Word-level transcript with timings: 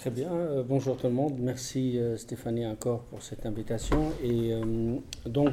Très 0.00 0.08
bien, 0.08 0.32
euh, 0.32 0.62
bonjour 0.66 0.96
tout 0.96 1.08
le 1.08 1.12
monde. 1.12 1.34
Merci 1.40 1.98
euh, 1.98 2.16
Stéphanie 2.16 2.66
encore 2.66 3.02
pour 3.10 3.22
cette 3.22 3.44
invitation. 3.44 4.12
Et 4.24 4.54
euh, 4.54 4.96
donc, 5.26 5.52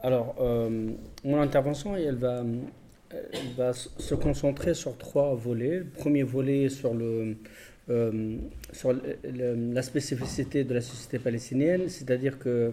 alors, 0.00 0.36
mon 1.24 1.40
intervention, 1.40 1.96
elle 1.96 2.14
va, 2.14 3.72
se 3.72 4.14
concentrer 4.14 4.74
sur 4.74 4.96
trois 4.96 5.34
volets. 5.34 5.78
Le 5.80 5.86
premier 5.86 6.22
volet 6.22 6.68
sur, 6.68 6.94
le, 6.94 7.34
sur 8.72 8.92
le- 8.92 9.72
la 9.74 9.82
spécificité 9.82 10.62
de 10.62 10.72
la 10.72 10.80
société 10.80 11.18
palestinienne, 11.18 11.88
c'est-à-dire 11.88 12.38
que 12.38 12.72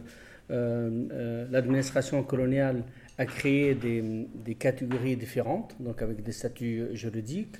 l'administration 0.52 2.22
coloniale 2.22 2.84
a 3.18 3.26
créé 3.26 3.74
des, 3.74 4.04
des 4.36 4.54
catégories 4.54 5.16
différentes, 5.16 5.76
donc 5.80 6.04
avec 6.04 6.22
des 6.22 6.32
statuts 6.32 6.90
juridiques. 6.94 7.56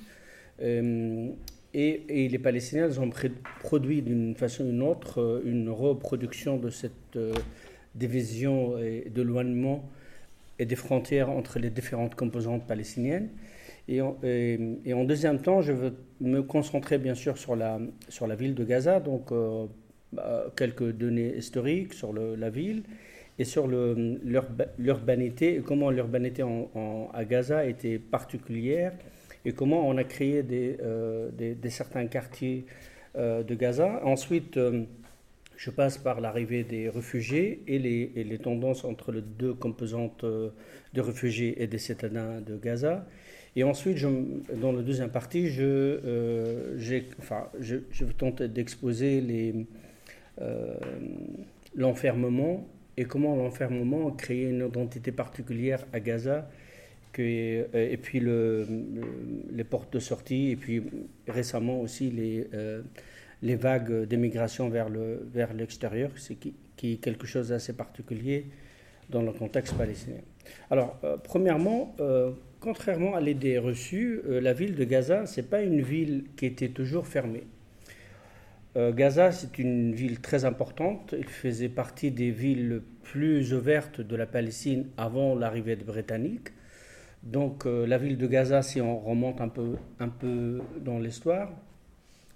Euh, 0.62 1.30
et, 1.74 2.28
les 2.28 2.38
Palestiniens 2.38 2.98
ont 2.98 3.10
produit 3.60 4.02
d'une 4.02 4.34
façon 4.34 4.64
ou 4.64 4.70
d'une 4.70 4.82
autre 4.82 5.20
euh, 5.20 5.42
une 5.44 5.68
reproduction 5.68 6.56
de 6.56 6.70
cette 6.70 7.16
euh, 7.16 7.32
division 7.94 8.78
et 8.78 9.10
d'éloignement 9.10 9.88
et 10.58 10.66
des 10.66 10.76
frontières 10.76 11.30
entre 11.30 11.58
les 11.58 11.70
différentes 11.70 12.14
composantes 12.14 12.66
palestiniennes. 12.66 13.28
Et 13.86 14.02
en, 14.02 15.04
deuxième 15.04 15.40
temps, 15.40 15.62
je 15.62 15.72
veux 15.72 15.94
me 16.20 16.42
concentrer 16.42 16.98
bien 16.98 17.14
sûr 17.14 17.38
sur 17.38 17.56
la, 17.56 17.80
sur 18.10 18.26
la 18.26 18.34
ville 18.34 18.54
de 18.54 18.62
Gaza, 18.64 19.00
donc 19.00 19.32
bah, 20.12 20.52
quelques 20.56 20.92
données 20.92 21.34
historiques 21.34 21.94
sur 21.94 22.12
la 22.12 22.50
ville 22.50 22.82
et 23.38 23.44
sur 23.44 23.66
l'urbanité 23.66 25.54
et 25.56 25.60
comment 25.60 25.88
l'urbanité 25.90 26.44
à 27.14 27.24
Gaza 27.24 27.64
était 27.64 27.98
particulière 27.98 28.92
et 29.48 29.52
comment 29.52 29.88
on 29.88 29.96
a 29.96 30.04
créé 30.04 30.42
des, 30.42 30.76
euh, 30.82 31.30
certains 31.70 32.06
quartiers 32.06 32.66
euh, 33.16 33.42
de 33.42 33.54
Gaza. 33.54 34.02
Ensuite, 34.04 34.58
euh, 34.58 34.84
je 35.56 35.70
passe 35.70 35.96
par 35.96 36.20
l'arrivée 36.20 36.64
des 36.64 36.90
réfugiés 36.90 37.62
et 37.66 37.78
les, 37.78 38.38
tendances 38.38 38.84
entre 38.84 39.10
les 39.10 39.22
deux 39.22 39.54
composantes 39.54 40.24
de 40.24 41.00
réfugiés 41.00 41.62
et 41.62 41.66
des 41.66 41.78
citadins 41.78 42.42
de 42.42 42.58
Gaza. 42.58 43.06
Et 43.56 43.64
ensuite, 43.64 43.98
dans 44.60 44.72
la 44.72 44.82
deuxième 44.82 45.08
partie, 45.08 45.48
je, 45.48 45.98
tenter 48.18 48.48
d'exposer 48.48 49.64
l'enfermement 51.74 52.68
et 52.98 53.04
comment 53.04 53.34
l'enfermement 53.34 54.08
a 54.08 54.12
créé 54.12 54.44
une 54.44 54.66
identité 54.68 55.10
particulière 55.10 55.84
à 55.92 56.00
Gaza 56.00 56.48
et 57.18 57.98
puis 58.00 58.20
le, 58.20 58.64
le- 58.68 59.52
les 59.52 59.64
portes 59.64 59.92
de 59.92 59.98
sortie, 59.98 60.50
et 60.50 60.56
puis 60.56 60.82
récemment 61.26 61.80
aussi 61.80 62.10
les, 62.10 62.46
euh, 62.54 62.82
vagues 63.42 64.04
d'émigration 64.04 64.68
vers, 64.68 64.88
le, 64.88 65.26
vers 65.32 65.52
l'extérieur, 65.54 66.10
c'est 66.16 66.36
qui, 66.36 66.54
est 66.82 66.96
quelque 67.02 67.26
chose 67.26 67.48
d'assez 67.48 67.72
particulier 67.72 68.46
dans 69.10 69.22
le 69.22 69.32
contexte 69.32 69.74
palestinien. 69.74 70.20
Alors, 70.70 70.98
euh, 71.04 71.16
premièrement, 71.22 71.94
euh, 72.00 72.30
contrairement 72.60 73.14
à 73.14 73.20
l'idée 73.20 73.58
reçue, 73.58 74.20
euh, 74.26 74.40
la 74.40 74.52
ville 74.52 74.74
de 74.76 74.84
Gaza, 74.84 75.26
ce 75.26 75.40
n'est 75.40 75.46
pas 75.46 75.62
une 75.62 75.80
ville 75.80 76.24
qui 76.36 76.46
était 76.46 76.68
toujours 76.68 77.06
fermée. 77.06 77.44
Euh, 78.76 78.92
Gaza, 78.92 79.32
c'est 79.32 79.58
une 79.58 79.92
ville 79.94 80.20
très 80.20 80.44
importante. 80.44 81.14
Elle 81.16 81.24
faisait 81.24 81.68
partie 81.70 82.10
des 82.10 82.30
villes 82.30 82.82
plus 83.02 83.54
ouvertes 83.54 84.00
de 84.00 84.14
la 84.14 84.26
Palestine 84.26 84.86
avant 84.96 85.34
l'arrivée 85.34 85.74
des 85.74 85.84
Britanniques. 85.84 86.48
Donc 87.22 87.66
euh, 87.66 87.86
la 87.86 87.98
ville 87.98 88.16
de 88.16 88.26
Gaza, 88.26 88.62
si 88.62 88.80
on 88.80 88.98
remonte 88.98 89.40
un 89.40 89.48
peu, 89.48 89.76
un 89.98 90.08
peu 90.08 90.60
dans 90.80 90.98
l'histoire, 90.98 91.50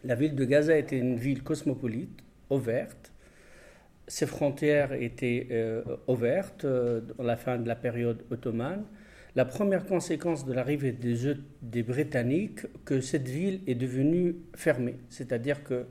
la 0.05 0.15
ville 0.15 0.35
de 0.35 0.45
Gaza 0.45 0.77
était 0.77 0.99
une 0.99 1.17
ville 1.17 1.43
cosmopolite, 1.43 2.23
ouverte. 2.51 3.13
Ses 4.09 4.27
frontières 4.27 4.93
étaient 4.93 5.47
euh, 5.51 5.83
ouvertes 6.09 6.65
euh, 6.65 7.01
dans 7.01 7.25
la 7.25 7.37
fin 7.37 7.59
de 7.59 7.69
la 7.69 7.77
période 7.77 8.23
ottomane. 8.31 8.85
La 9.35 9.47
première 9.47 9.87
conséquence 9.87 10.45
de 10.45 10.53
l'arrivée 10.53 10.93
des, 10.93 11.83
Britanniques, 11.83 12.67
que 12.85 13.01
cette 13.01 13.29
ville 13.29 13.61
est 13.67 13.75
devenue 13.75 14.37
fermée. 14.55 14.97
C'est-à-dire 15.09 15.65
que 15.65 15.87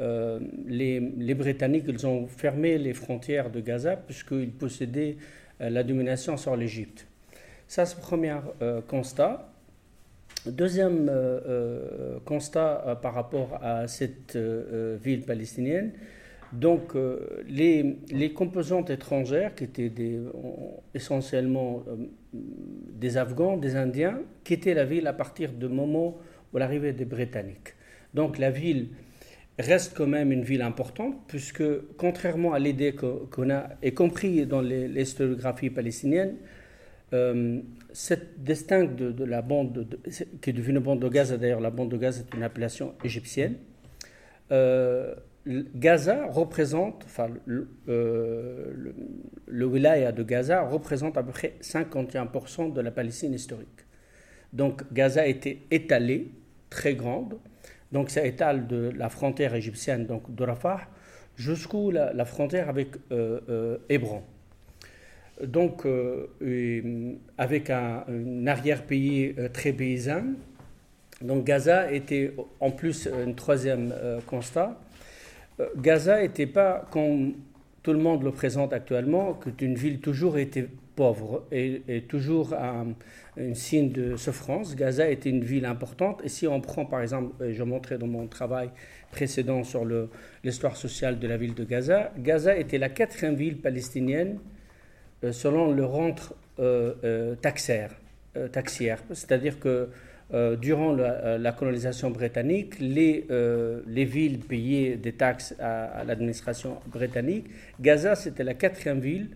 euh, 0.00 0.38
les, 0.66 1.00
les, 1.00 1.34
Britanniques, 1.34 1.84
ils 1.88 2.06
ont 2.06 2.26
fermé 2.28 2.78
les 2.78 2.94
frontières 2.94 3.50
de 3.50 3.60
Gaza 3.60 3.96
puisqu'ils 3.96 4.52
possédaient 4.52 5.16
euh, 5.60 5.70
la 5.70 5.82
domination 5.82 6.36
sur 6.36 6.56
l'Égypte. 6.56 7.07
Ça, 7.68 7.86
c'est 7.86 7.96
le 7.96 8.02
premier 8.02 8.34
euh, 8.62 8.80
constat. 8.80 9.52
Deuxième 10.46 11.08
euh, 11.10 12.18
constat 12.24 12.98
par 13.02 13.14
rapport 13.14 13.58
à 13.62 13.86
cette 13.86 14.36
euh, 14.36 14.96
ville 15.00 15.22
palestinienne. 15.22 15.92
Donc, 16.52 16.96
euh, 16.96 17.44
les, 17.46 18.32
composantes 18.32 18.90
étrangères, 18.90 19.54
qui 19.54 19.64
étaient 19.64 19.92
essentiellement 20.94 21.84
euh, 21.88 21.96
des 22.32 23.18
Afghans, 23.18 23.58
des 23.58 23.76
Indiens, 23.76 24.20
quittaient 24.44 24.74
la 24.74 24.84
ville 24.84 25.06
à 25.06 25.12
partir 25.12 25.52
du 25.52 25.68
moment 25.68 26.16
où 26.52 26.58
l'arrivée 26.58 26.92
des 26.92 27.04
Britanniques. 27.04 27.74
Donc, 28.14 28.38
la 28.38 28.50
ville 28.50 28.88
reste 29.58 29.94
quand 29.94 30.06
même 30.06 30.32
une 30.32 30.42
ville 30.42 30.62
importante, 30.62 31.16
puisque 31.26 31.64
contrairement 31.98 32.54
à 32.54 32.58
l'idée 32.58 32.94
qu'on 32.94 33.50
a, 33.50 33.68
y 33.82 33.92
compris 33.92 34.46
dans 34.46 34.62
l'historiographie 34.62 35.68
palestinienne, 35.68 36.36
euh, 37.12 37.60
cette 37.92 38.42
distingue 38.42 38.94
de, 38.94 39.24
la 39.24 39.40
bande 39.40 39.72
de, 39.72 39.98
qui 40.40 40.50
est 40.50 40.52
devenue 40.52 40.80
bande 40.80 41.00
de 41.00 41.08
Gaza, 41.08 41.36
d'ailleurs 41.38 41.60
la 41.60 41.70
bande 41.70 41.90
de 41.90 41.96
Gaza 41.96 42.20
est 42.20 42.36
une 42.36 42.42
appellation 42.42 42.94
égyptienne. 43.02 43.56
Euh, 44.52 45.14
Gaza 45.46 46.26
représente, 46.26 47.04
enfin, 47.06 47.28
le, 47.46 47.68
euh, 47.88 48.92
wilaya 49.46 50.12
de 50.12 50.22
Gaza 50.22 50.62
représente 50.62 51.16
à 51.16 51.22
peu 51.22 51.32
près 51.32 51.54
51% 51.62 52.72
de 52.72 52.80
la 52.80 52.90
Palestine 52.90 53.32
historique. 53.32 53.86
Donc 54.52 54.82
Gaza 54.92 55.26
était 55.26 55.60
étalée, 55.70 56.32
très 56.68 56.94
grande, 56.94 57.38
donc 57.92 58.10
ça 58.10 58.26
étale 58.26 58.66
de 58.66 58.90
la 58.94 59.08
frontière 59.08 59.54
égyptienne, 59.54 60.04
donc 60.06 60.34
de 60.34 60.44
Rafah, 60.44 60.80
jusqu'où 61.36 61.90
la, 61.90 62.12
la, 62.12 62.26
frontière 62.26 62.68
avec 62.68 62.88
euh, 63.10 63.78
Hébron. 63.88 64.22
Donc, 65.44 65.86
euh, 65.86 66.26
avec 67.36 67.70
un, 67.70 68.04
arrière-pays 68.46 69.34
euh, 69.38 69.48
très 69.48 69.72
paysan. 69.72 70.34
Donc, 71.22 71.44
Gaza 71.44 71.92
était 71.92 72.32
en 72.60 72.70
plus 72.70 73.08
un 73.08 73.32
troisième 73.32 73.92
euh, 73.94 74.20
constat. 74.26 74.80
Gaza 75.76 76.20
n'était 76.20 76.46
pas, 76.46 76.86
comme 76.90 77.34
tout 77.82 77.92
le 77.92 77.98
monde 77.98 78.22
le 78.22 78.32
présente 78.32 78.72
actuellement, 78.72 79.34
que 79.34 79.50
une 79.64 79.74
ville 79.74 80.00
toujours 80.00 80.38
été 80.38 80.68
pauvre 80.94 81.44
et, 81.52 81.82
et 81.88 82.02
toujours 82.02 82.54
un, 82.54 82.88
un, 83.40 83.54
signe 83.54 83.90
de 83.90 84.16
souffrance. 84.16 84.74
Gaza 84.74 85.08
était 85.08 85.30
une 85.30 85.44
ville 85.44 85.66
importante. 85.66 86.20
Et 86.24 86.28
si 86.28 86.48
on 86.48 86.60
prend, 86.60 86.84
par 86.84 87.02
exemple, 87.02 87.52
je 87.52 87.62
montrais 87.62 87.98
dans 87.98 88.06
mon 88.08 88.26
travail 88.26 88.70
précédent 89.12 89.62
sur 89.62 89.84
l'histoire 90.42 90.76
sociale 90.76 91.20
de 91.20 91.26
la 91.28 91.36
ville 91.36 91.54
de 91.54 91.64
Gaza, 91.64 92.12
Gaza 92.18 92.56
était 92.56 92.78
la 92.78 92.88
quatrième 92.88 93.34
ville 93.34 93.58
palestinienne 93.58 94.38
selon 95.22 95.72
le 95.72 95.84
rentre 95.84 96.34
euh, 96.60 96.94
euh, 97.04 97.34
taxaire, 97.36 97.92
euh, 98.36 98.48
taxière. 98.48 98.98
C'est-à-dire 99.12 99.60
que 99.60 99.88
durant 100.60 100.92
la, 100.92 101.52
colonisation 101.52 102.10
britannique, 102.10 102.78
les, 102.80 103.26
les, 103.86 104.04
villes 104.04 104.40
payaient 104.40 104.96
des 104.96 105.12
taxes 105.12 105.54
à, 105.58 105.84
à 105.84 106.04
l'administration 106.04 106.80
britannique. 106.86 107.46
Gaza, 107.80 108.14
c'était 108.14 108.44
la 108.44 108.52
quatrième 108.52 109.00
ville 109.00 109.30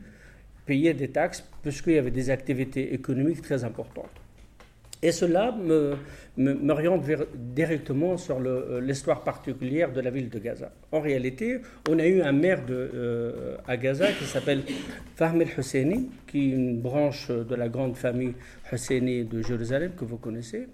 payait 0.67 0.93
des 0.93 1.09
taxes 1.09 1.49
puisqu'il 1.63 1.95
y 1.95 1.99
avait 1.99 2.11
des 2.11 2.29
activités 2.29 2.93
économiques 2.93 3.41
très 3.41 3.65
importantes. 3.65 4.22
Et 5.05 5.11
cela 5.11 5.53
m'oriente 6.37 7.05
directement 7.35 8.17
sur 8.17 8.39
l'histoire 8.81 9.25
particulière 9.25 9.93
de 9.93 10.01
la 10.01 10.11
ville 10.11 10.31
de 10.31 10.39
Gaza. 10.39 10.71
En 10.93 11.01
réalité, 11.01 11.59
on 11.91 11.99
a 11.99 12.07
eu 12.07 12.23
un 12.23 12.31
maire 12.31 12.65
de, 12.65 12.91
euh, 12.95 13.57
à 13.67 13.77
Gaza 13.77 14.13
qui 14.13 14.25
s'appelle 14.25 14.63
Fahmi 15.17 15.43
el-Husseini, 15.43 16.09
qui 16.29 16.53
est 16.53 16.55
une 16.55 16.81
branche 16.81 17.33
de 17.33 17.55
la 17.57 17.69
grande 17.69 17.97
famille 17.97 18.35
Husseini 18.73 19.25
de 19.25 19.43
Jérusalem 19.43 19.91
que 19.99 20.05
vous 20.05 20.19
connaissez. 20.19 20.69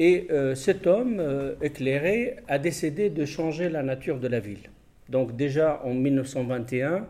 Et 0.00 0.26
euh, 0.32 0.56
cet 0.56 0.88
homme 0.88 1.20
euh, 1.20 1.54
éclairé 1.62 2.38
a 2.48 2.58
décidé 2.58 3.08
de 3.08 3.24
changer 3.24 3.68
la 3.68 3.84
nature 3.84 4.18
de 4.18 4.26
la 4.26 4.40
ville. 4.40 4.68
Donc 5.08 5.36
déjà 5.36 5.80
en 5.84 5.94
1921, 5.94 7.06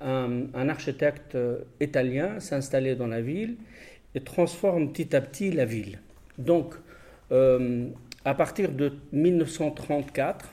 un, 0.00 0.28
un 0.54 0.68
architecte 0.68 1.38
italien 1.80 2.40
s'installait 2.40 2.96
dans 2.96 3.06
la 3.06 3.20
ville 3.20 3.54
et 4.14 4.20
transforme 4.20 4.92
petit 4.92 5.14
à 5.14 5.20
petit 5.20 5.50
la 5.50 5.64
ville. 5.64 5.98
Donc, 6.38 6.74
euh, 7.32 7.88
à 8.24 8.34
partir 8.34 8.72
de 8.72 8.92
1934, 9.12 10.48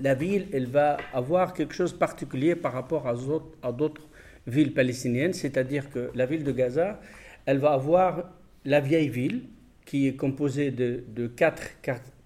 la 0.00 0.14
ville, 0.14 0.48
elle 0.52 0.66
va 0.66 0.96
avoir 1.12 1.52
quelque 1.52 1.74
chose 1.74 1.92
de 1.92 1.98
particulier 1.98 2.56
par 2.56 2.72
rapport 2.72 3.06
à 3.06 3.72
d'autres 3.72 4.08
villes 4.46 4.72
palestiniennes, 4.72 5.32
c'est-à-dire 5.32 5.90
que 5.90 6.10
la 6.14 6.26
ville 6.26 6.44
de 6.44 6.52
Gaza, 6.52 7.00
elle 7.46 7.58
va 7.58 7.72
avoir 7.72 8.32
la 8.64 8.80
vieille 8.80 9.08
ville, 9.08 9.44
qui 9.84 10.08
est 10.08 10.16
composée 10.16 10.70
de, 10.70 11.26
quatre 11.26 11.62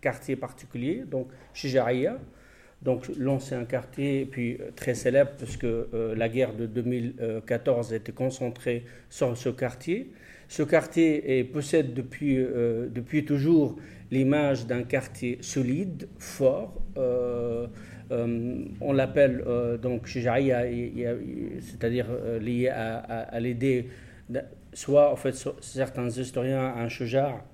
quartier 0.01 0.37
particulier, 0.37 1.05
donc 1.07 1.29
Shijaïa, 1.55 2.19
donc 2.83 3.09
l'ancien 3.19 3.65
quartier, 3.65 4.27
puis 4.27 4.59
très 4.77 4.95
célèbre 4.95 5.33
puisque 5.37 5.67
la 5.93 6.29
guerre 6.29 6.55
de 6.55 6.67
2014 6.67 7.93
était 7.95 8.13
concentrée 8.13 8.85
sur 9.11 9.37
ce 9.37 9.49
quartier. 9.49 10.13
Ce 10.49 10.63
quartier 10.63 11.45
possède 11.45 11.95
depuis, 11.95 12.37
depuis 12.37 13.25
toujours 13.25 13.77
l'image 14.11 14.67
d'un 14.67 14.83
quartier 14.83 15.39
solide, 15.41 16.09
fort. 16.19 16.75
Euh, 16.97 17.67
euh, 18.13 18.65
on 18.81 18.93
l'appelle 18.93 19.43
euh, 19.47 19.77
donc 19.77 20.07
c'est-à-dire 20.07 22.07
lié 22.41 22.69
à, 22.69 23.41
l'idée, 23.41 23.89
soit 24.73 25.11
en 25.11 25.17
fait 25.17 25.35
certains 25.61 26.09
historiens, 26.09 26.75
un 26.77 26.89
Shujar, 26.89 27.45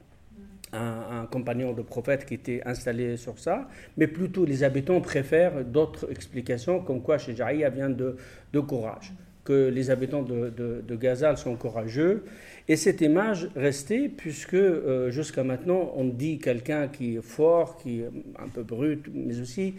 un, 0.75 1.27
compagnon 1.31 1.73
de 1.73 1.83
prophète 1.83 2.27
qui 2.27 2.35
était 2.35 2.61
installé 2.67 3.17
sur 3.17 3.39
ça, 3.39 3.69
mais 3.97 4.07
plutôt 4.07 4.45
les 4.45 4.63
habitants 4.63 5.01
préfèrent 5.01 5.65
d'autres 5.65 6.11
explications 6.11 6.81
comme 6.81 7.03
quoi 7.03 7.19
Shajaria 7.19 7.71
vient 7.71 7.91
de, 7.91 8.17
de 8.53 8.61
courage, 8.61 9.13
que 9.45 9.69
les 9.69 9.91
habitants 9.91 10.23
de, 10.23 10.51
de, 10.51 10.83
de 10.87 10.97
Gaza 10.97 11.35
sont 11.37 11.57
courageux 11.57 12.25
et 12.69 12.77
cette 12.77 13.01
image 13.01 13.49
restait 13.57 14.09
puisque 14.09 14.55
euh, 14.55 15.11
jusqu'à 15.11 15.43
maintenant, 15.43 15.93
on 15.97 16.05
dit 16.05 16.39
quelqu'un 16.39 16.89
qui 16.89 17.17
est 17.17 17.23
fort, 17.23 17.77
qui 17.77 18.01
est 18.01 18.11
un 18.39 18.49
peu 18.49 18.63
brut, 18.63 19.07
mais 19.13 19.41
aussi 19.41 19.75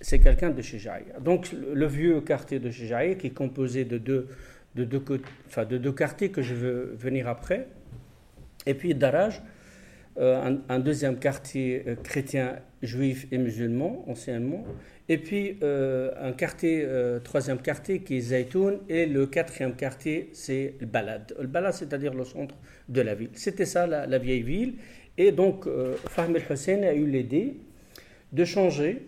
c'est 0.00 0.18
quelqu'un 0.18 0.50
de 0.50 0.62
Shijaïa. 0.62 1.18
Donc 1.20 1.50
le 1.52 1.86
vieux 1.86 2.20
quartier 2.20 2.58
de 2.58 2.70
Shijaïa 2.70 3.14
qui 3.14 3.28
est 3.28 3.34
composé 3.34 3.84
de 3.84 3.98
deux, 3.98 4.28
de, 4.74 4.84
deux, 4.84 5.02
enfin, 5.48 5.64
de 5.64 5.78
deux 5.78 5.92
quartiers 5.92 6.30
que 6.30 6.42
je 6.42 6.54
veux 6.54 6.94
venir 6.98 7.28
après. 7.28 7.66
Et 8.66 8.74
puis 8.74 8.94
Daraj, 8.94 9.40
euh, 10.18 10.56
un, 10.68 10.78
deuxième 10.78 11.18
quartier 11.18 11.84
euh, 11.86 11.94
chrétien, 11.96 12.56
juif 12.82 13.26
et 13.30 13.38
musulman, 13.38 14.04
anciennement 14.08 14.64
et 15.08 15.16
puis 15.16 15.56
euh, 15.62 16.10
un 16.20 16.32
quartier, 16.32 16.82
euh, 16.84 17.18
troisième 17.18 17.58
quartier 17.58 18.00
qui 18.00 18.18
est 18.18 18.20
Zaytoun, 18.20 18.80
et 18.88 19.06
le 19.06 19.26
quatrième 19.26 19.74
quartier 19.74 20.28
c'est 20.34 20.74
le 20.80 20.86
Balad. 20.86 21.34
Le 21.40 21.46
Balad 21.46 21.72
c'est-à-dire 21.72 22.12
le 22.12 22.24
centre 22.24 22.54
de 22.88 23.00
la 23.00 23.14
ville. 23.14 23.30
C'était 23.32 23.64
ça 23.64 23.86
la, 23.86 24.18
vieille 24.18 24.42
ville. 24.42 24.74
Et 25.16 25.32
donc 25.32 25.66
euh, 25.66 25.96
Fahmi 26.08 26.36
el-Hussein 26.36 26.82
a 26.82 26.92
eu 26.92 27.06
l'idée 27.06 27.54
de 28.32 28.44
changer 28.44 29.02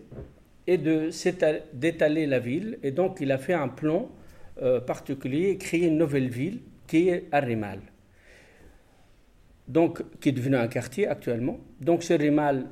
et 0.65 0.79
d'étaler 1.73 2.25
la 2.25 2.39
ville. 2.39 2.79
Et 2.81 2.91
donc 2.91 3.19
il 3.21 3.31
a 3.31 3.37
fait 3.37 3.53
un 3.53 3.67
plan 3.67 4.09
particulier, 4.85 5.57
créer 5.57 5.87
une 5.87 5.97
nouvelle 5.97 6.29
ville 6.29 6.59
qui 6.85 7.09
est 7.09 7.25
Arimal. 7.31 7.79
Donc, 9.71 10.03
qui 10.19 10.29
est 10.29 10.33
devenu 10.33 10.57
un 10.57 10.67
quartier 10.67 11.07
actuellement. 11.07 11.57
Donc, 11.79 12.03
ce 12.03 12.13
Rimal 12.13 12.65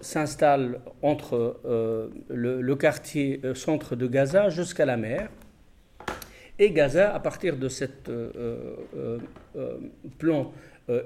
s'installe 0.00 0.80
entre 1.00 1.60
euh, 1.64 2.08
le, 2.28 2.74
quartier 2.74 3.40
euh, 3.44 3.54
centre 3.54 3.94
de 3.94 4.08
Gaza 4.08 4.50
jusqu'à 4.50 4.84
la 4.84 4.96
mer. 4.96 5.30
Et 6.58 6.72
Gaza, 6.72 7.14
à 7.14 7.20
partir 7.20 7.56
de 7.56 7.68
ce 7.68 7.84
euh, 8.08 8.74
plan 10.18 10.50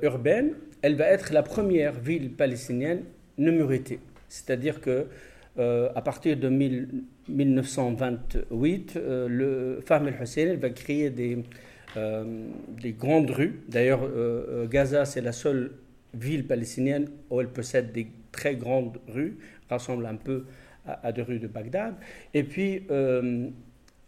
urbain, 0.02 0.46
elle 0.80 0.96
va 0.96 1.04
être 1.04 1.34
la 1.34 1.42
première 1.42 1.92
ville 1.92 2.30
palestinienne 2.30 3.02
numéritée. 3.36 4.00
C'est-à-dire 4.28 4.80
que 4.80 5.06
à 5.58 6.02
partir 6.02 6.36
de 6.36 6.48
1928, 6.48 8.98
le 9.04 9.80
Fahm 9.86 10.08
el-Hussein 10.08 10.56
va 10.56 10.70
créer 10.70 11.10
des, 11.10 11.38
des 11.96 12.92
grandes 12.92 13.30
rues. 13.30 13.60
D'ailleurs, 13.68 14.02
Gaza, 14.68 15.04
c'est 15.04 15.20
la 15.20 15.32
seule 15.32 15.72
ville 16.14 16.46
palestinienne 16.46 17.08
où 17.30 17.40
elle 17.40 17.48
possède 17.48 17.92
des 17.92 18.08
très 18.32 18.56
grandes 18.56 18.98
rues, 19.08 19.36
ressemble 19.70 20.06
un 20.06 20.16
peu 20.16 20.44
à, 20.86 21.12
des 21.12 21.22
rues 21.22 21.38
de 21.38 21.46
Bagdad. 21.48 21.94
Et 22.34 22.44
puis, 22.44 22.84
euh, 22.90 23.48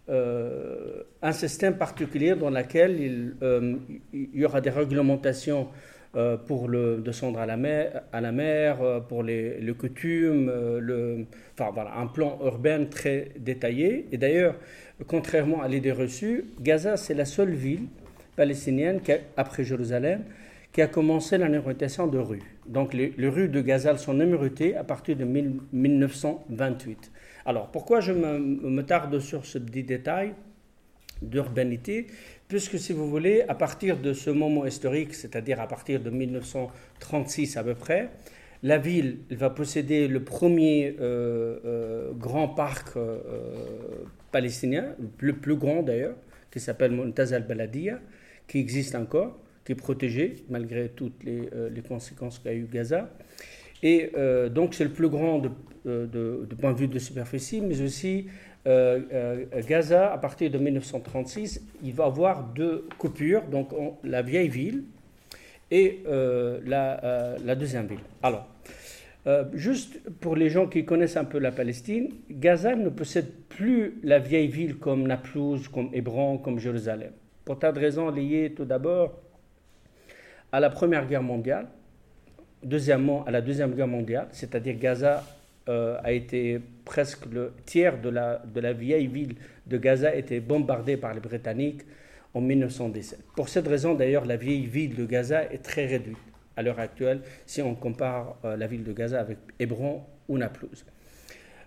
euh, 0.08 1.02
un 1.22 1.32
système 1.32 1.76
particulier 1.76 2.34
dans 2.34 2.50
lequel 2.50 3.34
euh, 3.42 3.76
il, 4.12 4.28
y 4.34 4.44
aura 4.44 4.60
des 4.60 4.70
réglementations 4.70 5.68
pour 6.46 6.68
le 6.68 6.98
descendre 6.98 7.38
à 7.38 7.46
la 7.46 7.56
mer, 7.56 8.02
à 8.12 8.20
la 8.20 8.32
mer 8.32 8.78
pour 9.08 9.22
les, 9.22 9.60
coutumes, 9.78 10.50
le, 10.80 11.26
enfin 11.54 11.70
voilà, 11.72 11.96
un 11.96 12.06
plan 12.06 12.38
urbain 12.42 12.86
très 12.86 13.32
détaillé. 13.38 14.06
Et 14.10 14.16
d'ailleurs, 14.16 14.56
contrairement 15.06 15.62
à 15.62 15.68
l'idée 15.68 15.92
reçue, 15.92 16.46
Gaza, 16.60 16.96
c'est 16.96 17.14
la 17.14 17.24
seule 17.24 17.52
ville 17.52 17.86
palestinienne, 18.36 19.00
après 19.36 19.64
Jérusalem, 19.64 20.24
qui 20.72 20.82
a 20.82 20.86
commencé 20.86 21.38
la 21.38 21.46
numérotation 21.46 22.06
de 22.06 22.18
rues. 22.18 22.42
Donc 22.66 22.94
les, 22.94 23.12
rues 23.28 23.48
de 23.48 23.60
Gazal 23.60 23.98
sont 23.98 24.14
numérotées 24.14 24.76
à 24.76 24.84
partir 24.84 25.16
de 25.16 25.24
1928. 25.24 27.10
Alors 27.46 27.70
pourquoi 27.70 28.00
je 28.00 28.12
me, 28.12 28.82
tarde 28.82 29.18
sur 29.18 29.44
ce 29.44 29.58
petit 29.58 29.82
détail 29.82 30.34
d'urbanité? 31.22 32.06
Puisque 32.48 32.78
si 32.78 32.94
vous 32.94 33.10
voulez, 33.10 33.42
à 33.46 33.54
partir 33.54 33.98
de 33.98 34.14
ce 34.14 34.30
moment 34.30 34.64
historique, 34.64 35.12
c'est-à-dire 35.12 35.60
à 35.60 35.68
partir 35.68 36.00
de 36.00 36.08
1936 36.08 37.58
à 37.58 37.62
peu 37.62 37.74
près, 37.74 38.08
la 38.62 38.78
ville 38.78 39.18
va 39.30 39.50
posséder 39.50 40.08
le 40.08 40.24
premier 40.24 40.96
euh, 40.98 41.58
euh, 41.64 42.12
grand 42.14 42.48
parc 42.48 42.96
euh, 42.96 43.18
palestinien, 44.32 44.96
le 45.18 45.34
plus 45.34 45.56
grand 45.56 45.82
d'ailleurs, 45.82 46.16
qui 46.50 46.58
s'appelle 46.58 46.92
Montaz 46.92 47.34
al-Baladia, 47.34 48.00
qui 48.46 48.58
existe 48.58 48.94
encore 48.94 49.38
qui 49.66 49.72
est 49.72 49.74
protégé 49.74 50.36
malgré 50.48 50.88
toutes 50.88 51.22
les, 51.24 51.82
conséquences 51.86 52.38
qu'a 52.38 52.54
eu 52.54 52.66
Gaza. 52.72 53.10
Et 53.82 54.10
donc 54.50 54.72
c'est 54.72 54.84
le 54.84 54.92
plus 54.92 55.10
grand 55.10 55.42
de, 55.84 56.54
point 56.58 56.72
de 56.72 56.78
vue 56.78 56.88
de 56.88 56.98
superficie, 56.98 57.60
mais 57.60 57.82
aussi 57.82 58.28
Gaza, 59.66 60.12
à 60.12 60.18
partir 60.18 60.50
de 60.50 60.58
1936, 60.58 61.62
il 61.82 61.92
va 61.94 62.04
avoir 62.04 62.42
deux 62.42 62.86
coupures, 62.98 63.42
donc 63.42 63.70
la 64.04 64.22
vieille 64.22 64.48
ville 64.48 64.84
et 65.70 66.02
la, 66.04 67.36
la, 67.44 67.54
deuxième 67.54 67.86
ville. 67.86 68.00
Alors, 68.22 68.46
juste 69.54 70.00
pour 70.20 70.36
les 70.36 70.50
gens 70.50 70.66
qui 70.66 70.84
connaissent 70.84 71.16
un 71.16 71.24
peu 71.24 71.38
la 71.38 71.52
Palestine, 71.52 72.10
Gaza 72.30 72.74
ne 72.74 72.88
possède 72.90 73.30
plus 73.48 73.98
la 74.04 74.18
vieille 74.18 74.48
ville 74.48 74.76
comme 74.76 75.06
Naplouse, 75.06 75.68
comme 75.68 75.90
Hébron, 75.92 76.38
comme 76.38 76.58
Jérusalem. 76.58 77.10
Pour 77.44 77.58
tas 77.58 77.72
de 77.72 77.80
raisons 77.80 78.10
liées 78.10 78.52
tout 78.56 78.64
d'abord 78.64 79.18
à 80.52 80.60
la 80.60 80.70
Première 80.70 81.06
Guerre 81.06 81.22
mondiale, 81.22 81.66
deuxièmement 82.62 83.24
à 83.24 83.30
la 83.30 83.40
Deuxième 83.40 83.74
Guerre 83.74 83.88
mondiale, 83.88 84.28
c'est-à-dire 84.32 84.78
Gaza 84.78 85.24
euh, 85.68 85.98
a 86.02 86.12
été 86.12 86.60
presque 86.88 87.26
le 87.26 87.52
tiers 87.64 88.00
de 88.00 88.08
la, 88.08 88.72
vieille 88.72 89.06
ville 89.06 89.36
de 89.66 89.78
Gaza 89.78 90.14
était 90.14 90.40
bombardée 90.40 90.96
par 90.96 91.14
les 91.14 91.20
Britanniques 91.20 91.82
en 92.34 92.40
1917. 92.40 93.20
Pour 93.36 93.48
cette 93.48 93.68
raison, 93.68 93.94
d'ailleurs, 93.94 94.24
la 94.24 94.36
vieille 94.36 94.66
ville 94.66 94.96
de 94.96 95.04
Gaza 95.04 95.44
est 95.52 95.62
très 95.62 95.86
réduite 95.86 96.18
à 96.56 96.62
l'heure 96.62 96.80
actuelle 96.80 97.20
si 97.46 97.62
on 97.62 97.74
compare 97.74 98.36
euh, 98.44 98.56
la 98.56 98.66
ville 98.66 98.82
de 98.82 98.92
Gaza 98.92 99.20
avec 99.20 99.38
Hébron 99.60 100.02
ou 100.28 100.38
Naplouse. 100.38 100.84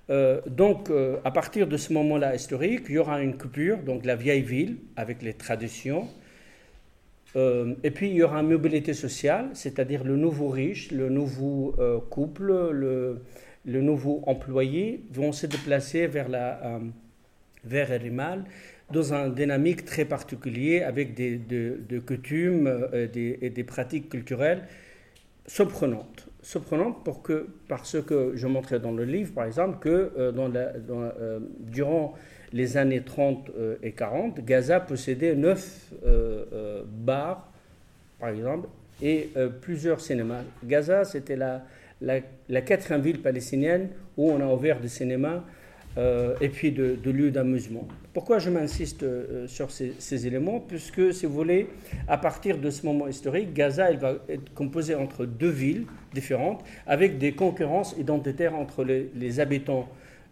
Euh, 0.10 0.42
donc, 0.48 0.90
à 1.24 1.32
partir 1.32 1.68
de 1.68 1.78
ce 1.78 1.94
moment-là 1.94 2.36
historique, 2.36 2.86
il 2.90 2.96
y 2.96 2.98
aura 2.98 3.22
une 3.22 3.38
coupure, 3.38 3.78
donc 3.78 4.04
la 4.04 4.16
vieille 4.16 4.42
ville 4.42 4.78
avec 4.98 5.22
les 5.22 5.34
traditions, 5.34 6.10
euh, 7.36 7.76
et 7.84 7.92
puis 7.92 8.10
il 8.10 8.16
y 8.16 8.24
aura 8.24 8.42
une 8.42 8.50
mobilité 8.50 8.94
sociale, 8.94 9.50
c'est-à-dire 9.54 10.04
le 10.04 10.18
nouveau 10.18 10.50
riche, 10.50 10.92
le 10.92 11.10
nouveau 11.10 11.76
euh, 11.80 12.00
couple, 12.00 12.72
le, 12.72 13.22
le, 13.66 13.82
nouveau 13.82 14.24
employé 14.26 15.04
vont 15.12 15.32
se 15.32 15.48
déplacer 15.48 16.08
vers, 16.08 16.30
la, 16.30 16.64
euh, 16.66 16.80
vers 17.64 17.90
Rimal 18.00 18.44
dans 18.92 19.14
une 19.14 19.34
dynamique 19.34 19.86
très 19.86 20.06
particulière 20.06 20.88
avec 20.88 21.14
des, 21.14 21.40
coutumes 22.06 22.90
des, 23.14 23.40
et 23.42 23.50
des 23.50 23.64
pratiques 23.64 24.10
culturelles 24.10 24.64
surprenantes. 25.48 26.28
Surprenantes 26.42 27.04
pour 27.04 27.22
que, 27.22 27.48
parce 27.70 28.02
que 28.02 28.34
je 28.36 28.48
montrais 28.48 28.80
dans 28.80 28.92
le 28.92 29.06
livre, 29.06 29.34
par 29.34 29.46
exemple, 29.46 29.80
que 29.80 30.32
dans 30.32 30.50
la, 30.50 30.74
durant 31.60 32.16
les 32.54 32.78
années 32.78 33.02
30 33.02 33.50
euh, 33.58 33.76
et 33.82 33.92
40, 33.92 34.44
Gaza 34.44 34.80
possédait 34.80 35.36
neuf 35.36 35.92
euh, 36.06 36.46
euh, 36.54 36.84
bars, 36.86 37.50
par 38.20 38.30
exemple, 38.30 38.68
et 39.02 39.32
plusieurs 39.62 40.00
cinémas. 40.00 40.44
Gaza, 40.64 41.06
c'était 41.06 41.36
la, 41.36 41.64
la, 42.02 42.62
quatrième 42.62 43.02
ville 43.02 43.22
palestinienne 43.22 43.90
où 44.18 44.32
on 44.32 44.40
a 44.42 44.54
ouvert 44.54 44.80
des 44.80 44.88
cinémas 44.88 45.44
et 45.98 46.48
puis 46.48 46.72
de, 46.72 46.98
lieux 47.12 47.32
d'amusement. 47.32 47.86
Pourquoi 48.14 48.40
je 48.40 48.50
m'insiste 48.50 49.06
sur 49.48 49.72
ces, 49.72 50.28
éléments? 50.28 50.62
Puisque, 50.62 51.14
si 51.14 51.26
vous 51.26 51.34
voulez, 51.34 51.68
à 52.08 52.18
partir 52.18 52.58
de 52.58 52.70
ce 52.70 52.86
moment 52.86 53.08
historique, 53.08 53.54
Gaza 53.54 53.92
elle 53.92 53.98
va 53.98 54.16
être 54.30 54.54
composée 54.54 54.96
entre 54.96 55.26
deux 55.26 55.50
villes 55.50 55.86
différentes, 56.14 56.64
avec 56.88 57.18
des 57.18 57.34
concurrences 57.34 57.94
identitaires 58.00 58.56
entre 58.56 58.86
les, 58.86 59.40
habitants 59.42 59.90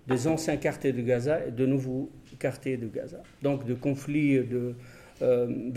des 0.07 0.27
anciens 0.27 0.57
quartiers 0.57 0.93
de 0.93 1.01
Gaza 1.01 1.45
et 1.45 1.51
de 1.51 1.65
nouveaux 1.65 2.09
quartiers 2.39 2.77
de 2.77 2.87
Gaza. 2.87 3.21
Donc 3.41 3.65
de 3.65 3.73
conflits 3.73 4.39
de, 4.39 4.75
euh, 5.21 5.71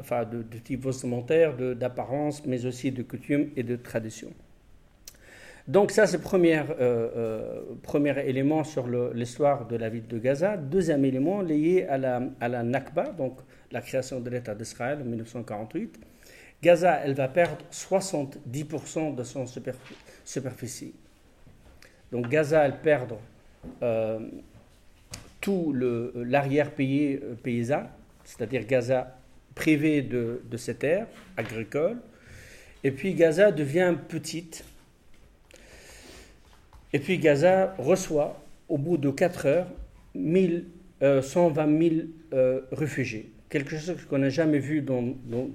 enfin, 0.00 0.24
de, 0.24 0.42
type 0.58 0.84
vestimentaire, 0.84 1.56
d'apparence, 1.56 2.44
mais 2.46 2.66
aussi 2.66 2.90
de 2.90 3.02
coutumes 3.02 3.50
et 3.56 3.62
de 3.62 3.76
traditions. 3.76 4.32
Donc 5.70 5.92
ça, 5.92 6.08
c'est 6.08 6.16
le 6.16 6.22
premier, 6.24 6.62
premier 7.84 8.28
élément 8.28 8.64
sur 8.64 8.88
l'histoire 9.14 9.68
de 9.68 9.76
la 9.76 9.88
ville 9.88 10.08
de 10.08 10.18
Gaza. 10.18 10.56
Deuxième 10.56 11.04
élément 11.04 11.42
lié 11.42 11.86
à 11.88 11.96
la, 11.96 12.22
à 12.40 12.48
la 12.48 12.64
Nakba, 12.64 13.12
donc 13.12 13.38
la 13.70 13.80
création 13.80 14.18
de 14.18 14.28
l'État 14.30 14.52
d'Israël 14.56 14.98
en 15.00 15.04
1948. 15.04 16.00
Gaza, 16.60 17.00
elle 17.04 17.14
va 17.14 17.28
perdre 17.28 17.58
70% 17.72 19.14
de 19.14 19.22
son 19.22 19.46
superficie. 20.24 20.92
Donc 22.10 22.28
Gaza, 22.28 22.66
elle 22.66 22.78
perd 22.78 23.12
euh, 23.80 24.18
tout 25.40 25.72
l'arrière-pays 25.72 27.20
euh, 27.22 27.34
paysan, 27.40 27.84
c'est-à-dire 28.24 28.66
Gaza 28.66 29.16
privé 29.54 30.02
de, 30.02 30.42
de 30.50 30.56
ses 30.56 30.74
terres 30.74 31.06
agricoles. 31.36 31.98
Et 32.82 32.90
puis 32.90 33.14
Gaza 33.14 33.52
devient 33.52 33.94
petite. 34.08 34.64
Et 36.92 36.98
puis 36.98 37.18
Gaza 37.18 37.74
reçoit, 37.78 38.42
au 38.68 38.78
bout 38.78 38.96
de 38.96 39.10
4 39.10 39.46
heures, 39.46 39.66
120 40.14 41.78
000 41.78 41.94
euh, 42.32 42.60
réfugiés 42.72 43.32
quelque 43.50 43.76
chose 43.76 43.96
qu'on 44.08 44.18
n'a 44.18 44.30
jamais 44.30 44.60
vu 44.60 44.80
dans 44.80 45.02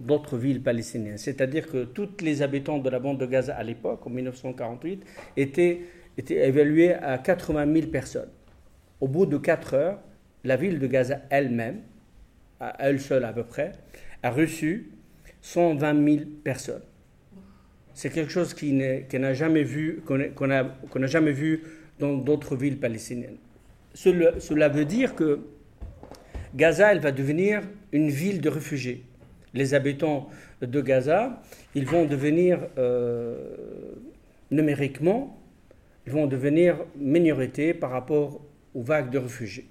d'autres 0.01 0.37
villes 0.37 0.61
palestiniennes. 0.61 1.17
C'est-à-dire 1.17 1.65
que 1.67 1.85
tous 1.85 2.09
les 2.21 2.41
habitants 2.41 2.77
de 2.77 2.89
la 2.89 2.99
bande 2.99 3.17
de 3.17 3.25
Gaza 3.25 3.55
à 3.55 3.63
l'époque, 3.63 4.05
en 4.05 4.09
1948, 4.09 5.03
étaient, 5.37 5.79
étaient 6.17 6.45
évalués 6.47 6.93
à 6.93 7.17
80 7.17 7.73
000 7.73 7.87
personnes. 7.87 8.29
Au 8.99 9.07
bout 9.07 9.25
de 9.25 9.37
4 9.37 9.73
heures, 9.73 9.99
la 10.43 10.57
ville 10.57 10.77
de 10.77 10.87
Gaza 10.87 11.21
elle-même, 11.29 11.79
à 12.59 12.75
elle 12.79 12.99
seule 12.99 13.23
à 13.23 13.31
peu 13.31 13.43
près, 13.43 13.71
a 14.21 14.29
reçu 14.29 14.91
120 15.41 16.05
000 16.05 16.25
personnes. 16.43 16.83
C'est 17.95 18.09
quelque 18.09 18.31
chose 18.31 18.53
qu'on 18.53 19.19
n'a 19.19 19.33
jamais 19.33 19.63
vu, 19.63 20.01
qu'on 20.05 20.47
n'a 20.47 21.07
jamais 21.07 21.31
vu 21.31 21.63
dans 21.97 22.13
d'autres 22.13 22.57
villes 22.57 22.77
palestiniennes. 22.77 23.37
Cela, 23.93 24.67
veut 24.67 24.83
dire 24.83 25.15
que 25.15 25.39
Gaza, 26.53 26.91
elle 26.91 26.99
va 26.99 27.13
devenir 27.13 27.61
une 27.93 28.09
ville 28.09 28.41
de 28.41 28.49
réfugiés. 28.49 29.05
Les 29.53 29.73
habitants 29.73 30.29
de 30.61 30.81
Gaza, 30.81 31.41
ils 31.73 31.85
vont 31.85 32.03
devenir 32.03 32.59
euh, 32.77 33.37
numériquement, 34.51 35.41
ils 36.05 36.11
vont 36.11 36.27
devenir 36.27 36.77
minorité 36.97 37.73
par 37.73 37.91
rapport 37.91 38.41
aux 38.73 38.81
vagues 38.81 39.09
de 39.09 39.19
réfugiés. 39.19 39.69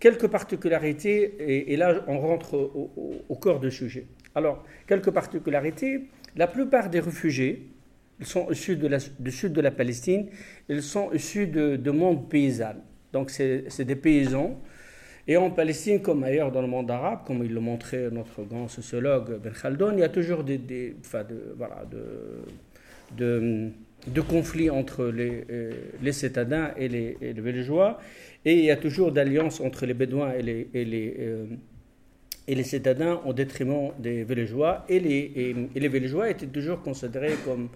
Quelques 0.00 0.26
particularités, 0.26 1.70
et, 1.72 1.76
là 1.76 2.02
on 2.08 2.18
rentre 2.18 2.54
au, 2.56 3.34
corps 3.36 3.60
du 3.60 3.70
sujet. 3.70 4.06
Alors, 4.34 4.64
quelques 4.88 5.12
particularités, 5.12 6.08
la 6.36 6.46
plupart 6.46 6.90
des 6.90 7.00
réfugiés, 7.00 7.70
ils 8.20 8.26
sont 8.26 8.50
issus 8.50 8.76
du 9.18 9.30
sud 9.30 9.52
de 9.52 9.60
la 9.60 9.70
Palestine, 9.70 10.28
ils 10.68 10.82
sont 10.82 11.12
issus 11.12 11.46
de, 11.46 11.76
de 11.76 11.90
monde 11.90 12.28
paysan. 12.28 12.76
Donc 13.12 13.30
c'est 13.30 13.84
des 13.84 13.96
paysans 13.96 14.60
et 15.26 15.36
en 15.38 15.50
Palestine, 15.50 16.02
comme 16.02 16.22
ailleurs 16.22 16.52
dans 16.52 16.60
le 16.60 16.68
monde 16.68 16.90
arabe, 16.90 17.20
comme 17.26 17.42
il 17.44 17.54
le 17.54 17.60
montrait 17.60 18.10
notre 18.10 18.42
grand 18.42 18.68
sociologue 18.68 19.40
Ben 19.42 19.52
Khaldun, 19.52 19.94
il 19.94 20.00
y 20.00 20.02
a 20.02 20.10
toujours 20.10 20.44
des, 20.44 20.60
conflits 24.28 24.68
entre 24.68 25.06
les, 25.06 25.44
euh, 25.50 25.72
les 26.02 26.12
citadins 26.12 26.72
et 26.76 26.88
les, 26.88 27.16
et 27.22 27.32
villageois, 27.32 27.98
et 28.44 28.52
il 28.52 28.64
y 28.64 28.70
a 28.70 28.76
toujours 28.76 29.12
d'alliances 29.12 29.60
entre 29.60 29.86
les 29.86 29.94
bédouins 29.94 30.32
et 30.32 30.42
les, 30.42 30.68
et 30.74 30.84
les, 30.84 31.16
euh, 31.20 31.46
et 32.46 32.54
les 32.54 32.64
citadins 32.64 33.20
au 33.24 33.32
détriment 33.32 33.90
des 33.98 34.24
villageois, 34.24 34.84
et 34.88 35.00
les, 35.00 35.32
et 35.74 35.80
les 35.80 36.30
étaient 36.30 36.46
toujours 36.46 36.82
considérés 36.82 37.34
comme 37.44 37.68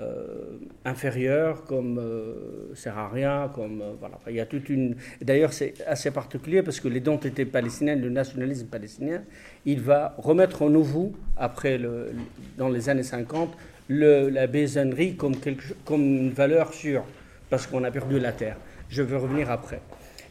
euh, 0.00 0.60
inférieur, 0.84 1.64
comme 1.64 1.98
euh, 1.98 2.72
sert 2.74 2.96
à 2.96 3.08
rien, 3.08 3.50
comme 3.52 3.82
euh, 3.82 3.92
voilà. 3.98 4.20
Il 4.28 4.34
y 4.36 4.40
a 4.40 4.46
toute 4.46 4.68
une. 4.68 4.94
D'ailleurs, 5.20 5.52
c'est 5.52 5.74
assez 5.88 6.12
particulier 6.12 6.62
parce 6.62 6.78
que 6.78 6.86
l'identité 6.86 7.44
palestinienne, 7.44 8.00
le 8.00 8.08
nationalisme 8.08 8.68
palestinien, 8.68 9.22
il 9.66 9.80
va 9.80 10.14
remettre 10.18 10.62
au 10.62 10.70
nouveau 10.70 11.12
après 11.36 11.78
le, 11.78 12.12
dans 12.56 12.68
les 12.68 12.88
années 12.88 13.02
50 13.02 13.56
le, 13.88 14.28
la 14.28 14.46
baisannerie 14.46 15.16
comme, 15.16 15.36
quelque, 15.36 15.74
comme 15.84 16.02
une 16.02 16.30
valeur 16.30 16.72
sûre 16.74 17.02
parce 17.50 17.66
qu'on 17.66 17.82
a 17.82 17.90
perdu 17.90 18.20
la 18.20 18.30
terre. 18.30 18.56
Je 18.88 19.02
vais 19.02 19.16
revenir 19.16 19.50
après. 19.50 19.80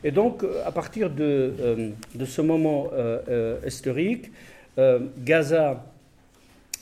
Et 0.04 0.12
donc, 0.12 0.44
à 0.66 0.72
partir 0.72 1.10
de, 1.10 1.92
de 2.14 2.26
ce 2.26 2.42
moment 2.42 2.92
historique, 3.66 4.32
Gaza 5.20 5.84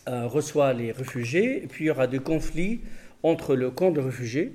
euh, 0.07 0.27
reçoit 0.27 0.71
les 0.73 0.91
réfugiés, 0.91 1.63
et 1.63 1.67
puis 1.67 1.85
il 1.85 1.87
y 1.87 1.89
aura 1.89 2.05
des 2.05 2.19
conflits 2.19 2.81
entre 3.23 3.55
le 3.55 3.71
camp 3.71 3.89
de 3.89 3.99
réfugiés 3.99 4.51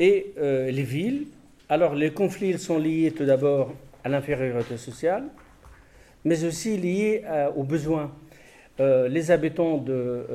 et 0.00 0.32
euh, 0.38 0.72
les 0.72 0.82
villes. 0.82 1.26
Alors 1.68 1.94
les 1.94 2.10
conflits 2.10 2.58
sont 2.58 2.80
liés 2.80 3.12
tout 3.16 3.26
d'abord 3.26 3.72
à 4.02 4.08
l'infériorité 4.08 4.76
sociale, 4.76 5.22
mais 6.24 6.42
aussi 6.42 6.76
liés 6.76 7.22
euh, 7.26 7.48
aux 7.54 7.62
besoins. 7.62 8.10
les 8.80 9.30
habitants, 9.30 9.78
de, 9.78 10.26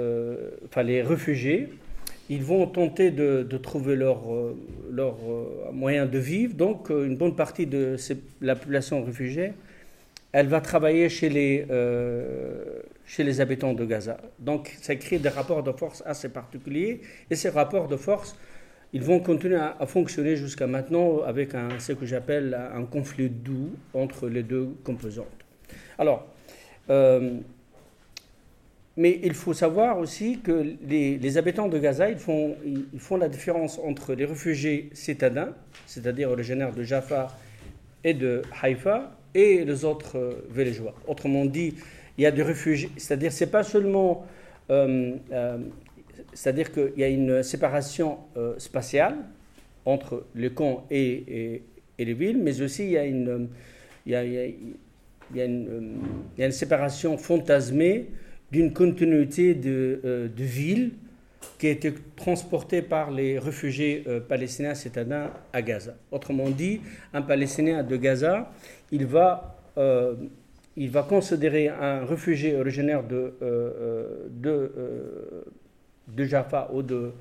enfin 0.63 0.83
les 0.83 1.01
réfugiés, 1.01 1.67
ils 2.29 2.43
vont 2.43 2.67
tenter 2.67 3.11
de, 3.11 3.43
trouver 3.57 3.95
leur, 3.95 4.21
leur 4.91 5.15
moyen 5.73 6.05
de 6.05 6.19
vivre. 6.19 6.53
Donc 6.53 6.89
une 6.89 7.17
bonne 7.17 7.35
partie 7.35 7.65
de 7.65 7.95
la 8.41 8.55
population 8.55 9.03
réfugiée, 9.03 9.53
elle 10.31 10.47
va 10.47 10.61
travailler 10.61 11.09
chez 11.09 11.29
les, 11.29 11.65
habitants 13.41 13.73
de 13.73 13.83
Gaza. 13.85 14.17
Donc 14.37 14.77
ça 14.81 14.95
crée 14.95 15.17
des 15.17 15.29
rapports 15.29 15.63
de 15.63 15.71
force 15.71 16.03
assez 16.05 16.29
particuliers 16.29 17.01
et 17.29 17.35
ces 17.35 17.49
rapports 17.49 17.87
de 17.87 17.97
force, 17.97 18.35
ils 18.93 19.03
vont 19.03 19.19
continuer 19.19 19.57
à, 19.57 19.85
fonctionner 19.85 20.35
jusqu'à 20.35 20.67
maintenant 20.67 21.21
avec 21.23 21.51
ce 21.79 21.93
que 21.93 22.05
j'appelle 22.05 22.57
un 22.75 22.85
conflit 22.85 23.29
doux 23.29 23.71
entre 23.93 24.27
les 24.29 24.43
deux 24.43 24.69
composantes. 24.83 25.27
Alors, 25.97 26.27
euh, 26.89 27.39
mais 28.99 29.17
il 29.23 29.33
faut 29.33 29.53
savoir 29.53 29.97
aussi 29.97 30.39
que 30.39 30.75
les, 30.85 31.37
habitants 31.37 31.69
de 31.69 31.79
Gaza, 31.79 32.09
ils 32.09 32.17
font, 32.17 32.57
ils 32.65 32.99
font 32.99 33.15
la 33.15 33.29
différence 33.29 33.79
entre 33.79 34.13
les 34.13 34.25
réfugiés 34.25 34.89
citadins, 34.91 35.53
c'est-à-dire 35.87 36.29
originaires 36.29 36.73
de 36.73 36.83
Jaffa 36.83 37.29
et 38.03 38.13
de 38.13 38.41
Haïfa, 38.61 39.15
et 39.33 39.63
les 39.63 39.85
autres 39.85 40.17
euh, 40.17 40.45
villageois. 40.51 40.93
Autrement 41.07 41.45
dit, 41.45 41.75
il 42.17 42.23
y 42.23 42.25
a 42.25 42.31
des 42.31 42.43
réfugiés, 42.43 42.89
c'est-à-dire 42.97 43.31
c'est 43.31 43.49
pas 43.49 43.63
seulement, 43.63 44.27
euh, 44.69 45.15
euh, 45.31 45.57
c'est-à-dire 46.33 46.69
qu'il 46.73 46.91
y 46.97 47.03
a 47.05 47.07
une 47.07 47.41
séparation 47.41 48.17
euh, 48.35 48.55
spatiale 48.57 49.15
entre 49.85 50.25
les 50.35 50.49
camps 50.49 50.85
et, 50.91 51.61
les 51.97 52.13
villes, 52.13 52.39
mais 52.43 52.61
aussi 52.61 52.83
il 52.83 52.91
y 52.91 52.97
a 52.97 53.05
une, 53.05 53.47
il 54.05 54.11
y 54.11 55.41
a 55.41 55.45
une 55.45 56.51
séparation 56.51 57.17
fantasmée 57.17 58.09
d'une 58.51 58.73
continuité 58.73 59.53
de, 59.53 60.29
de 60.35 60.43
villes 60.43 60.91
qui 61.57 61.67
a 61.67 61.71
été 61.71 61.93
transportée 62.15 62.81
par 62.81 63.11
les 63.11 63.37
réfugiés 63.39 64.03
palestiniens 64.27 64.75
citadins 64.75 65.31
à 65.53 65.61
Gaza. 65.61 65.95
Autrement 66.11 66.49
dit, 66.49 66.81
un 67.13 67.21
Palestinien 67.21 67.83
de 67.83 67.95
Gaza, 67.95 68.51
il 68.91 69.05
va 69.05 69.59
va 70.87 71.03
considérer 71.03 71.67
un 71.67 72.05
réfugié 72.05 72.55
originaire 72.55 73.03
de, 73.03 73.15
euh, 73.15 73.33
euh, 73.41 74.27
de, 74.29 74.49
euh, 74.49 75.43
de, 76.07 76.23
Jaffa 76.23 76.69
ou 76.71 76.81
de, 76.81 77.11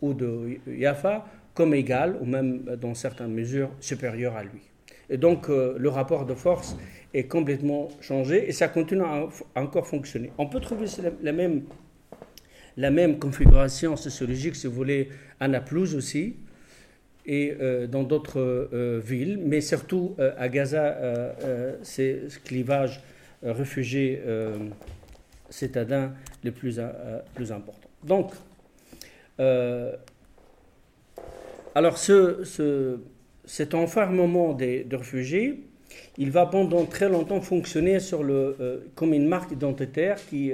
ou 0.00 0.14
de 0.14 0.58
Jaffa 0.78 1.24
comme 1.54 1.74
égal, 1.74 2.16
ou 2.20 2.24
même 2.24 2.64
dans 2.80 2.94
certaines 2.94 3.32
mesures 3.32 3.70
supérieur 3.80 4.36
à 4.36 4.42
lui. 4.42 4.62
Et 5.08 5.16
donc 5.16 5.48
le 5.48 5.88
rapport 5.88 6.26
de 6.26 6.34
force 6.34 6.76
est 7.14 7.24
complètement 7.24 7.88
changé 8.00 8.48
et 8.48 8.52
ça 8.52 8.68
continue 8.68 9.02
à, 9.02 9.28
encore 9.54 9.86
fonctionner. 9.86 10.32
On 10.36 10.46
peut 10.46 10.60
trouver 10.60 10.86
la, 11.22 12.90
même, 12.90 13.18
configuration 13.18 13.96
sociologique, 13.96 14.56
si 14.56 14.66
vous 14.66 14.74
voulez, 14.74 15.08
à 15.40 15.48
Naplouse 15.48 15.94
aussi, 15.94 16.36
et 17.24 17.56
euh, 17.60 17.86
dans 17.86 18.02
d'autres 18.02 18.40
euh, 18.40 19.00
villes, 19.02 19.38
mais 19.42 19.62
surtout 19.62 20.14
euh, 20.18 20.32
à 20.36 20.48
Gaza, 20.48 21.34
c'est 21.82 22.28
ce 22.28 22.38
clivage 22.40 23.00
réfugié 23.42 24.20
citadin 25.48 26.12
le 26.42 26.50
plus, 26.50 26.80
important. 26.80 27.88
Donc, 28.02 28.32
alors 31.74 31.98
ce, 31.98 32.44
ce, 32.44 32.98
cet 33.44 33.74
enfermement 33.74 34.52
des, 34.52 34.86
réfugiés, 34.90 35.64
il 36.18 36.30
va 36.30 36.46
pendant 36.46 36.84
très 36.84 37.08
longtemps 37.08 37.40
fonctionner 37.40 38.00
sur 38.00 38.22
le, 38.22 38.86
comme 38.94 39.12
une 39.12 39.26
marque 39.26 39.52
identitaire 39.52 40.16
qui, 40.26 40.52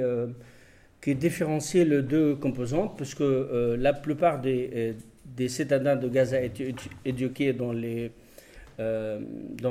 qui 1.01 1.15
différencie 1.15 1.87
les 1.87 2.03
deux 2.03 2.35
composantes, 2.37 2.97
puisque 2.97 3.23
la 3.23 3.93
plupart 3.93 4.41
des, 4.41 4.95
des 5.37 5.49
citadins 5.49 5.97
de 5.97 6.09
Gaza 6.09 6.41
étaient 6.41 6.75
éduqués 7.05 7.53
dans 7.53 7.73
euh, 8.79 9.19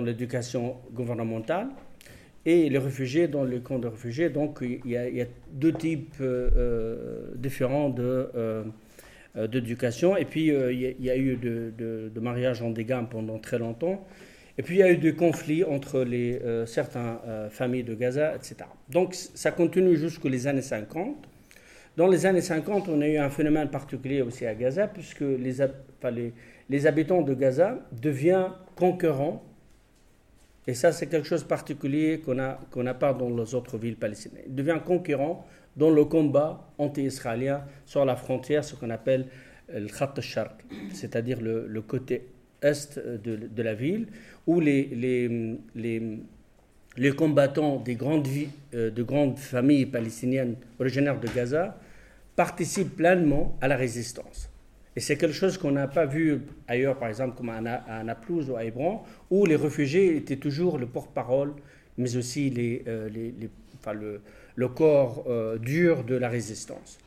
l'éducation 0.03 0.77
gouvernementale 0.93 1.67
et 2.45 2.69
les 2.69 2.77
réfugiés 2.77 3.27
dans 3.27 3.43
les 3.43 3.59
camps 3.59 3.79
de 3.79 3.87
réfugiés. 3.87 4.29
Donc 4.29 4.59
il 4.61 4.89
y 4.89 4.97
a, 4.97 5.25
deux 5.51 5.73
types 5.73 6.15
euh, 6.21 7.31
différents 7.35 7.89
de, 7.89 8.29
d'éducation. 9.47 10.17
Et 10.17 10.25
puis, 10.25 10.47
il 10.47 10.95
y, 10.99 11.09
a 11.09 11.17
eu 11.17 11.35
de, 11.35 11.71
de, 11.77 12.19
mariages 12.19 12.61
en 12.61 12.71
dégâts 12.71 13.03
pendant 13.09 13.37
très 13.37 13.59
longtemps. 13.59 14.05
Et 14.59 14.61
puis, 14.61 14.75
il 14.75 14.79
y 14.79 14.83
a 14.83 14.91
eu 14.91 14.97
des 14.97 15.15
conflits 15.15 15.63
entre 15.63 16.01
les, 16.01 16.37
certaines 16.65 17.17
familles 17.49 17.85
de 17.85 17.95
Gaza, 17.95 18.35
etc. 18.35 18.57
Donc, 18.89 19.15
ça 19.15 19.51
continue 19.51 19.95
jusqu'aux 19.95 20.27
années 20.47 20.61
50. 20.61 21.15
Dans 21.95 22.07
les 22.07 22.25
années 22.25 22.41
50, 22.41 22.89
on 22.89 22.99
a 22.99 23.07
eu 23.07 23.17
un 23.17 23.29
phénomène 23.29 23.69
particulier 23.69 24.21
aussi 24.21 24.45
à 24.45 24.53
Gaza, 24.53 24.87
puisque 24.87 25.21
les, 25.21 26.85
habitants 26.85 27.21
de 27.21 27.33
Gaza 27.33 27.79
deviennent 27.91 28.51
concurrents 28.75 29.43
et 30.69 30.75
ça, 30.75 30.91
c'est 30.91 31.07
quelque 31.07 31.27
chose 31.27 31.41
de 31.41 31.47
particulier 31.47 32.19
qu'on 32.19 32.35
n'a 32.35 32.59
qu'on 32.69 32.85
pas 32.93 33.11
dans 33.11 33.29
les 33.29 33.55
autres 33.55 33.79
villes 33.79 33.95
palestiniennes. 33.95 34.43
Il 34.45 34.53
devient 34.53 34.77
concurrent 34.85 35.43
dans 35.75 35.89
le 35.89 36.05
combat 36.05 36.69
anti-israélien 36.77 37.63
sur 37.87 38.05
la 38.05 38.15
frontière, 38.15 38.63
ce 38.63 38.75
qu'on 38.75 38.91
appelle 38.91 39.25
le 39.73 39.87
Khat 39.87 40.13
al-Sharq, 40.15 40.63
c'est-à-dire 40.93 41.41
le, 41.41 41.81
côté 41.81 42.27
est 42.61 42.99
de, 42.99 43.61
la 43.61 43.73
ville, 43.73 44.07
où 44.47 44.59
les, 44.59 44.85
les, 44.85 45.57
les, 45.75 46.19
les 46.97 47.11
combattants 47.11 47.77
des 47.77 47.95
grandes, 47.95 48.27
euh, 48.73 48.91
de 48.91 49.03
grandes 49.03 49.37
familles 49.37 49.85
palestiniennes 49.85 50.55
originaires 50.79 51.19
de 51.19 51.27
Gaza 51.27 51.77
participent 52.35 52.95
pleinement 52.95 53.57
à 53.61 53.67
la 53.67 53.75
résistance. 53.75 54.49
Et 54.95 54.99
c'est 55.01 55.17
quelque 55.17 55.33
chose 55.33 55.57
qu'on 55.57 55.71
n'a 55.71 55.87
pas 55.87 56.05
vu 56.05 56.41
ailleurs, 56.67 56.97
par 56.97 57.09
exemple, 57.09 57.37
comme 57.37 57.49
à, 57.49 58.03
Naplouse 58.03 58.49
ou 58.49 58.55
à 58.55 58.65
Hébron, 58.65 59.01
où 59.29 59.45
les 59.45 59.55
réfugiés 59.55 60.17
étaient 60.17 60.37
toujours 60.37 60.77
le 60.77 60.87
porte-parole, 60.87 61.53
mais 61.97 62.17
aussi 62.17 62.49
les, 62.49 62.83
euh, 62.87 63.07
les, 63.09 63.33
enfin, 63.79 63.93
le, 63.93 64.21
le, 64.55 64.67
corps 64.67 65.25
euh, 65.27 65.57
dur 65.57 66.03
de 66.03 66.15
la 66.15 66.27
résistance. 66.27 66.97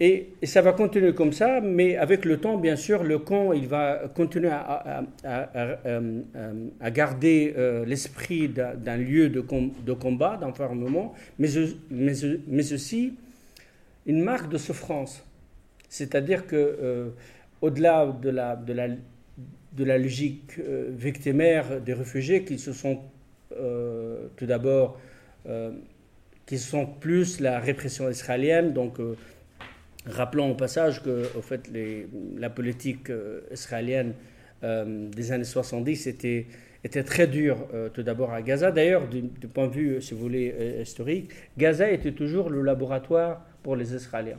Et, 0.00 0.30
ça 0.42 0.60
va 0.60 0.72
continuer 0.72 1.14
comme 1.14 1.32
ça, 1.32 1.60
mais 1.60 1.96
avec 1.96 2.24
le 2.24 2.38
temps, 2.38 2.58
bien 2.58 2.74
sûr, 2.76 3.04
le 3.04 3.18
camp 3.18 3.52
il 3.52 3.68
va 3.68 4.08
continuer 4.14 4.50
à, 4.50 5.04
à 5.24 6.90
garder 6.90 7.54
euh, 7.56 7.84
l'esprit 7.84 8.48
d'un 8.48 8.96
lieu 8.96 9.28
de, 9.28 9.40
combat, 9.92 10.36
d'enfermement, 10.36 11.14
mais, 11.38 11.48
mais, 11.90 12.72
aussi 12.72 13.14
une 14.06 14.20
marque 14.22 14.50
de 14.50 14.58
souffrance. 14.58 15.24
C'est-à-dire 15.88 16.48
que 16.48 16.56
euh, 16.56 17.10
au-delà 17.60 18.06
de 18.06 18.30
la, 18.30 19.96
logique 19.96 20.58
euh, 20.58 20.90
victimaire 20.90 21.80
des 21.80 21.94
réfugiés 21.94 22.44
qui 22.44 22.58
se 22.58 22.72
sont 22.72 23.00
euh, 23.56 24.26
tout 24.36 24.46
d'abord 24.46 24.98
qui 26.46 26.58
sont 26.58 26.86
plus 26.86 27.38
la 27.40 27.60
répression 27.60 28.08
israélienne, 28.08 28.72
donc 28.72 28.98
rappelons 30.06 30.50
au 30.50 30.54
passage 30.54 31.02
que 31.02 31.24
fait, 31.42 31.70
la 32.36 32.50
politique 32.50 33.10
israélienne 33.50 34.14
des 34.62 35.32
années 35.32 35.44
70 35.44 36.06
était, 36.06 36.46
très 37.04 37.26
dure 37.26 37.66
tout 37.92 38.02
d'abord 38.02 38.32
à 38.32 38.42
Gaza. 38.42 38.70
D'ailleurs, 38.70 39.08
du, 39.08 39.22
point 39.48 39.66
de 39.66 39.72
vue, 39.72 40.02
si 40.02 40.14
vous 40.14 40.20
voulez, 40.20 40.80
historique, 40.82 41.30
Gaza 41.56 41.90
était 41.90 42.12
toujours 42.12 42.50
le 42.50 42.62
laboratoire 42.62 43.44
pour 43.62 43.76
les 43.76 43.94
Israéliens. 43.94 44.38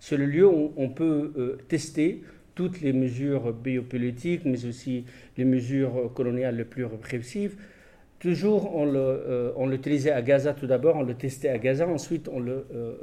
C'est 0.00 0.16
le 0.16 0.24
lieu 0.24 0.46
où 0.46 0.72
on 0.76 0.88
peut 0.88 1.32
euh, 1.36 1.58
tester 1.68 2.22
toutes 2.54 2.80
les 2.80 2.92
mesures 2.92 3.52
biopolitiques, 3.52 4.42
mais 4.44 4.64
aussi 4.64 5.04
les 5.36 5.44
mesures 5.44 6.12
coloniales 6.14 6.56
les 6.56 6.64
plus 6.64 6.84
répressives. 6.84 7.56
Toujours, 8.18 8.74
on, 8.74 8.92
euh, 8.94 9.66
l'utilisait 9.66 10.10
à 10.10 10.22
Gaza 10.22 10.52
tout 10.54 10.66
d'abord, 10.66 10.96
on 10.96 11.02
le 11.02 11.14
testait 11.14 11.50
à 11.50 11.58
Gaza, 11.58 11.86
ensuite 11.86 12.28
on, 12.32 12.40
le, 12.40 12.66
euh, 12.74 12.94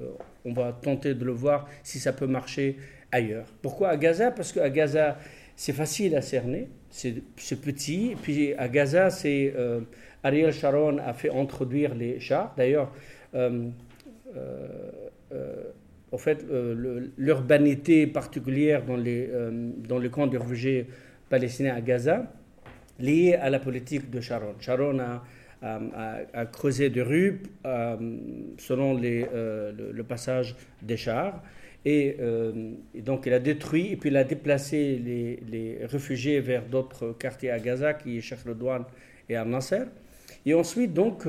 on 0.47 0.53
va 0.53 0.71
tenter 0.71 1.13
de 1.13 1.23
le 1.25 1.33
voir 1.33 1.67
si 1.83 1.99
ça 1.99 2.13
peut 2.13 2.25
marcher 2.25 2.77
ailleurs. 3.11 3.45
Pourquoi 3.61 3.89
à 3.89 3.97
Gaza? 3.97 4.31
Parce 4.31 4.51
qu'à 4.51 4.69
Gaza, 4.69 5.17
c'est 5.55 5.73
facile 5.73 6.15
à 6.15 6.21
cerner, 6.21 6.69
c'est 6.89 7.61
petit, 7.61 8.11
et 8.11 8.15
puis 8.15 8.53
à 8.55 8.67
Gaza, 8.67 9.09
c'est 9.09 9.53
Ariel 10.23 10.53
Sharon 10.53 10.97
a 10.99 11.13
fait 11.13 11.31
introduire 11.31 11.93
les 11.93 12.19
chars. 12.19 12.53
D'ailleurs, 12.57 12.91
en 16.11 16.17
fait, 16.17 16.45
euh, 16.49 17.09
l'urbanité 17.17 18.07
particulière 18.07 18.85
dans 18.85 18.95
les, 18.95 19.29
euh, 19.29 19.71
dans 19.87 19.99
les 19.99 20.09
camps 20.09 20.27
de 20.27 20.37
réfugiés 20.37 20.87
palestiniens 21.29 21.75
à 21.75 21.81
Gaza, 21.81 22.31
liée 22.99 23.35
à 23.35 23.49
la 23.49 23.59
politique 23.59 24.09
de 24.09 24.21
Sharon. 24.21 24.55
A, 25.61 26.45
creusé 26.45 26.89
des 26.89 27.01
rues 27.01 27.41
euh, 27.65 27.95
selon 28.57 28.95
les, 28.95 29.23
le, 29.23 30.03
passage 30.03 30.55
des 30.81 30.97
chars. 30.97 31.41
Et, 31.85 32.17
donc, 32.95 33.25
il 33.25 33.33
a 33.33 33.39
détruit 33.39 33.93
et 33.93 33.95
puis 33.95 34.09
il 34.09 34.17
a 34.17 34.23
déplacé 34.23 35.01
les, 35.03 35.79
réfugiés 35.85 36.39
vers 36.39 36.65
d'autres 36.65 37.15
quartiers 37.17 37.51
à 37.51 37.59
Gaza, 37.59 37.93
qui 37.93 38.17
est 38.17 38.21
Sheikh 38.21 38.39
Redouane 38.45 38.85
et 39.29 39.35
à 39.35 39.45
Nasser. 39.45 39.83
Et 40.45 40.53
ensuite, 40.53 40.93
donc, 40.93 41.25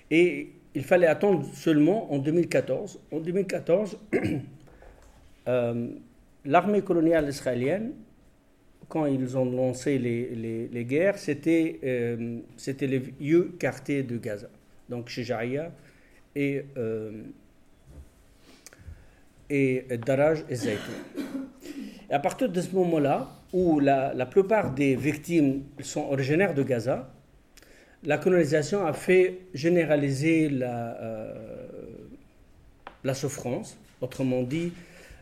Et 0.10 0.54
il 0.74 0.84
fallait 0.84 1.08
attendre 1.08 1.46
seulement 1.54 2.14
en 2.14 2.20
2014. 2.20 3.00
En 3.12 3.20
2014, 3.20 3.98
euh, 5.48 5.88
l'armée 6.46 6.82
coloniale 6.82 7.28
israélienne, 7.28 7.92
quand 8.88 9.06
ils 9.06 9.38
ont 9.38 9.46
lancé 9.46 9.98
les, 9.98 10.86
guerres, 10.86 11.18
c'était 11.18 11.80
euh, 11.84 12.40
c'était 12.56 12.88
les 12.88 13.00
vieux 13.00 13.56
quartiers 13.60 14.04
de 14.04 14.18
Gaza, 14.18 14.50
donc 14.90 15.10
chez 15.10 15.26
et, 16.36 16.66
euh, 16.78 17.24
et 19.50 19.86
Daraj 20.06 20.44
et 20.50 20.56
Zaytoun. 20.56 20.96
Et 22.10 22.14
à 22.14 22.20
partir 22.20 22.50
de 22.50 22.62
ce 22.62 22.74
moment-là, 22.76 23.30
où 23.54 23.80
la, 23.80 24.14
la 24.14 24.26
plupart 24.26 24.74
des 24.74 24.96
victimes 24.96 25.64
sont 25.82 26.02
originaires 26.12 26.54
de 26.54 26.64
Gaza, 26.64 27.10
la 28.04 28.18
colonisation 28.18 28.86
a 28.86 28.94
fait 28.94 29.40
généraliser 29.54 30.50
la, 30.50 31.02
euh, 31.02 31.68
la 33.04 33.14
souffrance. 33.14 33.78
Autrement 34.02 34.44
dit, 34.44 34.72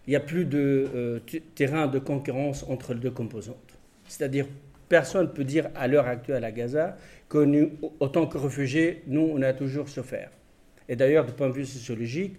il 0.07 0.09
n'y 0.09 0.15
a 0.15 0.19
plus 0.19 0.45
de 0.45 0.89
euh, 0.93 1.19
terrain 1.55 1.87
de 1.87 1.99
concurrence 1.99 2.65
entre 2.67 2.93
les 2.93 2.99
deux 2.99 3.11
composantes. 3.11 3.77
C'est-à-dire, 4.07 4.47
personne 4.93 5.25
ne 5.25 5.31
peut 5.31 5.43
dire 5.43 5.69
à 5.73 5.87
l'heure 5.87 6.05
actuelle 6.05 6.43
à 6.43 6.51
Gaza 6.51 6.95
que 7.27 7.39
nous, 7.39 7.71
autant 7.99 8.27
que 8.27 8.37
réfugiés, 8.37 9.01
nous, 9.07 9.27
on 9.33 9.41
a 9.41 9.51
toujours 9.51 9.89
souffert. 9.89 10.29
Et 10.87 10.95
d'ailleurs, 10.95 11.25
du 11.25 11.31
point 11.33 11.47
de 11.47 11.53
vue 11.53 11.65
sociologique, 11.65 12.35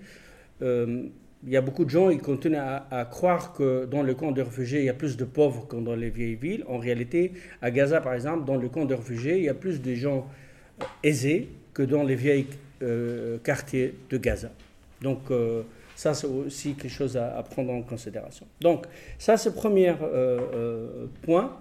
euh, 0.63 1.09
il 1.45 1.51
y 1.51 1.57
a 1.57 1.61
beaucoup 1.61 1.85
de 1.85 1.91
gens 1.91 2.11
qui 2.11 2.19
continuent 2.19 2.59
à, 2.59 3.09
croire 3.11 3.55
que 3.55 3.87
dans 3.87 4.05
le 4.05 4.15
camp 4.15 4.31
de 4.31 4.41
réfugiés, 4.41 4.79
il 4.79 4.85
y 4.85 4.89
a 4.89 4.95
plus 4.95 5.17
de 5.17 5.25
pauvres 5.25 5.67
que 5.67 5.75
dans 5.75 5.97
les 5.97 6.11
vieilles 6.11 6.37
villes. 6.37 6.65
En 6.69 6.79
réalité, 6.79 7.33
à 7.61 7.73
Gaza, 7.73 8.01
par 8.01 8.15
exemple, 8.15 8.45
dans 8.45 8.57
le 8.57 8.69
camp 8.69 8.85
de 8.85 8.95
réfugiés, 8.95 9.39
il 9.39 9.43
y 9.43 9.49
a 9.49 9.55
plus 9.55 9.83
de 9.83 9.93
gens 9.95 10.29
aisés 11.03 11.49
que 11.73 11.83
dans 11.83 12.05
les 12.05 12.15
vieilles 12.15 12.47
euh, 12.83 13.39
quartiers 13.39 13.95
de 14.11 14.17
Gaza. 14.17 14.53
Donc, 15.03 15.23
euh, 15.33 15.63
ça, 15.97 16.15
c'est 16.15 16.29
aussi 16.29 16.75
quelque 16.75 16.93
chose 16.93 17.17
à, 17.17 17.43
prendre 17.51 17.73
en 17.73 17.83
considération. 17.83 18.47
Donc, 18.61 18.87
ça, 19.19 19.37
c'est 19.37 19.49
le 19.49 19.57
premier 19.57 19.93
point. 21.23 21.59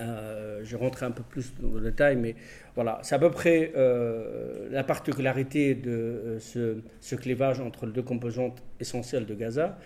Je 0.00 0.76
vais 0.76 0.76
rentrer 0.76 1.06
un 1.06 1.10
peu 1.10 1.22
plus 1.22 1.52
dans 1.60 1.74
le 1.74 1.90
détail, 1.90 2.16
mais 2.16 2.34
voilà, 2.74 2.98
c'est 3.02 3.14
à 3.14 3.18
peu 3.18 3.30
près 3.30 3.72
euh, 3.76 4.68
la 4.70 4.84
particularité 4.84 5.74
de 5.74 6.38
euh, 6.56 6.80
ce, 7.00 7.14
clivage 7.14 7.60
entre 7.60 7.86
les 7.86 7.92
deux 7.92 8.02
composantes 8.02 8.62
essentielles 8.78 9.26
de 9.26 9.34
Gaza, 9.34 9.78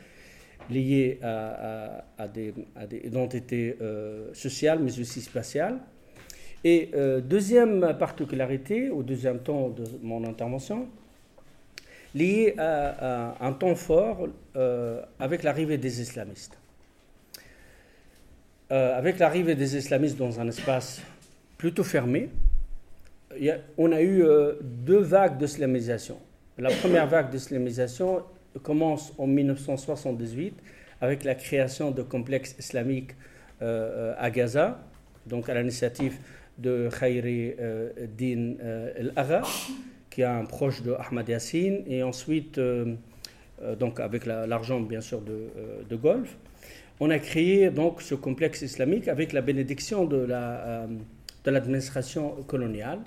liées 0.70 1.18
à, 1.22 2.28
des, 2.32 2.54
identités 3.04 3.76
euh, 3.80 4.32
sociales, 4.32 4.78
mais 4.80 4.98
aussi 4.98 5.20
spatiales. 5.20 5.78
Et 6.66 6.92
deuxième 7.22 7.94
particularité, 7.98 8.88
au 8.88 9.02
deuxième 9.02 9.40
temps 9.40 9.68
de 9.68 9.84
mon 10.02 10.24
intervention, 10.24 10.88
liée 12.14 12.54
à, 12.56 13.36
un 13.44 13.52
temps 13.52 13.74
fort 13.74 14.28
avec 15.18 15.42
l'arrivée 15.42 15.76
des 15.76 16.00
islamistes. 16.00 16.58
Avec 18.70 19.18
l'arrivée 19.18 19.54
des 19.54 19.76
islamistes 19.76 20.16
dans 20.16 20.40
un 20.40 20.48
espace 20.48 21.00
plutôt 21.58 21.84
fermé, 21.84 22.30
on 23.78 23.92
a 23.92 24.00
eu 24.00 24.22
euh, 24.22 24.54
deux 24.62 25.00
vagues 25.00 25.38
d'islamisation. 25.38 26.18
La 26.58 26.70
première 26.70 27.06
vague 27.06 27.30
d'islamisation 27.30 28.22
commence 28.62 29.12
en 29.18 29.26
1978 29.26 30.54
avec 31.00 31.24
la 31.24 31.34
création 31.34 31.90
de 31.90 32.02
complexes 32.02 32.54
islamiques 32.58 33.12
à 33.60 34.30
Gaza, 34.30 34.78
donc 35.26 35.48
à 35.48 35.54
l'initiative 35.54 36.18
de 36.58 36.90
Khairi 36.90 37.54
Din 38.16 38.54
El-Agha, 38.94 39.42
qui 40.10 40.20
est 40.20 40.24
un 40.24 40.44
proche 40.44 40.82
de 40.82 40.92
Ahmad 40.92 41.26
Yassine, 41.26 41.82
et 41.86 42.02
ensuite, 42.02 42.60
donc 43.78 44.00
avec 44.00 44.26
l'argent 44.26 44.80
bien 44.80 45.00
sûr 45.00 45.22
de, 45.22 45.48
de 45.88 45.96
on 47.00 47.10
a 47.10 47.18
créé 47.18 47.70
donc 47.70 48.02
ce 48.02 48.14
complexe 48.14 48.62
islamique 48.62 49.08
avec 49.08 49.32
la 49.32 49.40
bénédiction 49.40 50.04
de 50.04 50.16
la 50.16 50.86
de 51.44 51.50
l'administration 51.50 52.30
coloniale, 52.46 53.00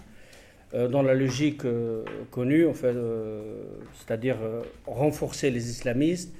euh, 0.73 0.88
dans 0.88 1.02
la 1.02 1.13
logique 1.13 1.65
euh, 1.65 2.04
connue, 2.32 2.67
euh, 2.84 3.63
c'est-à-dire 3.95 4.38
renforcer 4.86 5.50
les 5.50 5.69
islamistes, 5.69 6.34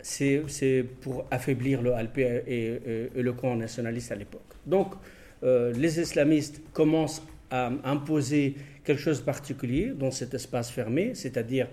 c'est 0.00 0.84
pour 1.00 1.26
affaiblir 1.30 1.82
le 1.82 1.92
Alp 1.92 2.18
et, 2.18 3.10
le 3.14 3.32
camp 3.32 3.56
nationaliste 3.56 4.12
à 4.12 4.14
l'époque. 4.14 4.54
Donc, 4.64 4.94
les 5.42 6.00
islamistes 6.00 6.62
commencent 6.72 7.22
à 7.50 7.72
imposer 7.82 8.54
quelque 8.84 9.00
chose 9.00 9.20
de 9.20 9.24
particulier 9.24 9.92
dans 9.94 10.12
cet 10.12 10.34
espace 10.34 10.70
fermé, 10.70 11.16
c'est-à-dire 11.16 11.66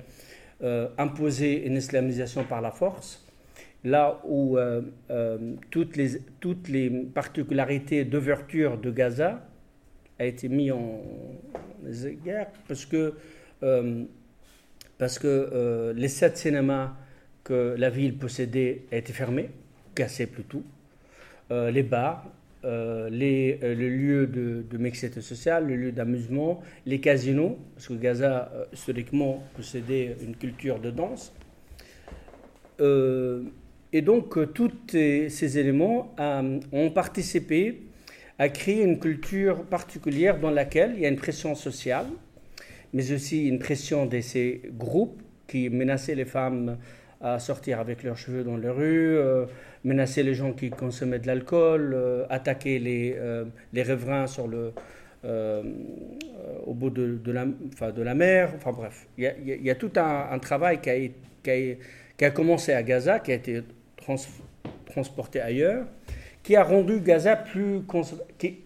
imposer 0.97 1.67
une 1.67 1.75
islamisation 1.77 2.43
par 2.45 2.61
la 2.61 2.71
force, 2.71 3.24
là 3.85 4.19
où 4.25 4.57
toutes, 5.69 5.95
les, 5.95 6.19
toutes 6.41 6.67
les 6.67 6.89
particularités 6.89 8.03
d'ouverture 8.03 8.77
de 8.77 8.91
Gaza 8.91 9.47
a 10.19 10.25
été 10.25 10.49
mis 10.49 10.71
en 10.71 11.01
égard 12.05 12.47
parce 12.67 12.85
que, 12.85 13.13
euh, 13.63 14.03
parce 14.97 15.19
que 15.19 15.27
euh, 15.27 15.93
les 15.93 16.07
sept 16.07 16.37
cinémas 16.37 16.93
que 17.43 17.75
la 17.77 17.89
ville 17.89 18.17
possédait 18.17 18.83
étaient 18.91 19.13
fermés, 19.13 19.49
cassés 19.93 20.27
plutôt. 20.27 20.63
Euh, 21.51 21.69
les 21.69 21.83
bars, 21.83 22.25
les, 22.63 23.59
le 23.61 23.89
lieu 23.89 24.25
de, 24.25 24.65
de 24.67 24.77
mixité 24.79 25.21
sociale, 25.21 25.67
le 25.67 25.75
lieu 25.75 25.91
d'amusement, 25.91 26.63
les 26.87 26.99
casinos, 26.99 27.59
parce 27.75 27.89
que 27.89 27.93
Gaza, 27.93 28.51
historiquement, 28.73 29.43
possédait 29.55 30.17
une 30.23 30.35
culture 30.35 30.79
de 30.79 30.89
danse. 30.89 31.31
Et 33.93 34.01
donc, 34.01 34.53
tous 34.53 34.71
ces 34.91 35.57
éléments 35.57 36.13
ont 36.71 36.91
participé 36.91 37.81
a 38.37 38.49
créé 38.49 38.83
une 38.83 38.99
culture 38.99 39.63
particulière 39.63 40.39
dans 40.39 40.51
laquelle 40.51 40.93
il 40.95 41.01
y 41.01 41.05
a 41.05 41.09
une 41.09 41.15
pression 41.15 41.55
sociale, 41.55 42.07
mais 42.93 43.11
aussi 43.11 43.47
une 43.47 43.59
pression 43.59 44.05
de 44.05 44.19
ces 44.19 44.61
groupes 44.77 45.21
qui 45.47 45.69
menaçaient 45.69 46.15
les 46.15 46.25
femmes 46.25 46.77
à 47.21 47.39
sortir 47.39 47.79
avec 47.79 48.03
leurs 48.03 48.17
cheveux 48.17 48.43
dans 48.43 48.57
les 48.57 48.69
rues, 48.69 49.17
euh, 49.17 49.45
menaçaient 49.83 50.23
les 50.23 50.33
gens 50.33 50.51
qui 50.51 50.69
consommaient 50.69 51.19
de 51.19 51.27
l'alcool, 51.27 51.93
euh, 51.93 52.25
attaquaient 52.29 52.79
les, 52.79 53.15
euh, 53.17 53.45
les 53.73 53.83
riverains 53.83 54.27
sur 54.27 54.47
le, 54.47 54.73
au 56.67 56.73
bout 56.73 56.91
de, 56.91 57.31
la, 57.31 57.45
de 57.45 58.01
la 58.03 58.13
mer. 58.13 58.51
Enfin 58.57 58.71
bref, 58.73 59.07
il 59.17 59.31
y, 59.43 59.69
a, 59.71 59.75
tout 59.75 59.91
un, 59.95 60.37
travail 60.37 60.79
qui 60.81 60.89
a, 60.89 60.93
a, 60.93 61.75
qui 62.17 62.25
a, 62.25 62.31
commencé 62.31 62.73
à 62.73 62.83
Gaza, 62.83 63.19
qui 63.19 63.31
a 63.31 63.35
été 63.35 63.63
transporté 64.85 65.41
ailleurs 65.41 65.85
qui 66.45 66.55
a 66.55 66.63
rendu 66.63 66.99
Gaza 66.99 67.35
plus 67.35 67.81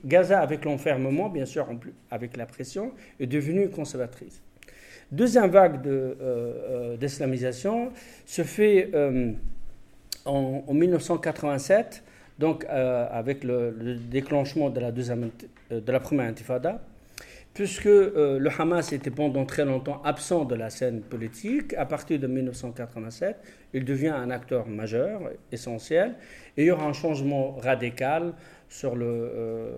Gaza 0.03 0.41
avec 0.41 0.65
l'enfermement, 0.65 1.29
bien 1.29 1.45
sûr, 1.45 1.65
avec 2.11 2.35
la 2.35 2.45
pression, 2.45 2.91
est 3.21 3.25
devenue 3.25 3.69
conservatrice. 3.69 4.41
Deuxième 5.13 5.49
vague 5.49 5.87
euh, 5.87 6.13
euh, 6.21 6.97
d'islamisation 6.97 7.91
se 8.25 8.43
fait 8.43 8.89
euh, 8.93 9.31
en, 10.25 10.73
1987, 10.73 12.03
donc 12.37 12.65
avec 12.69 13.45
le, 13.45 13.71
le, 13.71 13.95
déclenchement 13.95 14.69
de 14.69 14.81
la, 14.81 14.91
deuxième, 14.91 15.29
de 15.71 15.91
la 15.91 15.99
première 16.01 16.27
intifada, 16.27 16.81
puisque 17.53 17.87
euh, 17.87 18.39
le 18.39 18.49
Hamas 18.57 18.93
était 18.93 19.09
pendant 19.09 19.45
très 19.45 19.65
longtemps 19.65 20.01
absent 20.03 20.45
de 20.45 20.55
la 20.55 20.69
scène 20.69 21.01
politique, 21.01 21.73
à 21.73 21.85
partir 21.85 22.19
de 22.19 22.27
1987, 22.27 23.37
il 23.73 23.85
devient 23.85 24.09
un 24.09 24.29
acteur 24.29 24.67
majeur, 24.67 25.21
essentiel, 25.51 26.15
et 26.57 26.63
il 26.63 26.67
y 26.67 26.71
aura 26.71 26.85
un 26.85 26.93
changement 26.93 27.57
radical 27.57 28.33
sur 28.69 28.95
le, 28.95 29.05
euh, 29.05 29.71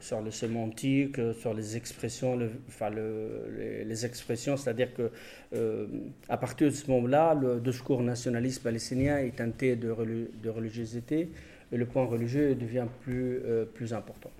sur 0.00 0.20
le 0.20 0.32
sémantique, 0.32 1.16
sur 1.38 1.54
les 1.54 1.76
expressions, 1.76 2.36
les, 2.36 4.04
expressions, 4.04 4.56
c'est-à-dire 4.56 4.92
que 4.92 5.10
euh, 5.54 5.86
à 6.28 6.36
partir 6.36 6.68
de 6.68 6.72
ce 6.74 6.90
moment-là, 6.90 7.34
le 7.34 7.60
discours 7.60 8.02
nationaliste 8.02 8.64
palestinien 8.64 9.18
est 9.18 9.36
teinté 9.36 9.76
de, 9.76 9.94
de 10.42 10.50
religiosité 10.50 11.30
et 11.72 11.76
le 11.76 11.86
point 11.86 12.04
religieux 12.04 12.56
devient 12.56 12.86
plus, 13.04 13.40
plus 13.74 13.94
important. 13.94 14.32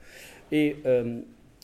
Et 0.50 0.78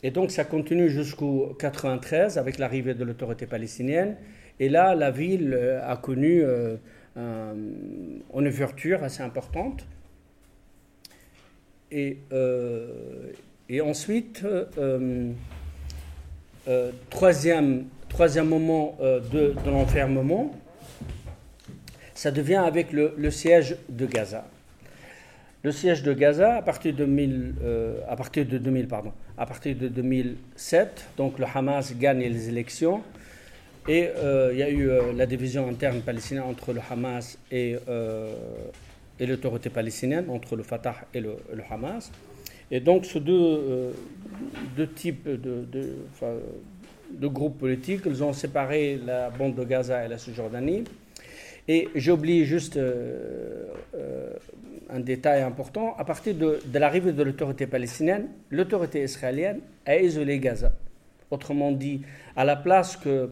et 0.03 0.11
donc 0.11 0.31
ça 0.31 0.43
continue 0.43 0.89
jusqu'au 0.89 1.55
93 1.59 2.37
avec 2.37 2.59
l'arrivée 2.59 2.93
de 2.93 3.03
l'autorité 3.03 3.47
palestinienne. 3.47 4.15
Et 4.59 4.69
là, 4.69 4.95
la 4.95 5.11
ville 5.11 5.53
euh, 5.53 5.79
a 5.87 5.97
connu 5.97 6.41
euh, 6.43 6.77
une 7.15 8.47
ouverture 8.47 9.03
assez 9.03 9.23
importante. 9.23 9.85
Et, 11.91 12.17
euh, 12.31 13.31
ensuite, 13.81 14.45
troisième, 17.09 17.85
troisième 18.09 18.47
moment 18.47 18.97
de, 18.99 19.53
de 19.65 19.69
l'enfermement, 19.69 20.53
ça 22.13 22.31
devient 22.31 22.55
avec 22.55 22.91
le, 22.91 23.31
siège 23.31 23.77
de 23.89 24.05
Gaza. 24.05 24.45
Le 25.63 25.71
siège 25.71 26.03
de 26.03 26.13
Gaza, 26.13 26.57
à 26.57 26.61
partir 26.61 26.93
de, 26.93 27.05
2000, 27.05 27.55
à 28.07 28.15
partir 28.15 28.45
de 28.45 28.57
2000, 28.57 28.87
pardon, 28.87 29.11
à 29.37 29.45
partir 29.45 29.75
de 29.75 29.87
2007, 29.87 31.09
donc 31.17 31.39
le 31.39 31.45
Hamas 31.53 31.95
gagne 31.95 32.19
les 32.19 32.49
élections 32.49 33.03
et 33.87 34.09
euh, 34.17 34.49
il 34.51 34.59
y 34.59 34.63
a 34.63 34.69
eu 34.69 34.89
euh, 34.89 35.13
la 35.13 35.25
division 35.25 35.67
interne 35.69 36.01
palestinienne 36.01 36.43
entre 36.43 36.73
le 36.73 36.81
Hamas 36.89 37.37
et, 37.51 37.75
et 39.19 39.25
l'autorité 39.25 39.69
palestinienne, 39.69 40.29
entre 40.29 40.55
le 40.55 40.63
Fatah 40.63 40.95
et 41.13 41.21
le, 41.21 41.37
Hamas. 41.69 42.11
Et 42.69 42.79
donc, 42.81 43.05
ces 43.05 43.21
deux, 43.21 43.93
deux 44.75 44.87
types 44.87 45.25
de, 45.27 45.65
de, 45.71 45.93
de, 47.11 47.27
groupes 47.27 47.57
politiques, 47.59 48.01
ils 48.05 48.23
ont 48.23 48.33
séparé 48.33 48.99
la 49.05 49.29
bande 49.29 49.55
de 49.55 49.63
Gaza 49.63 50.03
et 50.03 50.09
la 50.09 50.17
Cisjordanie. 50.17 50.83
Et 51.67 51.89
j'oublie 51.95 52.45
juste 52.45 52.79
un 54.89 54.99
détail 54.99 55.41
important, 55.41 55.95
à 55.97 56.05
partir 56.05 56.35
de, 56.35 56.59
l'arrivée 56.73 57.11
de 57.11 57.23
l'autorité 57.23 57.67
palestinienne, 57.67 58.27
l'autorité 58.49 59.03
israélienne 59.03 59.59
a 59.85 59.97
isolé 59.97 60.39
Gaza. 60.39 60.71
Autrement 61.29 61.71
dit, 61.71 62.01
à 62.35 62.45
la 62.45 62.55
place 62.55 62.97
que, 62.97 63.29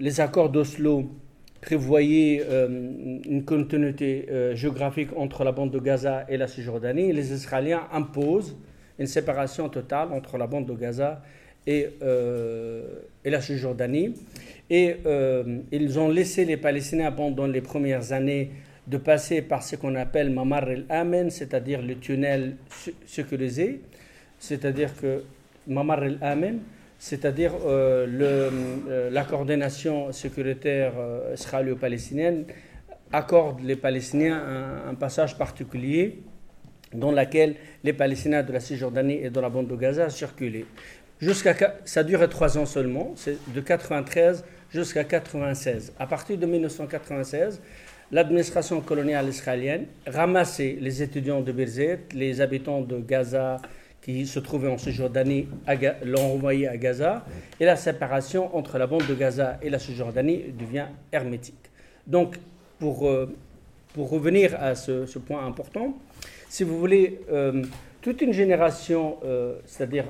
les 0.00 0.20
accords 0.20 0.50
d'Oslo 0.50 1.08
prévoyaient 1.60 2.42
euh, 2.48 2.68
une 3.24 3.44
continuité 3.44 4.26
euh, 4.28 4.56
géographique 4.56 5.10
entre 5.16 5.44
la 5.44 5.52
bande 5.52 5.70
de 5.70 5.78
Gaza 5.78 6.24
et 6.28 6.36
la 6.36 6.48
Cisjordanie, 6.48 7.12
les 7.12 7.32
Israéliens 7.32 7.82
imposent 7.92 8.56
une 8.98 9.06
séparation 9.06 9.68
totale 9.68 10.12
entre 10.12 10.36
la 10.36 10.48
bande 10.48 10.66
de 10.66 10.72
Gaza 10.72 11.22
et, 11.22 11.45
euh, 11.68 12.82
et 13.24 13.30
la 13.30 13.40
Cisjordanie. 13.40 14.14
Et 14.68 14.96
ils 15.70 15.98
ont 15.98 16.08
laissé 16.08 16.44
les 16.44 16.56
Palestiniens 16.56 17.12
pendant 17.12 17.46
les 17.46 17.60
premières 17.60 18.12
années 18.12 18.50
de 18.86 18.98
passer 18.98 19.42
par 19.42 19.62
ce 19.62 19.76
qu'on 19.76 19.94
appelle 19.94 20.30
Mamar 20.30 20.68
el-Amen, 20.68 21.30
c'est-à-dire 21.30 21.82
le 21.82 21.96
tunnel 21.96 22.56
sécurisé, 23.06 23.80
c'est-à-dire 24.38 24.90
que 25.00 25.22
Mamar 25.66 26.04
el-Amen, 26.04 26.60
c'est-à-dire 26.98 27.52
euh, 27.66 28.06
euh, 28.88 29.10
la 29.10 29.24
coordination 29.24 30.12
sécuritaire 30.12 30.92
euh, 30.96 31.34
israélo-palestinienne 31.34 32.44
accorde 33.12 33.60
les 33.62 33.76
Palestiniens 33.76 34.42
un, 34.88 34.94
passage 34.94 35.36
particulier 35.36 36.22
dans 36.94 37.12
lequel 37.12 37.56
les 37.84 37.92
Palestiniens 37.92 38.42
de 38.42 38.52
la 38.52 38.60
Cisjordanie 38.60 39.20
et 39.22 39.30
de 39.30 39.40
la 39.40 39.48
bande 39.48 39.68
de 39.68 39.76
Gaza 39.76 40.08
circulaient. 40.10 40.64
Jusqu'à, 41.20 41.54
ça 41.84 42.04
durait 42.04 42.28
trois 42.28 42.58
ans 42.58 42.66
seulement, 42.66 43.12
c'est 43.16 43.38
de 43.54 43.60
93 43.60 44.44
jusqu'à 44.70 45.04
96. 45.04 45.94
À 45.98 46.06
partir 46.06 46.36
de 46.36 46.44
1996, 46.44 47.60
l'administration 48.12 48.80
coloniale 48.82 49.28
israélienne 49.28 49.86
ramassait 50.06 50.76
les 50.78 51.02
étudiants 51.02 51.40
de 51.40 51.52
Birzet, 51.52 52.00
les 52.12 52.40
habitants 52.40 52.82
de 52.82 52.98
Gaza 52.98 53.56
qui 54.02 54.26
se 54.26 54.38
trouvaient 54.38 54.68
en 54.68 54.78
Cisjordanie, 54.78 55.48
l'ont 56.04 56.34
envoyé 56.34 56.68
à 56.68 56.76
Gaza, 56.76 57.24
et 57.58 57.64
la 57.64 57.74
séparation 57.74 58.54
entre 58.56 58.78
la 58.78 58.86
bande 58.86 59.04
de 59.08 59.14
Gaza 59.14 59.58
et 59.62 59.70
la 59.70 59.80
Cisjordanie 59.80 60.44
devient 60.56 60.86
hermétique. 61.10 61.70
Donc, 62.06 62.36
pour, 62.78 63.08
euh, 63.08 63.34
pour 63.94 64.10
revenir 64.10 64.54
à 64.60 64.76
ce, 64.76 65.18
point 65.18 65.44
important, 65.44 65.98
si 66.48 66.62
vous 66.62 66.78
voulez, 66.78 67.20
euh, 67.32 67.64
toute 68.00 68.20
une 68.20 68.32
génération, 68.32 69.16
euh, 69.24 69.56
c'est-à-dire 69.64 70.04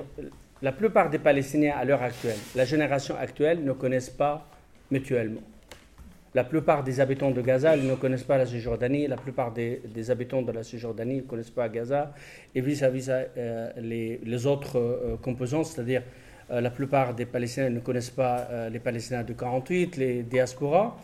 la 0.61 0.71
plupart 0.71 1.09
des 1.09 1.19
Palestiniens 1.19 1.75
à 1.77 1.85
l'heure 1.85 2.01
actuelle, 2.01 2.37
la 2.55 2.65
génération 2.65 3.15
actuelle 3.17 3.63
ne 3.63 3.73
connaissent 3.73 4.09
pas 4.09 4.47
mutuellement. 4.91 5.41
La 6.33 6.43
plupart 6.43 6.83
des 6.83 6.99
habitants 6.99 7.31
de 7.31 7.41
Gaza 7.41 7.75
ils 7.75 7.87
ne 7.87 7.95
connaissent 7.95 8.23
pas 8.23 8.37
la 8.37 8.45
Cisjordanie, 8.45 9.07
la 9.07 9.17
plupart 9.17 9.51
des, 9.51 9.81
habitants 10.09 10.41
de 10.41 10.51
la 10.51 10.63
Cisjordanie 10.63 11.17
ne 11.17 11.21
connaissent 11.21 11.49
pas 11.49 11.69
Gaza, 11.69 12.13
et 12.53 12.61
vis-à-vis 12.61 13.09
euh, 13.09 13.71
les, 13.77 14.45
autres 14.45 14.77
euh, 14.77 15.17
composants, 15.21 15.63
c'est-à-dire 15.63 16.03
la 16.49 16.69
plupart 16.69 17.13
des 17.13 17.25
Palestiniens 17.25 17.69
ne 17.69 17.81
connaissent 17.81 18.09
pas 18.09 18.69
les 18.71 18.79
Palestiniens 18.79 19.23
de 19.23 19.33
48, 19.33 19.97
les 19.97 20.23
diasporas. 20.23 20.95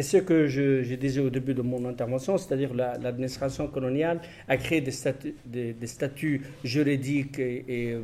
Et 0.00 0.02
ce 0.02 0.16
que 0.16 0.46
je, 0.46 0.94
disais 0.94 1.20
au 1.20 1.28
début 1.28 1.52
de 1.52 1.60
mon 1.60 1.84
intervention, 1.84 2.38
c'est-à-dire 2.38 2.72
l'administration 2.72 3.68
coloniale 3.68 4.18
a 4.48 4.56
créé 4.56 4.80
des 4.80 4.92
statuts, 5.86 6.40
juridiques 6.64 7.38
et, 7.38 7.98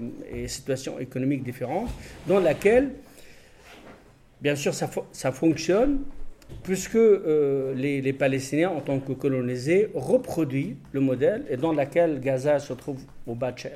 situations 0.46 0.98
économiques 0.98 1.42
différentes, 1.42 1.88
dans 2.26 2.38
laquelle, 2.38 2.90
bien 4.42 4.54
sûr, 4.56 4.74
ça, 4.74 5.32
fonctionne, 5.32 6.00
puisque 6.62 6.96
euh, 6.96 7.72
les, 7.74 8.12
Palestiniens, 8.12 8.68
en 8.68 8.82
tant 8.82 9.00
que 9.00 9.14
colonisés, 9.14 9.88
reproduisent 9.94 10.76
le 10.92 11.00
modèle 11.00 11.46
et 11.48 11.56
dans 11.56 11.72
lequel 11.72 12.20
Gaza 12.20 12.58
se 12.58 12.74
trouve 12.74 13.00
au 13.26 13.34
bas 13.34 13.52
de 13.52 13.70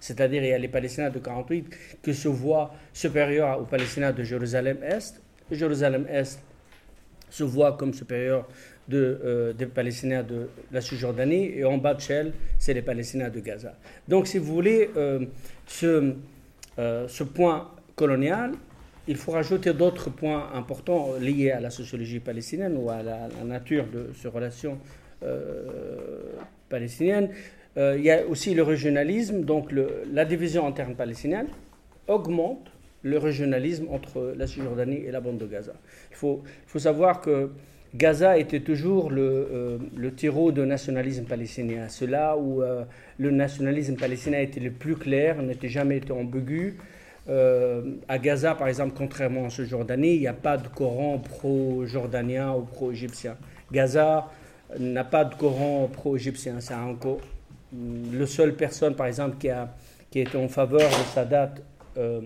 C'est-à-dire, 0.00 0.42
il 0.42 0.48
y 0.48 0.52
a 0.54 0.58
les 0.58 0.68
Palestiniens 0.68 1.10
de 1.10 1.18
48 1.18 1.66
qui 2.02 2.14
se 2.14 2.28
voient 2.28 2.72
supérieurs 2.94 3.60
aux 3.60 3.66
Palestiniens 3.66 4.12
de 4.12 4.22
Jérusalem-Est. 4.22 5.20
Jérusalem-Est 5.50 6.40
se 7.36 7.44
voit 7.44 7.72
comme 7.72 7.92
supérieur 7.92 8.48
euh, 8.92 9.52
des 9.52 9.66
Palestiniens 9.66 10.22
de 10.22 10.48
la 10.72 10.80
Cisjordanie 10.80 11.50
et 11.54 11.64
en 11.64 11.76
bas 11.76 11.92
de 11.92 12.00
Shell, 12.00 12.32
c'est 12.58 12.72
les 12.72 12.82
Palestiniens 12.82 13.28
de 13.28 13.40
Gaza. 13.40 13.74
Donc, 14.08 14.26
si 14.26 14.38
vous 14.38 14.54
voulez, 14.54 14.90
euh, 14.96 15.26
ce, 15.66 16.14
euh, 16.78 17.06
ce 17.08 17.24
point 17.24 17.70
colonial, 17.94 18.52
il 19.06 19.16
faut 19.16 19.32
rajouter 19.32 19.74
d'autres 19.74 20.08
points 20.08 20.50
importants 20.54 21.10
liés 21.20 21.50
à 21.50 21.60
la 21.60 21.70
sociologie 21.70 22.20
palestinienne 22.20 22.76
ou 22.76 22.88
à 22.88 23.02
la, 23.02 23.28
nature 23.44 23.86
de 23.86 24.10
ces 24.20 24.28
relations 24.28 24.78
palestiniennes. 26.68 27.30
il 27.76 28.02
y 28.02 28.10
a 28.10 28.26
aussi 28.26 28.52
le 28.54 28.62
régionalisme, 28.62 29.42
donc 29.44 29.72
la 30.12 30.24
division 30.24 30.66
interne 30.66 30.94
palestinienne 30.94 31.46
augmente 32.08 32.68
le 33.02 33.18
régionalisme 33.18 33.86
entre 33.90 34.34
la 34.36 34.46
Cisjordanie 34.46 35.04
et 35.06 35.10
la 35.10 35.20
bande 35.20 35.38
de 35.38 35.46
Gaza. 35.46 35.72
Il 36.10 36.16
faut, 36.16 36.42
savoir 36.76 37.20
que 37.20 37.50
Gaza 37.94 38.38
était 38.38 38.60
toujours 38.60 39.10
le, 39.10 39.78
euh, 40.00 40.10
terreau 40.16 40.52
de 40.52 40.64
nationalisme 40.64 41.24
palestinien. 41.24 41.86
C'est 41.88 42.06
là 42.06 42.36
où 42.36 42.62
euh, 42.62 42.84
le 43.18 43.30
nationalisme 43.30 43.96
palestinien 43.96 44.40
était 44.40 44.60
le 44.60 44.70
plus 44.70 44.96
clair, 44.96 45.42
n'était 45.42 45.68
jamais 45.68 45.98
été 45.98 46.12
ambigu. 46.12 46.76
Euh, 47.28 47.82
à 48.08 48.18
Gaza, 48.18 48.54
par 48.54 48.68
exemple, 48.68 48.94
contrairement 48.96 49.46
à 49.46 49.50
Cisjordanie, 49.50 50.14
il 50.14 50.20
n'y 50.20 50.26
a 50.28 50.32
pas 50.32 50.56
de 50.56 50.68
Coran 50.68 51.18
pro-jordanien 51.18 52.52
ou 52.52 52.62
pro-égyptien. 52.62 53.36
Gaza 53.72 54.28
n'a 54.78 55.04
pas 55.04 55.24
de 55.24 55.34
Coran 55.34 55.88
pro-égyptien. 55.92 56.60
C'est 56.60 56.74
encore 56.74 57.20
le 57.72 58.26
seul 58.26 58.54
personne, 58.54 58.94
par 58.94 59.06
exemple, 59.06 59.36
qui 59.38 59.48
a, 59.48 59.74
qui 60.10 60.20
été 60.20 60.36
en 60.36 60.48
faveur 60.48 60.88
de 60.88 61.04
Sadat 61.14 61.54
euh, 61.96 62.20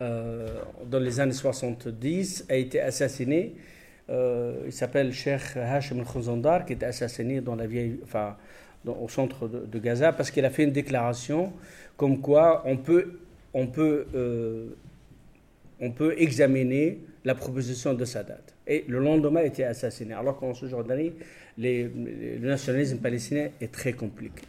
dans 0.00 0.98
les 0.98 1.20
années 1.20 1.32
70, 1.32 2.46
a 2.48 2.56
été 2.56 2.80
assassiné. 2.80 3.54
Euh, 4.10 4.62
il 4.66 4.72
s'appelle 4.72 5.12
Sheikh 5.12 5.56
Hashim 5.56 6.00
al-Khuzandar, 6.00 6.64
qui 6.64 6.74
était 6.74 6.86
assassiné 6.86 7.40
dans 7.40 7.56
la 7.56 7.66
vieille, 7.66 8.00
enfin, 8.04 8.36
au 8.86 9.08
centre 9.08 9.48
de, 9.48 9.78
Gaza, 9.78 10.12
parce 10.12 10.30
qu'il 10.30 10.44
a 10.44 10.50
fait 10.50 10.64
une 10.64 10.72
déclaration 10.72 11.52
comme 11.96 12.20
quoi 12.20 12.62
on 12.64 12.76
peut, 12.76 13.18
on 13.52 13.66
peut, 13.66 14.06
euh, 14.14 14.68
on 15.80 15.90
peut 15.90 16.14
examiner 16.16 17.00
la 17.24 17.34
proposition 17.34 17.92
de 17.92 18.04
Sadat. 18.04 18.38
Et 18.66 18.84
le 18.88 19.00
lendemain, 19.00 19.40
il 19.40 19.44
a 19.44 19.46
été 19.46 19.64
assassiné. 19.64 20.14
Alors 20.14 20.38
qu'en 20.38 20.54
Cisjordanie, 20.54 21.12
le 21.58 22.38
nationalisme 22.38 22.98
palestinien 22.98 23.48
est 23.60 23.72
très 23.72 23.92
compliqué. 23.92 24.42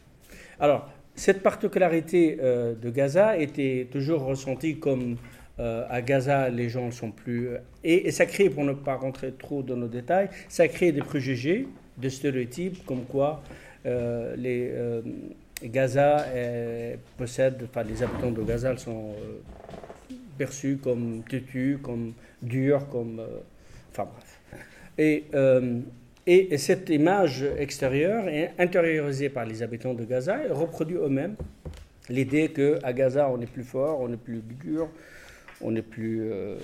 Alors, 0.59 0.89
cette 1.15 1.41
particularité 1.41 2.37
de 2.37 2.89
Gaza 2.89 3.37
était 3.37 3.87
toujours 3.91 4.23
ressentie 4.23 4.77
comme 4.77 5.17
euh, 5.59 5.85
à 5.89 6.01
Gaza, 6.01 6.49
les 6.49 6.69
gens 6.69 6.89
sont 6.91 7.11
plus. 7.11 7.49
Euh, 7.49 7.57
et, 7.83 8.11
ça 8.11 8.25
crée, 8.25 8.49
pour 8.49 8.63
ne 8.63 8.73
pas 8.73 8.95
rentrer 8.95 9.33
trop 9.33 9.61
dans 9.61 9.75
nos 9.75 9.87
détails, 9.87 10.29
ça 10.47 10.67
crée 10.67 10.91
des 10.91 11.01
préjugés, 11.01 11.67
des 11.97 12.09
stéréotypes, 12.09 12.85
comme 12.85 13.03
quoi 13.03 13.43
euh, 13.85 14.35
les, 14.37 14.71
Gaza 15.61 16.25
possède, 17.17 17.61
enfin 17.69 17.83
les 17.83 18.01
habitants 18.01 18.31
de 18.31 18.41
Gaza 18.43 18.77
sont 18.77 19.13
perçus 20.37 20.79
comme 20.81 21.21
têtus, 21.29 21.79
comme 21.83 22.13
durs, 22.41 22.87
comme. 22.87 23.21
enfin 23.91 24.07
bref. 24.09 24.39
Et, 24.97 25.25
et, 26.25 26.57
cette 26.57 26.89
image 26.89 27.43
extérieure 27.57 28.29
est 28.29 28.53
intériorisée 28.57 29.27
par 29.27 29.45
les 29.45 29.61
habitants 29.61 29.93
de 29.93 30.05
Gaza 30.05 30.45
et 30.45 30.49
reproduit 30.49 30.95
eux-mêmes 30.95 31.35
l'idée 32.09 32.49
qu'à 32.49 32.93
Gaza 32.93 33.29
on 33.29 33.41
est 33.41 33.51
plus 33.51 33.63
fort, 33.63 33.99
on 34.01 34.11
est 34.11 34.17
plus 34.17 34.41
dur, 34.63 34.87
on 35.61 35.71
n'est 35.71 35.81
plus, 35.81 36.21
euh, 36.23 36.55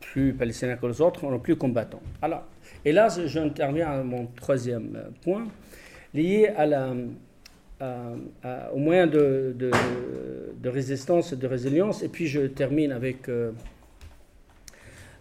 plus 0.00 0.32
palestinien 0.32 0.76
que 0.76 0.86
les 0.86 1.00
autres, 1.00 1.24
on 1.24 1.32
n'est 1.32 1.38
plus 1.38 1.56
combattant. 1.56 2.00
Alors, 2.22 2.44
et 2.84 2.92
là, 2.92 3.08
j'interviens 3.26 3.88
à 3.88 4.02
mon 4.02 4.26
troisième 4.26 4.96
euh, 4.96 5.08
point, 5.22 5.46
lié 6.14 6.48
à 6.56 6.66
la, 6.66 6.94
au 8.72 8.78
moyen 8.78 9.06
de, 9.06 9.70
résistance 10.64 11.32
et 11.32 11.36
de 11.36 11.46
résilience, 11.46 12.02
et 12.02 12.08
puis 12.08 12.26
je 12.26 12.40
termine 12.40 12.92
avec, 12.92 13.28
euh, 13.28 13.52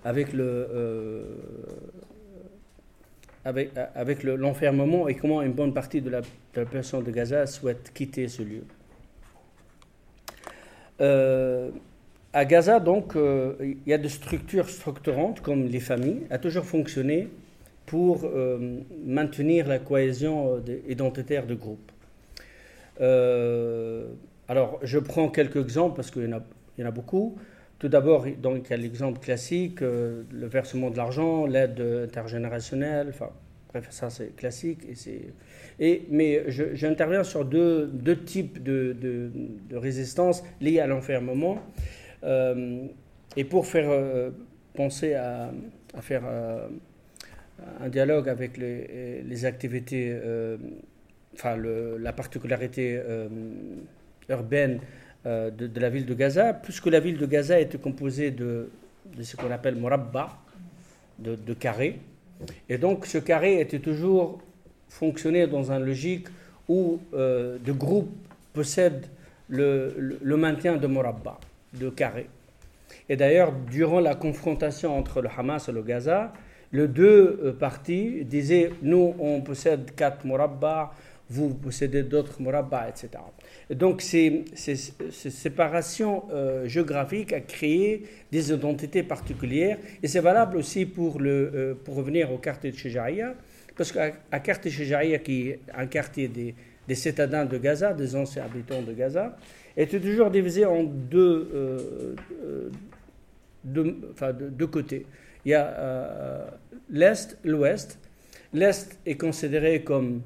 avec 0.04 0.34
le... 0.34 1.26
avec, 3.46 3.72
avec 3.96 4.24
l'enfermement 4.24 5.08
et 5.08 5.16
comment 5.16 5.42
une 5.42 5.54
bonne 5.54 5.74
partie 5.74 6.02
de 6.02 6.10
la, 6.10 6.22
de 6.22 6.28
la 6.56 6.64
population 6.64 7.02
de 7.02 7.12
Gaza 7.12 7.46
souhaite 7.46 7.92
quitter 7.94 8.28
ce 8.28 8.42
lieu. 8.42 8.64
Euh, 11.00 11.70
à 12.38 12.46
Gaza, 12.46 12.80
donc, 12.80 13.16
euh, 13.16 13.56
il 13.62 13.90
y 13.90 13.94
a 13.94 13.98
des 13.98 14.10
structures 14.10 14.70
structurantes 14.70 15.42
comme 15.42 15.66
les 15.66 15.80
familles, 15.80 16.22
a 16.30 16.38
toujours 16.38 16.66
fonctionné 16.66 17.30
pour 17.88 18.26
euh, 18.26 18.80
maintenir 19.04 19.68
la 19.68 19.80
cohésion 19.80 20.62
euh, 20.68 20.78
identitaire 20.88 21.48
de 21.48 21.56
groupe. 21.56 21.92
alors, 24.50 24.80
je 24.84 25.00
prends 25.00 25.30
quelques 25.30 25.64
exemples 25.64 25.96
parce 25.96 26.12
qu'il 26.12 26.30
y, 26.78 26.84
en 26.84 26.88
a 26.88 26.92
beaucoup. 26.92 27.38
Tout 27.80 27.88
d'abord, 27.88 28.28
donc, 28.40 28.68
il 28.68 28.70
y 28.70 28.74
a 28.74 28.78
l'exemple 28.78 29.20
classique, 29.20 29.82
le 29.82 30.48
versement 30.48 30.92
de 30.92 30.98
l'argent, 30.98 31.48
l'aide 31.48 31.82
intergénérationnelle, 32.04 33.08
enfin, 33.10 33.30
bref, 33.70 33.88
ça 33.90 34.12
c'est 34.12 34.36
classique. 34.36 34.82
Et 34.88 35.34
et, 35.80 36.06
mais 36.10 36.44
j'interviens 36.50 37.24
sur 37.24 37.46
deux, 37.46 37.92
types 38.26 38.62
de, 38.62 38.96
de, 39.00 39.76
résistance 39.76 40.44
liées 40.62 40.80
à 40.80 40.88
l'enfermement. 40.88 41.60
Euh, 42.28 42.86
et 43.36 43.44
pour 43.44 43.66
faire 43.66 43.90
euh, 43.90 44.32
penser 44.76 45.14
à, 45.14 45.52
faire 46.02 46.24
euh, 46.26 46.68
un 47.82 47.90
dialogue 47.90 48.30
avec 48.30 48.58
les, 48.58 49.46
activités, 49.46 50.16
enfin 51.34 51.58
la 51.58 52.14
particularité 52.14 53.02
urbaine 54.30 54.80
de, 55.26 55.80
la 55.80 55.90
ville 55.90 56.06
de 56.06 56.14
Gaza, 56.14 56.54
puisque 56.54 56.88
la 56.88 57.00
ville 57.00 57.18
de 57.18 57.26
Gaza 57.26 57.60
était 57.60 57.80
composée 57.80 58.30
de, 58.32 58.70
ce 59.22 59.36
qu'on 59.36 59.50
appelle 59.50 59.76
morabba, 59.76 60.30
de, 61.18 61.36
de 61.36 61.54
carrés. 61.54 62.00
Et 62.70 62.78
donc 62.78 63.08
ce 63.08 63.18
carré 63.18 63.60
était 63.60 63.80
toujours 63.80 64.40
fonctionné 64.90 65.48
dans 65.48 65.72
une 65.72 65.84
logique 65.84 66.28
où 66.68 67.00
euh, 67.14 67.58
de 67.64 67.72
groupes 67.72 68.16
possèdent 68.54 69.08
le, 69.50 70.20
le, 70.22 70.38
maintien 70.38 70.76
de 70.76 70.88
morabba 70.88 71.40
de 71.78 71.90
carré. 71.90 72.28
Et 73.10 73.16
d'ailleurs, 73.16 73.52
durant 73.52 74.00
la 74.00 74.16
confrontation 74.16 74.98
entre 74.98 75.22
le 75.22 75.30
Hamas 75.36 75.70
et 75.70 75.72
le 75.72 75.82
Gaza, 75.82 76.34
les 76.74 76.88
deux 76.88 77.40
euh, 77.44 77.54
parties 77.54 78.26
disaient 78.26 78.72
nous, 78.82 79.16
on 79.20 79.42
possède 79.42 79.96
quatre 79.96 80.26
murabba, 80.26 80.92
vous 81.30 81.54
possédez 81.54 82.04
d'autres 82.04 82.42
murabba, 82.42 82.88
etc. 82.90 83.10
Et 83.70 83.76
donc, 83.76 84.02
ces, 84.02 84.46
ces, 84.56 84.76
séparations 84.76 86.24
euh, 86.32 86.68
géographiques 86.68 87.34
a 87.34 87.42
créé 87.42 88.04
des 88.32 88.52
identités 88.52 89.04
particulières. 89.04 89.78
Et 90.02 90.08
c'est 90.08 90.22
valable 90.22 90.58
aussi 90.58 90.86
pour, 90.86 91.20
le, 91.20 91.52
euh, 91.54 91.74
pour 91.74 91.96
revenir 91.96 92.32
au 92.32 92.38
quartier 92.38 92.72
de 92.72 92.78
Shejaria, 92.78 93.34
parce 93.76 93.92
qu'à 93.92 94.40
quartier 94.40 94.72
de 94.72 94.76
Shejaria, 94.76 95.20
qui 95.20 95.50
est 95.50 95.60
un 95.76 95.86
quartier 95.86 96.28
des, 96.28 96.56
des 96.88 96.96
citadins 96.96 97.46
de 97.46 97.58
Gaza, 97.58 97.94
des 97.94 98.16
anciens 98.16 98.44
habitants 98.44 98.82
de 98.82 98.94
Gaza, 98.94 99.38
était 99.84 100.00
toujours 100.00 100.30
divisé 100.30 100.66
en 100.66 100.84
deux, 100.84 101.50
euh, 101.54 102.16
euh, 102.44 103.94
enfin, 104.12 104.34
deux, 104.34 104.68
côtés. 104.68 105.06
Il 105.46 105.52
y 105.52 105.54
a 105.54 105.68
euh, 105.68 106.48
l'Est, 106.90 107.38
l'Ouest. 107.44 108.00
L'Est 108.54 109.00
est 109.06 109.16
considéré 109.16 109.84
comme 109.84 110.22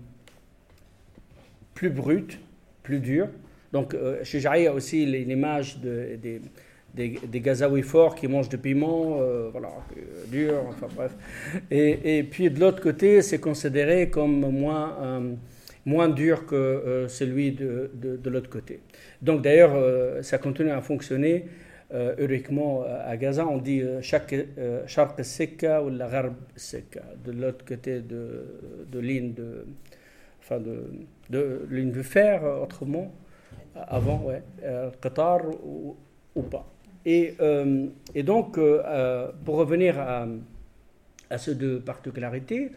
plus 1.74 1.90
brut, 1.90 2.40
plus 2.84 3.00
dur. 3.00 3.28
Donc 3.74 3.96
chez 4.24 4.40
Jarry, 4.40 4.62
il 4.62 4.64
y 4.66 4.68
a 4.68 4.74
aussi 4.74 5.06
l'image 5.06 5.80
de, 5.80 6.18
des, 6.22 6.42
des, 6.94 7.40
Gazaouis 7.40 7.84
forts 7.84 8.16
qui 8.16 8.28
mangent 8.28 8.50
du 8.50 8.58
piment, 8.58 9.18
euh, 9.20 9.50
voilà, 9.52 9.70
dur, 10.28 10.64
enfin 10.70 10.88
bref. 10.96 11.12
Et, 11.70 12.18
et 12.18 12.24
puis 12.24 12.50
de 12.50 12.60
l'autre 12.60 12.82
côté, 12.82 13.22
c'est 13.22 13.40
considéré 13.40 14.10
comme 14.10 14.40
moins, 14.52 14.98
euh, 15.02 15.34
moins 15.86 16.10
dur 16.10 16.46
que 16.46 16.56
euh, 16.56 17.08
celui 17.08 17.52
de, 17.52 17.92
de, 17.94 18.30
l'autre 18.30 18.50
côté. 18.50 18.82
Donc 19.22 19.42
d'ailleurs, 19.42 19.74
euh, 19.76 20.22
ça 20.22 20.38
continue 20.38 20.72
à 20.72 20.82
fonctionner 20.82 21.46
euh, 21.94 22.16
uniquement 22.20 22.84
à 22.84 23.18
Gaza. 23.18 23.46
On 23.48 23.58
dit 23.58 23.82
euh, 23.82 24.02
chaque 24.02 24.36
Sharq 24.86 25.20
ou 25.20 25.90
la 25.90 26.08
Gharb 26.08 26.36
Sekka, 26.56 27.02
de 27.24 27.32
l'autre 27.32 27.66
côté 27.66 28.02
de, 28.02 28.86
de 28.92 29.00
ligne 29.00 29.34
de, 29.34 29.66
enfin 30.40 30.60
de, 30.60 30.86
de 31.30 31.68
ligne 31.70 31.92
de 31.92 32.02
fer, 32.04 32.44
autrement, 32.62 33.12
avant, 33.76 34.22
ouais, 34.24 34.44
Qatar 35.02 35.42
ou, 35.66 35.96
ou 36.36 36.42
pas. 36.44 36.68
Et, 37.04 37.34
et 38.14 38.22
donc, 38.22 38.60
pour 39.44 39.56
revenir 39.56 40.00
à, 40.00 40.28
à 41.32 41.38
ces 41.40 41.56
deux 41.56 41.80
particularités, 41.80 42.72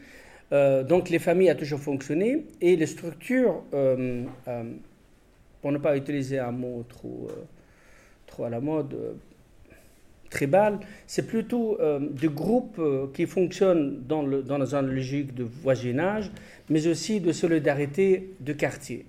donc 0.84 1.10
les 1.10 1.18
familles 1.18 1.50
ont 1.50 1.56
toujours 1.56 1.80
fonctionné 1.80 2.44
et 2.60 2.76
les 2.76 2.86
structures, 2.86 3.62
euh, 3.72 4.24
euh, 4.48 4.62
pour 5.60 5.72
ne 5.72 5.78
pas 5.78 5.96
utiliser 5.96 6.38
un 6.38 6.52
mot 6.52 6.84
trop, 6.88 7.28
euh, 7.30 7.34
trop 8.26 8.44
à 8.44 8.50
la 8.50 8.60
mode, 8.60 8.94
euh, 8.94 9.12
tribal, 10.30 10.80
c'est 11.06 11.26
plutôt 11.26 11.80
euh, 11.80 12.00
des 12.00 12.28
groupes 12.28 12.78
euh, 12.78 13.06
qui 13.14 13.26
fonctionnent 13.26 14.02
dans, 14.06 14.22
le, 14.22 14.42
dans 14.42 14.74
une 14.74 14.86
logique 14.88 15.34
de 15.34 15.44
voisinage, 15.44 16.30
mais 16.68 16.86
aussi 16.86 17.20
de 17.20 17.32
solidarité 17.32 18.30
de 18.40 18.52
quartier. 18.52 19.06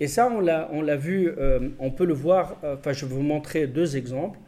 Et 0.00 0.06
ça, 0.06 0.30
on 0.30 0.40
l'a, 0.40 0.68
on 0.72 0.80
l'a 0.80 0.96
vu, 0.96 1.32
euh, 1.36 1.68
on 1.78 1.90
peut 1.90 2.06
le 2.06 2.14
voir, 2.14 2.56
euh, 2.64 2.76
enfin 2.78 2.92
je 2.92 3.04
vais 3.04 3.14
vous 3.14 3.22
montrer 3.22 3.66
deux 3.66 3.96
exemples, 3.96 4.38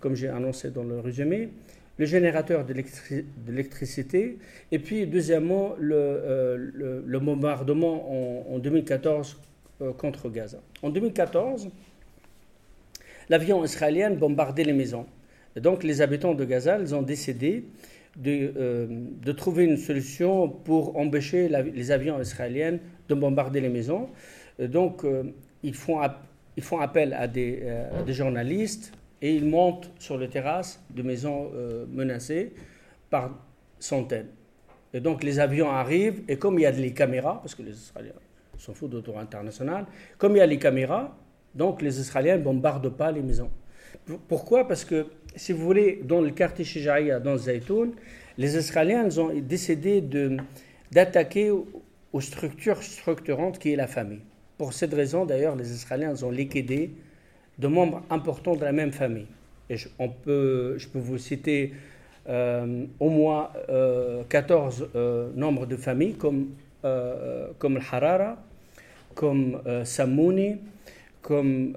comme 0.00 0.14
j'ai 0.14 0.28
annoncé 0.28 0.70
dans 0.70 0.84
le 0.84 1.00
résumé. 1.00 1.48
Le 1.98 2.06
générateur 2.06 2.64
d'électri- 2.64 3.24
d'électricité, 3.44 4.38
et 4.70 4.78
puis 4.78 5.06
deuxièmement, 5.06 5.74
le, 5.80 5.96
euh, 5.96 7.18
bombardement 7.18 8.46
en, 8.48 8.54
en 8.54 8.58
2014 8.60 9.36
euh, 9.80 9.92
contre 9.92 10.30
Gaza. 10.30 10.58
En 10.82 10.90
2014, 10.90 11.68
l'avion 13.28 13.64
israélien 13.64 14.10
bombardait 14.12 14.62
les 14.62 14.72
maisons. 14.72 15.06
Donc 15.56 15.82
les 15.82 16.00
habitants 16.00 16.34
de 16.34 16.44
Gaza, 16.44 16.78
ils 16.80 16.94
ont 16.94 17.02
décidé 17.02 17.64
de, 18.16 18.52
euh, 18.56 19.32
trouver 19.36 19.64
une 19.64 19.76
solution 19.76 20.48
pour 20.48 20.96
empêcher 20.96 21.48
les 21.48 21.90
avions 21.90 22.20
israéliens 22.20 22.78
de 23.08 23.14
bombarder 23.14 23.60
les 23.60 23.68
maisons. 23.68 24.08
Donc 24.60 25.04
ils, 25.62 25.74
font 25.74 25.98
appel 26.80 27.12
à 27.14 27.26
des 27.26 27.62
journalistes 28.08 28.92
et 29.20 29.34
ils 29.34 29.44
montent 29.44 29.90
sur 29.98 30.16
les 30.18 30.28
terrasses 30.28 30.80
de 30.90 31.02
maisons 31.02 31.50
euh, 31.54 31.86
menacées 31.90 32.52
par 33.10 33.30
centaines. 33.78 34.28
Et 34.94 35.00
donc 35.00 35.22
les 35.22 35.38
avions 35.40 35.70
arrivent 35.70 36.22
et 36.28 36.36
comme 36.36 36.58
il 36.58 36.62
y 36.62 36.66
a 36.66 36.72
des 36.72 36.92
caméras, 36.92 37.40
parce 37.42 37.54
que 37.54 37.62
les 37.62 37.72
Israéliens 37.72 38.12
s'en 38.56 38.74
foutent 38.74 38.90
de 38.90 39.00
droit 39.00 39.20
international, 39.20 39.86
comme 40.18 40.32
il 40.34 40.38
y 40.38 40.42
a 40.42 40.46
les 40.46 40.58
caméras, 40.58 41.16
donc 41.54 41.82
les 41.82 42.00
Israéliens 42.00 42.38
ne 42.38 42.42
bombardent 42.42 42.90
pas 42.96 43.12
les 43.12 43.22
maisons. 43.22 43.50
Pour- 44.04 44.18
Pourquoi? 44.20 44.66
Parce 44.66 44.84
que, 44.84 45.06
si 45.36 45.52
vous 45.52 45.64
voulez, 45.64 46.00
dans 46.04 46.20
le 46.20 46.30
quartier 46.30 46.64
Shijaïa, 46.64 47.20
dans 47.20 47.36
Zaytoun, 47.36 47.92
les 48.36 48.56
Israéliens 48.56 49.08
ont 49.18 49.32
décidé 49.40 50.00
d'attaquer 50.90 51.50
aux 51.50 51.66
aux 52.10 52.22
structures 52.22 52.82
structurantes 52.82 53.58
qui 53.58 53.70
est 53.72 53.76
la 53.76 53.86
famille. 53.86 54.22
Pour 54.56 54.72
cette 54.72 54.94
raison, 54.94 55.26
d'ailleurs, 55.26 55.54
les 55.56 55.70
Israéliens 55.72 56.10
ils 56.16 56.24
ont 56.24 56.30
liquidé 56.30 56.92
de 57.58 57.66
membres 57.66 58.02
importants 58.10 58.54
de 58.54 58.64
la 58.64 58.72
même 58.72 58.92
famille. 58.92 59.26
Et 59.70 59.76
je, 59.76 59.88
on 59.98 60.08
peut, 60.08 60.76
je 60.78 60.88
peux 60.88 60.98
vous 60.98 61.18
citer 61.18 61.72
euh, 62.28 62.84
au 63.00 63.08
moins 63.08 63.50
euh, 63.68 64.22
14 64.28 64.88
euh, 64.94 65.30
de 65.66 65.76
familles 65.76 66.14
comme, 66.14 66.48
euh, 66.84 67.48
comme 67.58 67.74
le 67.74 67.80
Harara, 67.80 68.36
comme 69.14 69.60
euh, 69.66 69.84
Samouni, 69.84 70.56
comme, 71.22 71.74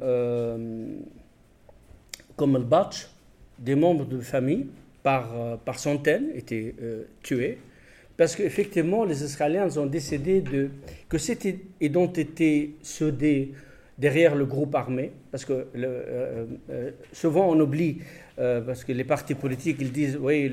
comme 2.35 2.53
le 2.57 2.63
Batch, 2.63 3.09
des 3.57 3.75
membres 3.75 4.05
de 4.05 4.19
famille 4.19 4.67
par, 5.03 5.57
par 5.65 5.77
centaines 5.79 6.29
étaient 6.35 6.73
tués. 7.21 7.57
Parce 8.15 8.35
qu'effectivement, 8.35 9.03
les 9.03 9.23
Israéliens 9.23 9.75
ont 9.77 9.87
décidé 9.87 10.41
de, 10.41 10.69
que 11.09 11.17
cette 11.17 11.47
identité 11.81 12.75
soudée 12.81 13.51
derrière 13.97 14.35
le 14.35 14.45
groupe 14.45 14.73
armé, 14.75 15.11
parce 15.31 15.45
que 15.45 15.67
le, 15.73 15.87
euh, 15.87 16.45
euh, 16.69 16.91
souvent 17.13 17.49
on 17.49 17.59
oublie, 17.59 17.99
euh, 18.39 18.61
parce 18.61 18.83
que 18.83 18.91
les 18.93 19.03
partis 19.03 19.35
politiques, 19.35 19.77
ils 19.79 19.91
disent, 19.91 20.17
oui, 20.19 20.49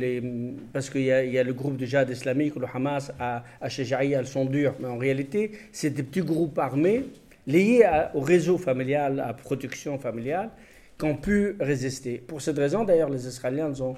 parce 0.72 0.90
qu'il 0.90 1.03
y, 1.03 1.12
a- 1.12 1.42
le 1.44 1.53
groupe 1.53 1.77
de 1.77 1.87
djihad 1.87 2.11
islamique, 2.11 2.57
le 2.57 2.66
Hamas, 2.72 3.12
à, 3.18 3.44
à 3.61 3.68
elles 4.05 4.27
sont 4.27 4.44
dures, 4.44 4.74
mais 4.81 4.88
en 4.88 4.98
réalité, 4.98 5.53
c'est 5.72 5.90
des 5.90 6.03
petits 6.03 6.20
groupes 6.22 6.59
armés 6.59 7.05
liés 7.46 7.85
au 8.14 8.20
réseau 8.20 8.59
familial, 8.59 9.20
à 9.20 9.33
protection 9.33 9.98
familiale, 9.98 10.51
qui 10.98 11.05
ont 11.07 11.16
pu 11.16 11.55
résister. 11.61 12.18
Pour 12.18 12.42
cette 12.42 12.59
raison, 12.59 12.85
d'ailleurs, 12.85 13.09
les 13.09 13.27
Israéliens 13.27 13.70
ils 13.72 13.83
ont, 13.83 13.94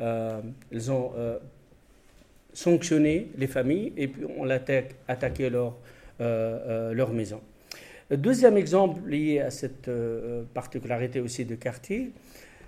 euh, 0.00 0.40
euh, 1.16 1.38
sanctionné 2.52 3.28
les 3.38 3.46
familles 3.46 3.92
et 3.96 4.08
puis 4.08 4.24
on 4.36 4.50
attaqué, 4.50 5.48
leur, 5.48 5.76
euh, 6.20 6.58
euh, 6.90 6.92
leur 6.94 7.12
maison. 7.12 7.40
Deuxième 8.16 8.56
exemple 8.58 9.08
lié 9.08 9.40
à 9.40 9.50
cette 9.50 9.88
euh, 9.88 10.42
particularité 10.52 11.20
aussi 11.20 11.44
de 11.44 11.54
quartier, 11.54 12.12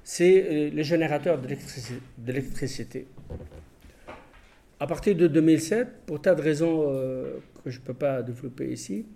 c'est 0.03 0.43
euh, 0.43 0.71
les 0.71 0.85
générateurs 0.85 1.39
d'électrici- 1.39 2.01
d'électricité. 2.17 3.07
À 4.81 4.87
partir 4.87 5.15
de 5.15 5.27
2007, 5.27 5.89
pour 6.07 6.21
tas 6.23 6.35
de 6.35 6.41
raisons 6.43 6.85
euh, 6.89 7.39
que 7.63 7.71
je 7.71 7.79
ne 7.79 7.85
peux 7.85 7.95
pas 7.95 8.23
développer 8.23 8.73
ici, 8.73 9.07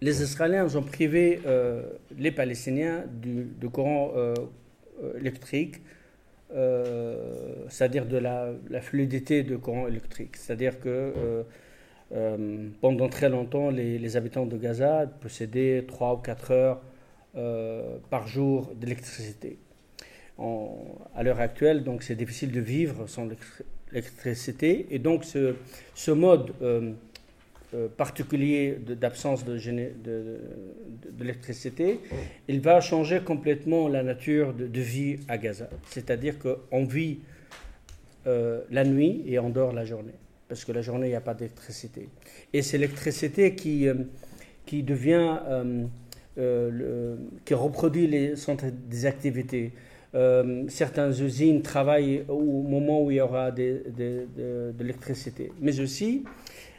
les 0.00 0.22
Israéliens 0.22 0.66
ont 0.76 0.82
privé 0.82 1.40
euh, 1.46 1.82
les 2.18 2.30
Palestiniens 2.30 3.04
du, 3.10 3.46
courant 3.70 4.12
euh, 4.16 4.34
euh, 5.02 5.18
électrique, 5.18 5.76
euh, 6.54 7.64
c'est-à-dire 7.68 8.04
de 8.06 8.18
la, 8.18 8.52
la 8.68 8.80
fluidité 8.82 9.42
de 9.42 9.56
courant 9.56 9.88
électrique. 9.88 10.36
C'est-à-dire 10.36 10.78
que 10.80 10.88
euh, 12.12 12.68
pendant 12.80 13.08
très 13.08 13.28
longtemps, 13.28 13.70
les, 13.70 14.16
habitants 14.16 14.46
de 14.46 14.56
Gaza 14.56 15.06
possédaient 15.20 15.84
3 15.86 16.14
ou 16.14 16.16
4 16.18 16.50
heures 16.50 16.80
euh, 17.36 17.96
par 18.10 18.28
jour 18.28 18.72
d'électricité. 18.76 19.58
À 20.38 21.22
l'heure 21.22 21.40
actuelle, 21.40 21.84
donc 21.84 22.02
c'est 22.02 22.16
difficile 22.16 22.50
de 22.50 22.60
vivre 22.60 23.06
sans 23.06 23.24
l'électri- 23.24 23.64
l'électricité. 23.92 24.86
Et 24.90 24.98
donc 24.98 25.24
ce, 25.24 26.10
mode 26.10 26.52
euh, 26.60 26.92
particulier 27.96 28.76
d'absence 28.80 29.44
de, 29.44 29.58
d'électricité, 31.12 32.00
il 32.48 32.60
va 32.60 32.80
changer 32.80 33.20
complètement 33.20 33.88
la 33.88 34.02
nature 34.02 34.52
de, 34.54 34.80
vie 34.80 35.18
à 35.28 35.38
Gaza. 35.38 35.68
C'est-à-dire 35.88 36.34
qu'on 36.38 36.84
vit 36.84 37.20
la 38.26 38.84
nuit 38.84 39.22
et 39.26 39.38
on 39.38 39.50
dort 39.50 39.72
la 39.72 39.84
journée. 39.84 40.14
Parce 40.54 40.64
que 40.64 40.70
la 40.70 40.82
journée, 40.82 41.08
il 41.08 41.10
n'y 41.10 41.16
a 41.16 41.20
pas 41.20 41.34
d'électricité. 41.34 42.08
Et 42.52 42.62
c'est 42.62 42.78
l'électricité 42.78 43.56
qui, 43.56 43.88
euh, 43.88 43.94
qui 44.64 44.84
devient, 44.84 45.36
euh, 45.48 45.84
euh, 46.38 47.16
qui 47.44 47.54
reproduit 47.54 48.06
les 48.06 48.36
centres 48.36 48.66
des 48.70 49.04
activités. 49.04 49.72
Certaines 50.68 51.10
usines 51.10 51.60
travaillent 51.60 52.24
au 52.28 52.62
moment 52.62 53.02
où 53.02 53.10
il 53.10 53.16
y 53.16 53.20
aura 53.20 53.50
de, 53.50 53.82
de 53.96 54.72
l'électricité. 54.78 55.50
Mais 55.60 55.80
aussi, 55.80 56.22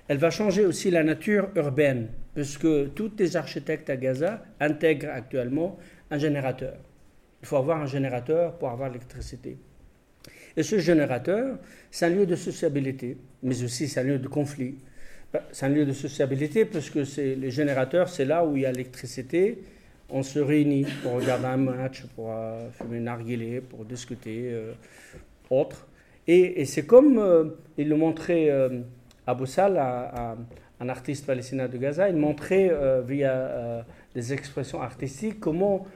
elle 0.08 0.20
va 0.20 0.30
changer 0.30 0.66
aussi 0.66 0.90
la 0.90 1.04
nature 1.04 1.50
urbaine, 1.56 2.08
puisque 2.34 2.94
tous 2.94 3.12
les 3.20 3.36
architectes 3.36 3.90
à 3.90 3.98
Gaza 3.98 4.42
intègrent 4.62 5.10
actuellement 5.10 5.78
un 6.12 6.18
générateur. 6.18 6.78
Il 7.42 7.48
faut 7.50 7.58
avoir 7.58 7.82
un 7.82 7.88
générateur 7.88 8.58
pour 8.58 8.70
avoir 8.70 8.88
l'électricité. 8.88 9.58
Et 10.58 10.64
ce 10.64 10.80
générateur, 10.80 11.58
c'est 11.92 12.06
un 12.06 12.10
lieu 12.10 12.26
de 12.26 12.36
sociabilité, 12.36 13.18
mais 13.44 13.62
aussi 13.64 13.88
c'est 13.88 14.00
un 14.00 14.04
lieu 14.04 14.20
de 14.20 14.28
conflit. 14.28 14.76
Ben, 15.34 15.42
C'est 15.52 15.66
un 15.66 15.70
lieu 15.70 15.86
de 15.86 15.92
sociabilité 15.94 16.66
parce 16.66 16.90
que 16.90 17.04
c'est 17.04 17.36
les 17.36 17.52
générateurs, 17.52 18.08
c'est 18.10 18.26
là 18.26 18.46
où 18.46 18.56
il 18.56 18.64
y 18.64 18.66
a 18.66 18.72
l'électricité. 18.72 19.60
On 20.10 20.24
se 20.24 20.40
réunit 20.40 20.86
pour 21.04 21.14
regarder 21.14 21.46
un 21.48 21.58
match, 21.58 22.04
pour 22.16 22.32
euh, 22.32 22.70
fumer 22.72 22.98
une 22.98 23.06
narguilé, 23.06 23.60
pour 23.60 23.86
discuter, 23.86 24.50
euh, 24.52 24.74
autre. 25.50 25.88
Et, 26.28 26.66
c'est 26.66 26.86
comme 26.86 27.18
euh, 27.20 27.46
il 27.78 27.90
le 27.90 27.96
montrait 27.98 28.50
euh, 28.50 28.82
Abou 29.28 29.46
Sal, 29.46 29.78
un, 29.78 30.38
un- 30.80 30.90
artiste 30.90 31.26
palestinien 31.26 31.68
de 31.68 31.78
Gaza, 31.78 32.10
il 32.10 32.16
montrait 32.16 32.72
via 33.08 33.84
des 34.14 34.34
expressions 34.34 34.82
artistiques 34.82 35.40
comment 35.40 35.88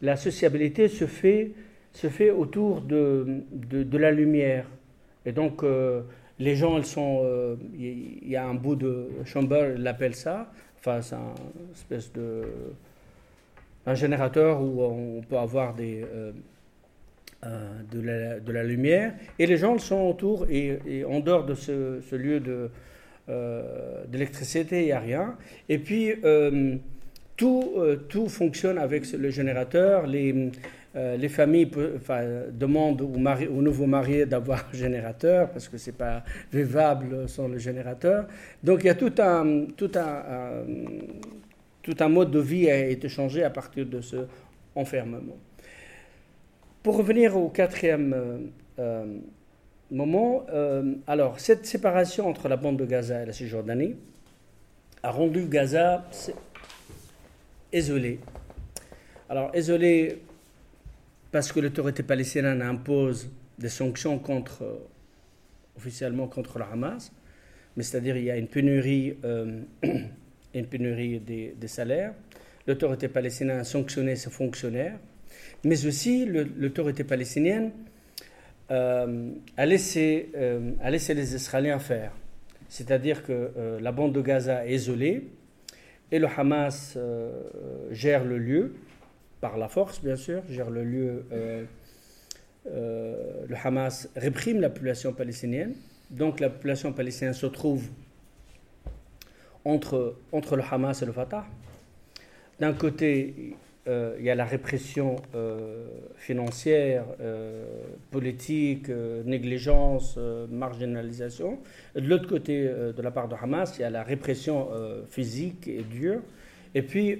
la 0.00 0.16
sociabilité 0.16 0.88
se 0.88 1.06
fait, 1.06 1.50
se 1.92 2.08
fait 2.08 2.30
autour 2.30 2.80
de, 2.80 3.42
de, 3.52 3.98
la 3.98 4.10
lumière. 4.10 4.66
Et 5.26 5.32
donc, 5.32 5.62
euh, 5.62 6.02
les 6.38 6.56
gens, 6.56 6.78
ils 6.78 6.84
sont. 6.84 7.20
euh, 7.22 7.56
Il 7.78 8.28
y 8.28 8.36
a 8.36 8.46
un 8.46 8.54
bout 8.54 8.76
de 8.76 9.08
il 9.24 9.82
l'appelle 9.82 10.14
ça. 10.14 10.50
Enfin, 10.78 11.00
c'est 11.02 11.14
une 11.14 11.72
espèce 11.72 12.12
de. 12.12 12.42
un 13.86 13.94
générateur 13.94 14.60
où 14.60 14.82
on 14.82 15.22
peut 15.22 15.38
avoir 15.38 15.74
des, 15.74 16.04
de, 17.42 18.52
la, 18.52 18.64
lumière, 18.64 19.14
et 19.38 19.46
les 19.46 19.56
gens 19.56 19.78
sont 19.78 20.00
autour, 20.08 20.46
et, 20.50 21.04
en 21.04 21.20
dehors 21.20 21.44
de 21.44 21.54
ce, 21.54 22.14
lieu 22.16 22.40
de, 22.40 22.70
d'électricité, 24.08 24.80
il 24.80 24.86
n'y 24.86 24.92
a 24.92 25.00
rien. 25.00 25.36
Et 25.68 25.78
puis, 25.78 26.14
tout, 27.36 27.74
tout 28.08 28.28
fonctionne 28.28 28.78
avec 28.78 29.12
le 29.12 29.30
générateur. 29.30 30.06
Les, 30.06 30.50
euh, 30.94 31.16
les 31.16 31.30
familles 31.30 31.70
demandent 32.52 33.00
aux, 33.00 33.62
nouveaux 33.62 33.86
mariés 33.86 34.26
d'avoir 34.26 34.68
un 34.70 34.76
générateur 34.76 35.50
parce 35.50 35.68
que 35.68 35.78
ce 35.78 35.90
n'est 35.90 35.96
pas 35.96 36.22
vivable 36.52 37.28
sans 37.28 37.48
le 37.48 37.56
générateur. 37.56 38.26
Donc 38.62 38.80
il 38.82 38.88
y 38.88 38.90
a 38.90 38.94
tout 38.94 39.12
un, 39.18 39.44
mode 42.08 42.30
de 42.30 42.40
vie 42.40 42.70
a 42.70 42.88
été 42.88 43.08
changé 43.08 43.42
à 43.42 43.48
partir 43.48 43.86
de 43.86 44.02
ce 44.02 44.26
enfermement. 44.74 45.38
Pour 46.82 46.98
revenir 46.98 47.38
au 47.38 47.48
quatrième 47.48 48.12
euh, 48.12 48.38
euh, 48.78 49.18
moment, 49.90 50.44
alors 51.06 51.40
cette 51.40 51.64
séparation 51.64 52.28
entre 52.28 52.48
la 52.48 52.56
bande 52.56 52.78
de 52.78 52.84
Gaza 52.84 53.22
et 53.22 53.26
la 53.26 53.32
Cisjordanie 53.32 53.96
a 55.02 55.10
rendu 55.10 55.46
Gaza 55.46 56.04
isolé. 57.72 58.20
Alors 59.28 59.50
isolé 59.54 60.22
parce 61.32 61.50
que 61.50 61.58
l'autorité 61.60 62.02
palestinienne 62.02 62.60
impose 62.62 63.28
des 63.58 63.70
sanctions 63.70 64.18
contre, 64.18 64.62
euh, 64.62 64.76
officiellement 65.76 66.28
contre 66.28 66.58
le 66.58 66.66
Hamas, 66.70 67.10
mais 67.76 67.82
c'est-à-dire 67.82 68.16
il 68.18 68.24
y 68.24 68.30
a 68.30 68.36
une 68.36 68.48
pénurie, 68.48 69.16
euh, 69.24 69.62
une 70.54 70.66
pénurie 70.66 71.18
des, 71.20 71.68
salaires. 71.68 72.12
L'autorité 72.66 73.08
palestinienne 73.08 73.60
a 73.60 73.64
sanctionné 73.64 74.14
ses 74.14 74.30
fonctionnaires, 74.30 74.98
mais 75.64 75.86
aussi 75.86 76.26
l'autorité 76.26 77.02
palestinienne 77.02 77.72
euh, 78.70 79.30
a, 79.56 79.66
laissé, 79.66 80.30
a 80.80 80.90
laissé 80.90 81.14
les 81.14 81.34
Israéliens 81.34 81.78
faire. 81.78 82.12
C'est-à-dire 82.68 83.24
que 83.24 83.78
la 83.80 83.92
bande 83.92 84.14
de 84.14 84.20
Gaza 84.20 84.66
est 84.66 84.74
isolée 84.74 85.28
et 86.10 86.18
le 86.18 86.26
Hamas 86.26 86.96
gère 87.90 88.24
le 88.24 88.38
lieu 88.38 88.74
par 89.42 89.58
la 89.58 89.68
force, 89.68 90.00
bien 90.00 90.16
sûr, 90.16 90.40
gère 90.48 90.70
le 90.70 90.84
lieu. 90.84 91.24
Euh, 91.32 91.64
euh, 92.70 93.44
le 93.48 93.56
Hamas 93.62 94.08
réprime 94.14 94.60
la 94.60 94.70
population 94.70 95.12
palestinienne. 95.12 95.74
Donc 96.10 96.38
la 96.38 96.48
population 96.48 96.92
palestinienne 96.92 97.34
se 97.34 97.46
trouve 97.46 97.88
entre, 99.64 100.14
entre 100.30 100.56
le 100.56 100.62
Hamas 100.62 101.02
et 101.02 101.06
le 101.06 101.12
Fatah. 101.12 101.44
D'un 102.60 102.72
côté, 102.72 103.56
euh, 103.88 104.14
il 104.20 104.24
y 104.24 104.30
a 104.30 104.36
la 104.36 104.44
répression 104.44 105.16
financière, 106.18 107.04
politique, 108.12 108.90
négligence, 109.24 110.18
marginalisation. 110.48 111.58
De 111.96 112.08
l'autre 112.08 112.28
côté, 112.28 112.62
de 112.62 113.02
la 113.02 113.10
part 113.10 113.26
de 113.26 113.34
Hamas, 113.34 113.74
il 113.76 113.80
y 113.80 113.84
a 113.84 113.90
la 113.90 114.04
répression 114.04 114.68
physique 115.10 115.66
et 115.66 115.82
dure. 115.82 116.20
Et 116.76 116.82
puis, 116.82 117.18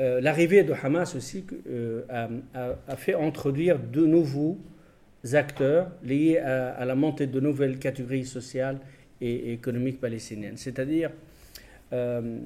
euh, 0.00 0.20
l'arrivée 0.20 0.64
de 0.64 0.72
Hamas 0.72 1.14
aussi 1.14 1.46
euh, 1.68 2.02
a, 2.52 2.96
fait 2.96 3.14
introduire 3.14 3.78
de 3.78 4.04
nouveaux 4.04 4.58
acteurs 5.34 5.88
liés 6.02 6.38
à, 6.38 6.84
la 6.84 6.96
montée 6.96 7.28
de 7.28 7.38
nouvelles 7.38 7.78
catégories 7.78 8.24
sociales 8.24 8.80
et, 9.20 9.52
économiques 9.52 10.00
palestiniennes. 10.00 10.56
C'est-à-dire, 10.56 11.10
euh, 11.92 12.38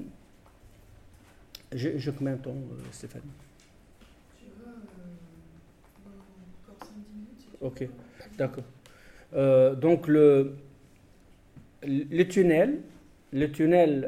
je, 1.73 1.97
je 1.97 2.11
combien 2.11 2.35
de 2.35 2.41
temps, 2.41 2.55
Stéphanie 2.91 3.23
Ok, 7.61 7.89
d'accord. 8.37 8.63
donc 9.75 10.07
le, 10.07 10.55
le 11.83 12.23
tunnel, 12.25 12.79
le 13.33 13.51
tunnel, 13.51 14.07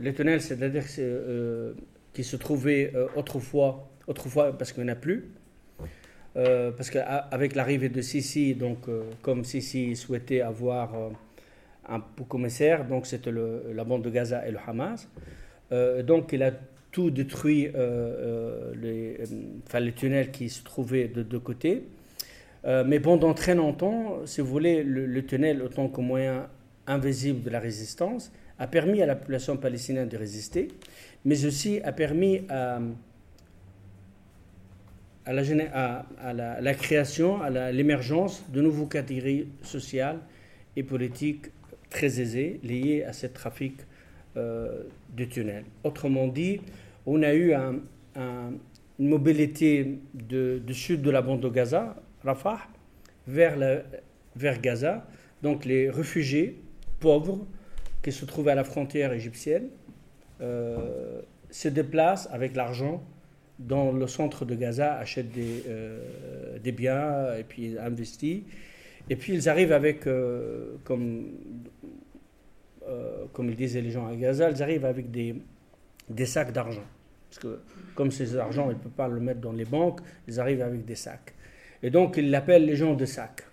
le 0.00 0.12
tunnel, 0.12 0.40
c'est-à-dire 0.40 0.82
que 0.82 0.88
c'est 0.88 1.76
qui 2.16 2.24
se 2.24 2.36
trouvaient 2.36 2.92
euh, 2.94 3.08
autrefois, 3.14 3.90
autrefois 4.06 4.56
parce 4.56 4.72
qu'il 4.72 4.82
n'y 4.82 4.88
en 4.88 4.92
a 4.94 4.96
plus. 4.96 5.26
Euh, 6.36 6.70
parce 6.70 6.88
qu'avec 6.88 7.54
l'arrivée 7.54 7.90
de 7.90 8.00
Sisi, 8.00 8.54
donc, 8.54 8.88
euh, 8.88 9.02
comme 9.20 9.44
Sisi 9.44 9.94
souhaitait 9.96 10.40
avoir 10.40 10.94
un 11.86 12.00
commissaire, 12.26 12.86
donc 12.86 13.06
c'était 13.06 13.30
la 13.30 13.84
bande 13.84 14.02
de 14.02 14.08
Gaza 14.10 14.48
et 14.48 14.50
le 14.50 14.58
Hamas. 14.66 15.08
donc 16.04 16.32
il 16.32 16.42
a 16.42 16.52
tout 16.90 17.10
détruit, 17.10 17.70
les, 18.82 19.18
enfin, 19.66 19.80
les 19.80 19.92
tunnels 19.92 20.30
qui 20.30 20.48
se 20.48 20.64
trouvaient 20.64 21.08
de 21.08 21.22
deux 21.22 21.38
côtés. 21.38 21.84
mais 22.64 22.98
pendant 22.98 23.34
très 23.34 23.54
longtemps, 23.54 24.26
si 24.26 24.40
vous 24.40 24.48
voulez, 24.48 24.82
le, 24.82 25.06
le, 25.06 25.24
tunnel, 25.24 25.62
autant 25.62 25.88
que 25.88 26.00
moyen 26.00 26.48
invisible 26.88 27.42
de 27.42 27.50
la 27.50 27.60
résistance, 27.60 28.32
a 28.58 28.66
permis 28.66 29.00
à 29.00 29.06
la 29.06 29.14
population 29.14 29.56
palestinienne 29.56 30.08
de 30.08 30.16
résister 30.16 30.68
mais 31.26 31.44
aussi 31.44 31.80
a 31.82 31.92
permis 31.92 32.42
à, 32.48 32.78
la, 35.26 36.74
création, 36.74 37.42
à 37.42 37.72
l'émergence 37.72 38.48
de 38.50 38.62
nouveaux 38.62 38.86
catégories 38.86 39.48
sociales 39.60 40.20
et 40.76 40.84
politiques 40.84 41.46
très 41.90 42.20
aisées 42.20 42.60
liées 42.62 43.02
à 43.02 43.12
ce 43.12 43.26
trafic 43.26 43.74
euh, 44.36 44.84
de 45.16 45.24
tunnels. 45.24 45.64
Autrement 45.82 46.28
dit, 46.28 46.60
on 47.06 47.24
a 47.24 47.34
eu 47.34 47.52
un, 47.52 47.80
une 48.98 49.08
mobilité 49.08 49.98
du 50.14 50.74
sud 50.74 51.02
de 51.02 51.10
la 51.10 51.22
bande 51.22 51.40
de 51.40 51.48
Gaza, 51.48 51.96
Rafah, 52.22 52.68
vers, 53.26 53.56
vers 54.36 54.60
Gaza, 54.60 55.08
donc 55.42 55.64
les 55.64 55.90
réfugiés 55.90 56.60
pauvres 57.00 57.44
qui 58.00 58.12
se 58.12 58.24
trouvaient 58.24 58.52
à 58.52 58.54
la 58.54 58.64
frontière 58.64 59.12
égyptienne, 59.12 59.70
euh, 60.40 61.22
se 61.50 61.68
déplacent 61.68 62.28
avec 62.30 62.56
l'argent 62.56 63.02
dans 63.58 63.90
le 63.90 64.06
centre 64.06 64.44
de 64.44 64.54
Gaza, 64.54 64.96
achètent 64.96 65.32
des, 65.32 65.64
euh, 65.66 66.58
des 66.58 66.72
biens 66.72 67.34
et 67.38 67.44
puis 67.44 67.78
investissent. 67.78 68.42
Et 69.08 69.16
puis 69.16 69.34
ils 69.34 69.48
arrivent 69.48 69.72
avec, 69.72 70.06
euh, 70.06 70.74
comme, 70.84 71.28
comme 73.32 73.48
ils 73.48 73.56
disaient 73.56 73.80
les 73.80 73.90
gens 73.90 74.06
à 74.06 74.14
Gaza, 74.14 74.50
ils 74.50 74.62
arrivent 74.62 74.84
avec 74.84 75.10
des, 75.10 75.34
des 76.10 76.26
sacs 76.26 76.52
d'argent. 76.52 76.84
Parce 77.30 77.38
que 77.38 77.60
comme 77.94 78.10
ces 78.10 78.36
argent, 78.36 78.70
ils 78.70 78.76
ne 78.76 78.80
peuvent 78.80 78.92
pas 78.92 79.08
le 79.08 79.20
mettre 79.20 79.40
dans 79.40 79.52
les 79.52 79.64
banques, 79.64 80.00
ils 80.28 80.38
arrivent 80.38 80.62
avec 80.62 80.84
des 80.84 80.94
sacs. 80.94 81.34
Et 81.82 81.90
donc 81.90 82.16
ils 82.16 82.30
l'appellent 82.30 82.66
les 82.66 82.76
gens 82.76 82.94
de 82.94 83.04
sacs. 83.06 83.44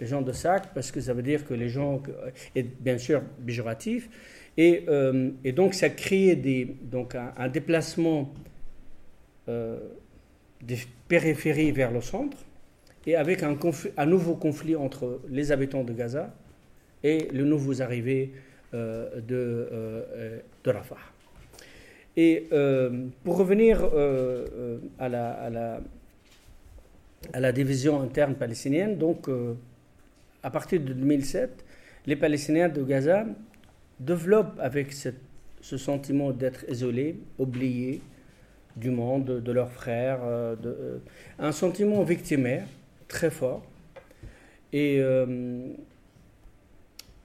Les 0.00 0.06
gens 0.06 0.22
de 0.22 0.32
sacs 0.32 0.72
parce 0.74 0.90
que 0.90 1.00
ça 1.00 1.12
veut 1.12 1.22
dire 1.22 1.44
que 1.44 1.54
les 1.54 1.68
gens, 1.68 2.02
et 2.54 2.62
bien 2.62 2.98
sûr 2.98 3.22
péjoratif, 3.44 4.08
euh, 4.58 5.30
et, 5.44 5.52
donc, 5.52 5.74
ça 5.74 5.88
crée 5.90 6.36
des, 6.36 6.76
donc 6.82 7.14
un, 7.14 7.48
déplacement 7.48 8.32
euh, 9.48 9.78
des 10.60 10.78
périphéries 11.08 11.72
vers 11.72 11.90
le 11.90 12.00
centre, 12.00 12.36
et 13.06 13.16
avec 13.16 13.42
un, 13.42 14.06
nouveau 14.06 14.36
conflit 14.36 14.76
entre 14.76 15.20
les 15.28 15.50
habitants 15.50 15.82
de 15.82 15.92
Gaza 15.92 16.32
et 17.02 17.28
les 17.32 17.42
nouveaux 17.42 17.82
arrivés 17.82 18.32
euh, 18.74 19.20
de, 19.20 20.42
de, 20.62 20.70
Rafah. 20.70 20.96
Et 22.16 22.48
pour 23.24 23.38
revenir 23.38 23.82
à 24.98 25.08
la, 25.08 25.30
à, 25.32 25.50
la, 25.50 25.80
à, 27.32 27.40
la, 27.40 27.52
division 27.52 28.00
interne 28.02 28.34
palestinienne, 28.34 28.98
donc 28.98 29.28
à 30.42 30.50
partir 30.50 30.80
de 30.80 30.92
2007, 30.92 31.64
les 32.06 32.16
Palestiniens 32.16 32.68
de 32.68 32.82
Gaza 32.84 33.26
développe 34.04 34.58
avec 34.60 34.92
ce 34.92 35.76
sentiment 35.76 36.32
d'être 36.32 36.64
isolé, 36.68 37.16
oublié 37.38 38.02
du 38.76 38.90
monde, 38.90 39.42
de 39.42 39.52
leurs 39.52 39.70
frères, 39.70 40.20
euh, 40.24 40.56
euh, 40.64 40.98
un 41.38 41.52
sentiment 41.52 42.02
victimaire 42.02 42.66
très 43.08 43.30
fort. 43.30 43.62
Et 44.72 44.98
euh, 45.00 45.68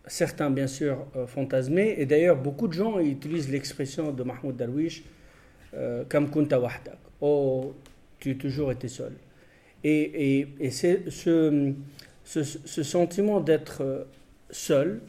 certains, 0.05 0.49
bien 0.49 0.67
sûr, 0.67 1.05
fantasmés. 1.27 1.95
Et 1.97 2.05
d'ailleurs, 2.05 2.35
beaucoup 2.35 2.67
de 2.67 2.73
gens 2.73 2.99
utilisent 2.99 3.49
l'expression 3.49 4.11
de 4.11 4.23
Mahmoud 4.23 4.55
Darwish, 4.55 5.03
comme 6.09 6.29
kunta 6.29 6.59
wahdak. 6.59 6.97
Oh, 7.21 7.73
tu 8.19 8.31
as 8.31 8.35
toujours 8.35 8.71
été 8.71 8.87
seul. 8.87 9.13
Et, 9.83 10.47
c'est 10.71 11.09
ce, 11.09 11.73
ce, 12.25 12.43
ce, 12.43 12.83
sentiment 12.83 13.39
d'être 13.39 14.07
seul, 14.49 15.01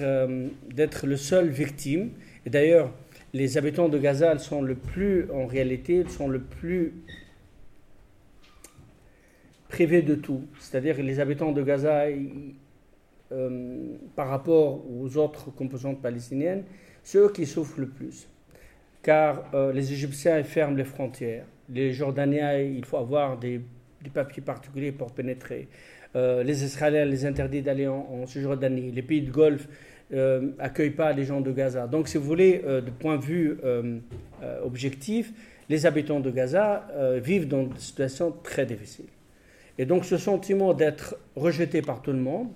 euh, 0.00 0.48
d'être 0.72 1.06
le 1.06 1.16
seul 1.16 1.48
victime. 1.48 2.10
Et 2.46 2.50
d'ailleurs, 2.50 2.92
les 3.32 3.58
habitants 3.58 3.88
de 3.88 3.98
Gaza 3.98 4.38
sont 4.38 4.62
le 4.62 4.74
plus, 4.74 5.30
en 5.30 5.46
réalité, 5.46 6.04
sont 6.08 6.28
le 6.28 6.40
plus 6.40 6.94
privés 9.68 10.02
de 10.02 10.14
tout. 10.14 10.44
C'est-à-dire 10.58 11.02
les 11.02 11.20
habitants 11.20 11.52
de 11.52 11.62
Gaza, 11.62 12.06
euh, 13.32 13.96
par 14.16 14.28
rapport 14.28 14.84
aux 14.90 15.16
autres 15.16 15.50
composantes 15.50 16.00
palestiniennes, 16.02 16.64
ceux 17.02 17.30
qui 17.32 17.46
souffrent 17.46 17.80
le 17.80 17.88
plus. 17.88 18.28
car 19.02 19.50
les 19.72 19.94
Égyptiens 19.94 20.42
ferment 20.44 20.76
les 20.76 20.84
frontières. 20.84 21.46
Les 21.70 21.90
Jordaniens, 21.94 22.58
il 22.58 22.84
faut 22.84 22.98
avoir 22.98 23.38
des, 23.38 23.62
papiers 24.12 24.42
particuliers 24.42 24.92
pour 24.92 25.12
pénétrer. 25.12 25.68
Les 26.14 26.64
Israéliens 26.64 27.04
les 27.04 27.24
interdit 27.24 27.62
d'aller 27.62 27.86
en, 27.86 28.06
en 28.10 28.26
Jordanie. 28.26 28.90
Les 28.90 29.02
pays 29.02 29.22
de 29.22 29.30
Golfe 29.30 29.68
n'accueillent 30.10 30.90
pas 30.90 31.12
les 31.12 31.24
gens 31.24 31.40
de 31.40 31.52
Gaza. 31.52 31.86
Donc, 31.86 32.08
si 32.08 32.18
vous 32.18 32.24
voulez, 32.24 32.58
de 32.58 32.90
point 32.90 33.16
de 33.16 33.24
vue 33.24 33.58
objectif, 34.64 35.32
les 35.68 35.86
habitants 35.86 36.20
de 36.20 36.30
Gaza 36.30 36.88
vivent 37.22 37.46
dans 37.46 37.62
des 37.62 37.78
situations 37.78 38.34
très 38.42 38.66
difficiles. 38.66 39.06
Et 39.80 39.86
donc 39.86 40.04
ce 40.04 40.18
sentiment 40.18 40.74
d'être 40.74 41.16
rejeté 41.36 41.80
par 41.80 42.02
tout 42.02 42.12
le 42.12 42.18
monde 42.18 42.48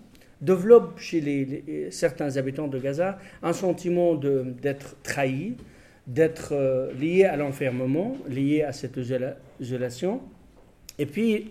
développe 0.43 0.99
chez 0.99 1.23
les, 1.23 1.91
certains 1.91 2.37
habitants 2.37 2.69
de 2.69 2.79
Gaza 2.79 3.19
un 3.43 3.55
sentiment 3.55 4.15
d'être 4.15 4.97
trahi, 5.03 5.55
d'être 6.07 6.53
euh, 6.53 6.93
lié 6.93 7.25
à 7.25 7.37
l'enfermement, 7.37 8.15
lié 8.29 8.63
à 8.63 8.73
cette 8.73 8.99
isolation. 9.59 10.21
Et 10.99 11.07
puis 11.07 11.51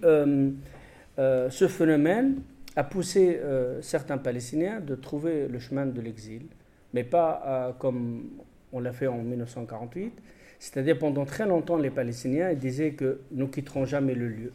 euh, 1.20 1.46
euh, 1.46 1.50
ce 1.50 1.68
phénomène 1.68 2.42
a 2.76 2.84
poussé 2.84 3.40
certains 3.82 4.18
Palestiniens 4.18 4.80
de 4.80 4.96
trouver 4.96 5.48
le 5.48 5.60
chemin 5.60 5.86
de 5.86 6.02
l'exil, 6.02 6.48
mais 6.92 7.04
pas 7.04 7.76
comme 7.78 8.32
on 8.72 8.80
l'a 8.80 8.92
fait 8.92 9.06
en 9.06 9.20
1948. 9.20 10.12
C'est-à-dire 10.58 10.98
pendant 10.98 11.24
très 11.26 11.46
longtemps, 11.46 11.78
les 11.78 11.92
Palestiniens 11.92 12.52
disaient 12.56 12.94
que 12.94 13.20
nous 13.32 13.48
quitterons 13.48 13.86
jamais 13.86 14.16
le 14.16 14.28
lieu. 14.28 14.54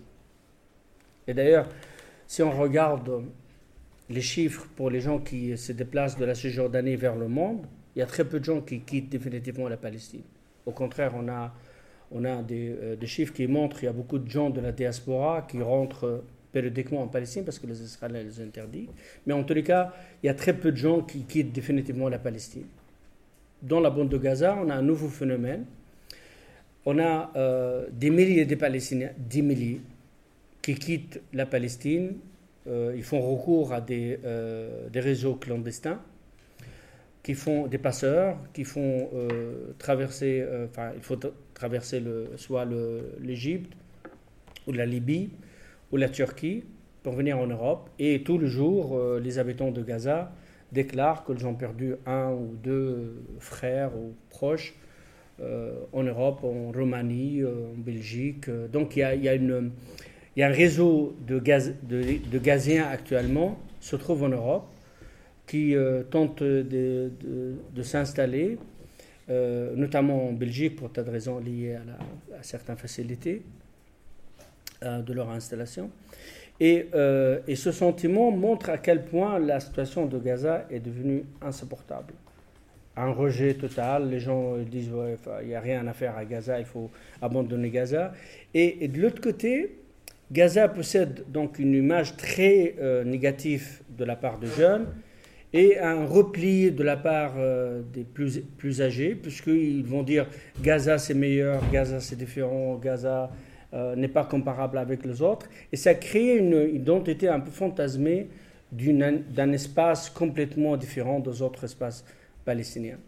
Et 1.28 1.34
d'ailleurs, 1.34 1.68
si 2.26 2.42
on 2.42 2.50
regarde 2.50 3.22
les 4.10 4.20
chiffres 4.20 4.66
pour 4.74 4.90
les 4.90 5.00
gens 5.00 5.18
qui 5.18 5.56
se 5.56 5.72
déplacent 5.72 6.16
de 6.16 6.24
la 6.24 6.34
Cisjordanie 6.34 6.96
vers 6.96 7.14
le 7.14 7.28
monde, 7.28 7.66
il 7.94 8.00
y 8.00 8.02
a 8.02 8.06
très 8.06 8.24
peu 8.24 8.40
de 8.40 8.44
gens 8.44 8.60
qui 8.60 8.80
quittent 8.80 9.10
définitivement 9.10 9.68
la 9.68 9.76
Palestine. 9.76 10.22
Au 10.66 10.72
contraire, 10.72 11.12
on 11.14 11.28
a, 11.28 11.52
on 12.10 12.24
a 12.24 12.42
des, 12.42 12.70
euh, 12.70 13.06
chiffres 13.06 13.32
qui 13.32 13.46
montrent 13.46 13.78
qu'il 13.78 13.86
y 13.86 13.88
a 13.88 13.92
beaucoup 13.92 14.18
de 14.18 14.30
gens 14.30 14.50
de 14.50 14.60
la 14.60 14.72
diaspora 14.72 15.46
qui 15.48 15.60
rentrent 15.62 16.06
euh, 16.06 16.24
périodiquement 16.58 17.02
en 17.02 17.08
Palestine 17.08 17.44
parce 17.44 17.58
que 17.60 17.68
les 17.68 17.80
Israéliens 17.80 18.22
les 18.24 18.40
interdisent. 18.40 18.88
Mais 19.26 19.32
en 19.32 19.44
tous 19.44 19.54
les 19.54 19.62
cas, 19.62 19.92
il 20.22 20.26
y 20.26 20.28
a 20.28 20.34
très 20.34 20.54
peu 20.54 20.72
de 20.72 20.76
gens 20.76 21.02
qui 21.02 21.22
quittent 21.22 21.52
définitivement 21.52 22.08
la 22.08 22.18
Palestine. 22.18 22.66
Dans 23.62 23.80
la 23.80 23.90
bande 23.90 24.08
de 24.08 24.18
Gaza, 24.18 24.58
on 24.60 24.68
a 24.68 24.74
un 24.74 24.82
nouveau 24.82 25.08
phénomène. 25.08 25.64
On 26.84 26.98
a 26.98 27.30
euh, 27.36 27.86
des 27.92 28.10
milliers 28.10 28.44
de 28.44 28.56
Palestiniens, 28.56 29.10
10 29.18 29.42
milliers, 29.42 29.80
qui 30.62 30.74
quittent 30.74 31.20
la 31.32 31.46
Palestine, 31.46 32.14
euh, 32.66 32.92
ils 32.96 33.04
font 33.04 33.20
recours 33.20 33.72
à 33.72 33.80
des, 33.80 34.18
euh, 34.24 34.88
des, 34.88 35.00
réseaux 35.00 35.36
clandestins, 35.36 36.00
qui 37.22 37.34
font 37.34 37.68
des 37.68 37.78
passeurs, 37.78 38.38
qui 38.52 38.64
font 38.64 39.10
traverser, 39.78 40.44
enfin, 40.64 40.92
il 40.96 41.02
faut 41.02 41.18
traverser 41.52 42.00
le, 42.00 42.30
soit 42.36 42.66
l'Égypte, 43.20 43.72
ou 44.66 44.72
la 44.72 44.86
Libye, 44.86 45.30
ou 45.92 45.96
la 45.96 46.08
Turquie, 46.08 46.64
pour 47.02 47.14
venir 47.14 47.38
en 47.38 47.46
Europe. 47.46 47.90
Et 47.98 48.22
tous 48.22 48.38
les 48.38 48.48
jours, 48.48 48.98
les 49.22 49.38
habitants 49.38 49.70
de 49.70 49.82
Gaza 49.82 50.32
déclarent 50.72 51.24
qu'ils 51.24 51.46
ont 51.46 51.54
perdu 51.54 51.94
un 52.06 52.32
ou 52.32 52.54
deux 52.62 53.22
frères 53.38 53.96
ou 53.96 54.14
proches 54.28 54.74
en 55.40 56.02
Europe, 56.02 56.40
en 56.42 56.72
Roumanie, 56.72 57.42
en 57.44 57.78
Belgique. 57.78 58.50
Donc 58.70 58.96
il 58.96 59.00
y 59.00 60.42
a, 60.42 60.46
un 60.46 60.52
réseau 60.52 61.16
de, 61.26 61.38
gaz, 61.38 61.72
gaziens 62.42 62.86
actuellement, 62.90 63.58
se 63.80 63.96
trouve 63.96 64.24
en 64.24 64.28
Europe, 64.28 64.66
qui 65.48 65.74
euh, 65.74 66.02
tente 66.04 66.42
de, 66.42 67.10
s'installer, 67.82 68.58
euh, 69.30 69.74
notamment 69.74 70.28
en 70.28 70.32
Belgique 70.32 70.76
pour 70.76 70.92
tas 70.92 71.02
de 71.02 71.10
raisons 71.10 71.38
liées 71.38 71.74
à, 71.74 72.42
certaines 72.42 72.76
facilités 72.76 73.42
euh, 73.42 73.57
de 74.82 75.12
leur 75.12 75.30
installation. 75.30 75.90
Et, 76.60 76.86
et, 77.46 77.56
ce 77.56 77.70
sentiment 77.70 78.30
montre 78.30 78.70
à 78.70 78.78
quel 78.78 79.04
point 79.04 79.38
la 79.38 79.60
situation 79.60 80.06
de 80.06 80.18
Gaza 80.18 80.66
est 80.70 80.80
devenue 80.80 81.24
insupportable. 81.40 82.14
Un 82.96 83.12
rejet 83.12 83.54
total, 83.54 84.10
les 84.10 84.18
gens 84.18 84.56
disent 84.56 84.90
il 85.42 85.48
n'y 85.48 85.54
a 85.54 85.60
rien 85.60 85.86
à 85.86 85.92
faire 85.92 86.16
à 86.16 86.24
Gaza, 86.24 86.58
il 86.58 86.64
faut 86.64 86.90
abandonner 87.22 87.70
Gaza. 87.70 88.12
Et, 88.54 88.88
de 88.88 89.00
l'autre 89.00 89.20
côté, 89.20 89.76
Gaza 90.32 90.68
possède 90.68 91.24
donc 91.28 91.60
une 91.60 91.74
image 91.74 92.16
très 92.16 92.74
euh, 92.80 93.04
négative 93.04 93.80
de 93.96 94.04
la 94.04 94.16
part 94.16 94.38
des 94.38 94.48
jeunes 94.48 94.86
et 95.52 95.78
un 95.78 96.04
repli 96.04 96.70
de 96.70 96.82
la 96.82 96.96
part 96.96 97.34
euh, 97.38 97.80
des 97.94 98.04
plus, 98.04 98.40
plus 98.58 98.82
âgés, 98.82 99.14
puisqu'ils 99.14 99.84
vont 99.84 100.02
dire 100.02 100.26
Gaza 100.60 100.98
c'est 100.98 101.14
meilleur, 101.14 101.62
Gaza 101.72 102.00
c'est 102.00 102.16
différent, 102.16 102.76
Gaza 102.76 103.30
euh, 103.74 103.96
n'est 103.96 104.08
pas 104.08 104.24
comparable 104.24 104.78
avec 104.78 105.04
les 105.04 105.22
autres. 105.22 105.46
Et 105.72 105.76
ça 105.76 105.94
crée 105.94 106.36
une 106.36 106.68
identité 106.74 107.28
un 107.28 107.40
peu 107.40 107.50
fantasmée 107.50 108.28
d'un 108.70 109.52
espace 109.52 110.10
complètement 110.10 110.76
différent 110.76 111.20
des 111.20 111.40
autres 111.40 111.64
espaces 111.64 112.04
palestiniens. 112.44 112.98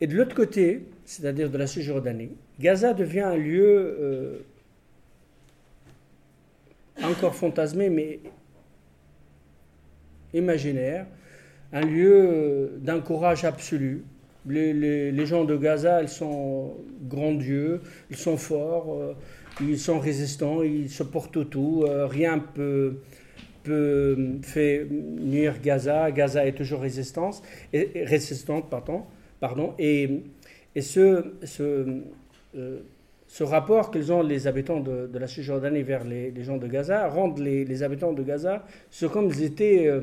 Et 0.00 0.08
de 0.08 0.16
l'autre 0.16 0.34
côté, 0.34 0.88
c'est-à-dire 1.04 1.48
de 1.50 1.58
la 1.58 1.68
Cisjordanie, 1.68 2.32
Gaza 2.58 2.92
devient 2.92 3.20
un 3.20 3.36
lieu 3.36 4.44
encore 7.02 7.34
fantasmé, 7.34 7.88
mais 7.88 8.20
imaginaire, 10.34 11.06
un 11.72 11.82
lieu 11.82 12.72
d'un 12.80 13.00
courage 13.00 13.44
absolu. 13.44 14.04
Les, 14.46 15.26
gens 15.26 15.44
de 15.44 15.56
Gaza, 15.56 16.02
ils 16.02 16.08
sont 16.08 16.74
grandieux, 17.02 17.80
ils 18.10 18.16
sont 18.16 18.36
forts, 18.36 18.98
euh, 18.98 19.14
ils 19.60 19.78
sont 19.78 19.98
résistants, 19.98 20.62
ils 20.62 20.90
supportent 20.90 21.48
tout, 21.50 21.84
euh, 21.86 22.06
rien 22.06 22.38
peut, 22.38 23.00
peut 23.62 24.16
faire 24.42 24.86
nuire 24.90 25.60
Gaza. 25.60 26.10
Gaza 26.10 26.46
est 26.46 26.52
toujours 26.52 26.80
résistance, 26.80 27.42
résistante, 27.72 28.70
pardon. 28.70 29.74
Et, 29.78 30.22
euh, 30.96 31.22
ce 33.28 33.44
rapport 33.44 33.90
qu'ils 33.90 34.12
ont 34.12 34.22
les 34.22 34.46
habitants 34.46 34.80
de, 34.80 35.08
la 35.18 35.26
Cisjordanie 35.26 35.82
vers 35.82 36.04
les, 36.04 36.32
gens 36.42 36.58
de 36.58 36.66
Gaza 36.66 37.08
rendent 37.08 37.38
les, 37.38 37.82
habitants 37.82 38.12
de 38.12 38.22
Gaza 38.22 38.64
ce 38.90 39.06
comme 39.06 39.28
ils 39.28 39.42
étaient 39.42 39.86
euh, 39.86 40.02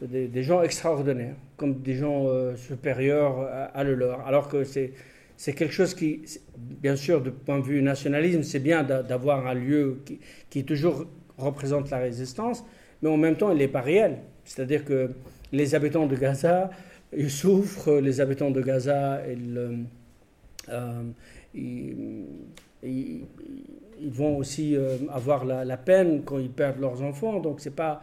des, 0.00 0.42
gens 0.42 0.62
extraordinaires, 0.62 1.36
comme 1.56 1.80
des 1.80 1.94
gens 1.94 2.26
supérieurs 2.56 3.46
à, 3.74 3.84
le 3.84 3.94
leur. 3.94 4.26
Alors 4.26 4.48
que 4.48 4.64
c'est, 4.64 4.92
c'est 5.40 5.54
quelque 5.54 5.72
chose 5.72 5.94
qui, 5.94 6.20
bien 6.58 6.96
sûr, 6.96 7.22
de 7.22 7.30
point 7.30 7.60
de 7.60 7.64
vue 7.64 7.80
nationalisme, 7.80 8.42
c'est 8.42 8.58
bien 8.58 8.82
d'avoir 8.82 9.46
un 9.46 9.54
lieu 9.54 10.02
qui, 10.50 10.64
toujours 10.64 11.06
représente 11.38 11.88
la 11.88 11.96
résistance, 11.96 12.62
mais 13.00 13.08
en 13.08 13.16
même 13.16 13.36
temps, 13.36 13.50
il 13.50 13.56
n'est 13.56 13.66
pas 13.66 13.80
réel. 13.80 14.18
C'est-à-dire 14.44 14.84
que 14.84 15.12
les 15.50 15.74
habitants 15.74 16.04
de 16.04 16.14
Gaza, 16.14 16.68
ils 17.16 17.30
souffrent, 17.30 18.00
les 18.00 18.20
habitants 18.20 18.50
de 18.50 18.60
Gaza, 18.60 19.22
ils... 19.30 19.86
Euh, 20.68 21.02
ils, 21.54 22.26
vont 24.02 24.36
aussi 24.36 24.76
euh, 24.76 24.96
avoir 25.10 25.46
la, 25.46 25.76
peine 25.78 26.22
quand 26.22 26.38
ils 26.38 26.50
perdent 26.50 26.80
leurs 26.80 27.00
enfants. 27.02 27.40
Donc 27.40 27.60
c'est 27.60 27.74
pas 27.74 28.02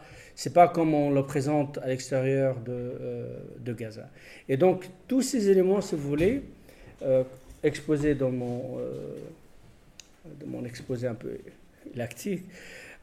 pas 0.54 0.68
comme 0.68 0.92
on 0.92 1.10
le 1.10 1.22
présente 1.22 1.78
à 1.78 1.86
l'extérieur 1.86 2.60
de, 2.60 2.72
euh, 2.72 3.38
de, 3.60 3.72
Gaza. 3.72 4.08
Et 4.48 4.56
donc 4.56 4.88
tous 5.06 5.22
ces 5.22 5.50
éléments, 5.50 5.80
si 5.80 5.94
vous 5.96 6.08
voulez, 6.08 6.42
euh, 7.02 7.22
exposés 7.62 8.14
dans 8.14 8.30
mon 8.30 8.78
dans 10.40 10.46
mon 10.46 10.64
exposé 10.64 11.06
un 11.06 11.14
peu 11.14 11.38
lactique, 11.94 12.44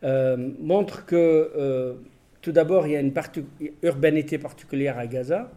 montrent 0.04 1.06
que 1.06 1.96
tout 2.42 2.52
d'abord 2.52 2.86
il 2.88 2.94
y 2.94 2.96
a 2.96 3.00
une 3.00 3.14
urbanité 3.82 4.38
particulière 4.38 4.98
à 5.00 5.08
Gaza. 5.08 5.52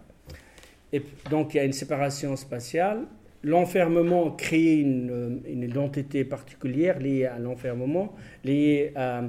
Et 0.92 1.02
donc 1.30 1.52
il 1.52 1.58
y 1.58 1.60
a 1.60 1.64
une 1.64 1.74
séparation 1.74 2.34
spatiale 2.36 3.04
l'enfermement 3.42 4.30
crée 4.32 4.80
une, 4.80 5.42
identité 5.46 6.24
particulière 6.24 6.98
liée 6.98 7.26
à 7.26 7.38
l'enfermement, 7.38 8.14
liée 8.44 8.92
à, 8.96 9.22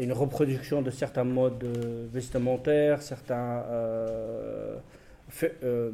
une 0.00 0.12
reproduction 0.12 0.80
de 0.80 0.90
certains 0.90 1.24
modes 1.24 1.62
vestimentaires, 2.10 3.02
certains 3.02 3.64
euh, 3.68 4.76
euh 5.62 5.90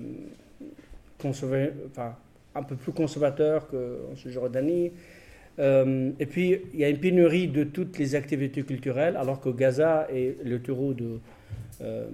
un 2.55 2.63
peu 2.63 2.77
plus 2.77 2.93
conservateurs 2.93 3.69
qu'en 3.69 4.15
Jordanie. 4.15 4.93
Euh, 5.59 6.11
et 6.19 6.27
puis, 6.27 6.61
il 6.73 6.81
y 6.81 6.85
a 6.85 6.89
une 6.89 6.99
pénurie 6.99 7.49
de 7.49 7.65
toutes 7.65 7.99
les 7.99 8.15
activités 8.15 8.63
culturelles, 8.63 9.17
alors 9.17 9.41
que 9.41 9.51
Gaza 9.51 10.09
est 10.11 10.37
le 10.45 10.61
terreau 10.61 10.95
de, 10.95 11.21
euh, 11.81 12.09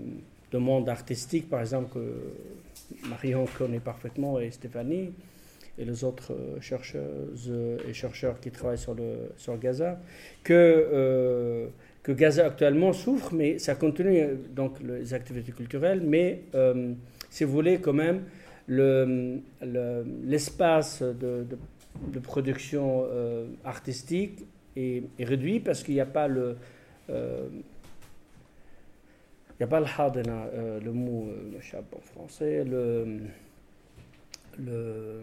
de 0.52 0.58
monde 0.58 0.88
artistique, 0.88 1.48
par 1.48 1.60
exemple, 1.60 1.94
que 1.94 3.08
Marion 3.08 3.46
connaît 3.56 3.80
parfaitement 3.80 4.40
et 4.40 4.50
Stéphanie 4.50 5.12
et 5.78 5.84
les 5.84 6.04
autres 6.04 6.32
euh, 6.32 6.60
chercheuses 6.60 7.52
et 7.88 7.92
chercheurs 7.92 8.40
qui 8.40 8.50
travaillent 8.50 8.76
sur, 8.76 8.94
le, 8.94 9.30
sur 9.36 9.56
Gaza, 9.58 10.00
que, 10.42 10.52
euh, 10.52 11.68
que 12.02 12.12
Gaza 12.12 12.46
actuellement 12.46 12.92
souffre, 12.92 13.32
mais 13.32 13.58
ça 13.58 13.74
continue 13.74 14.26
donc 14.54 14.78
les 14.82 15.14
activités 15.14 15.52
culturelles, 15.52 16.02
mais 16.04 16.42
si 17.30 17.44
vous 17.44 17.52
voulez 17.52 17.78
quand 17.78 17.92
même, 17.92 18.22
l'espace 20.22 21.02
de, 21.02 21.46
de, 22.12 22.18
production 22.20 23.04
artistique 23.64 24.46
est, 24.76 25.02
réduit 25.18 25.60
parce 25.60 25.82
qu'il 25.82 25.94
n'y 25.94 26.00
a 26.00 26.06
pas 26.06 26.28
le 26.28 26.56
il 27.08 27.14
n'y 29.58 29.64
a 29.64 29.66
pas 29.66 29.80
le 29.80 29.86
hadena, 29.86 30.46
le 30.82 30.92
mot, 30.92 31.28
le 31.52 31.58
en 31.78 32.00
français, 32.00 32.64
le, 32.64 33.18
le, 34.58 35.20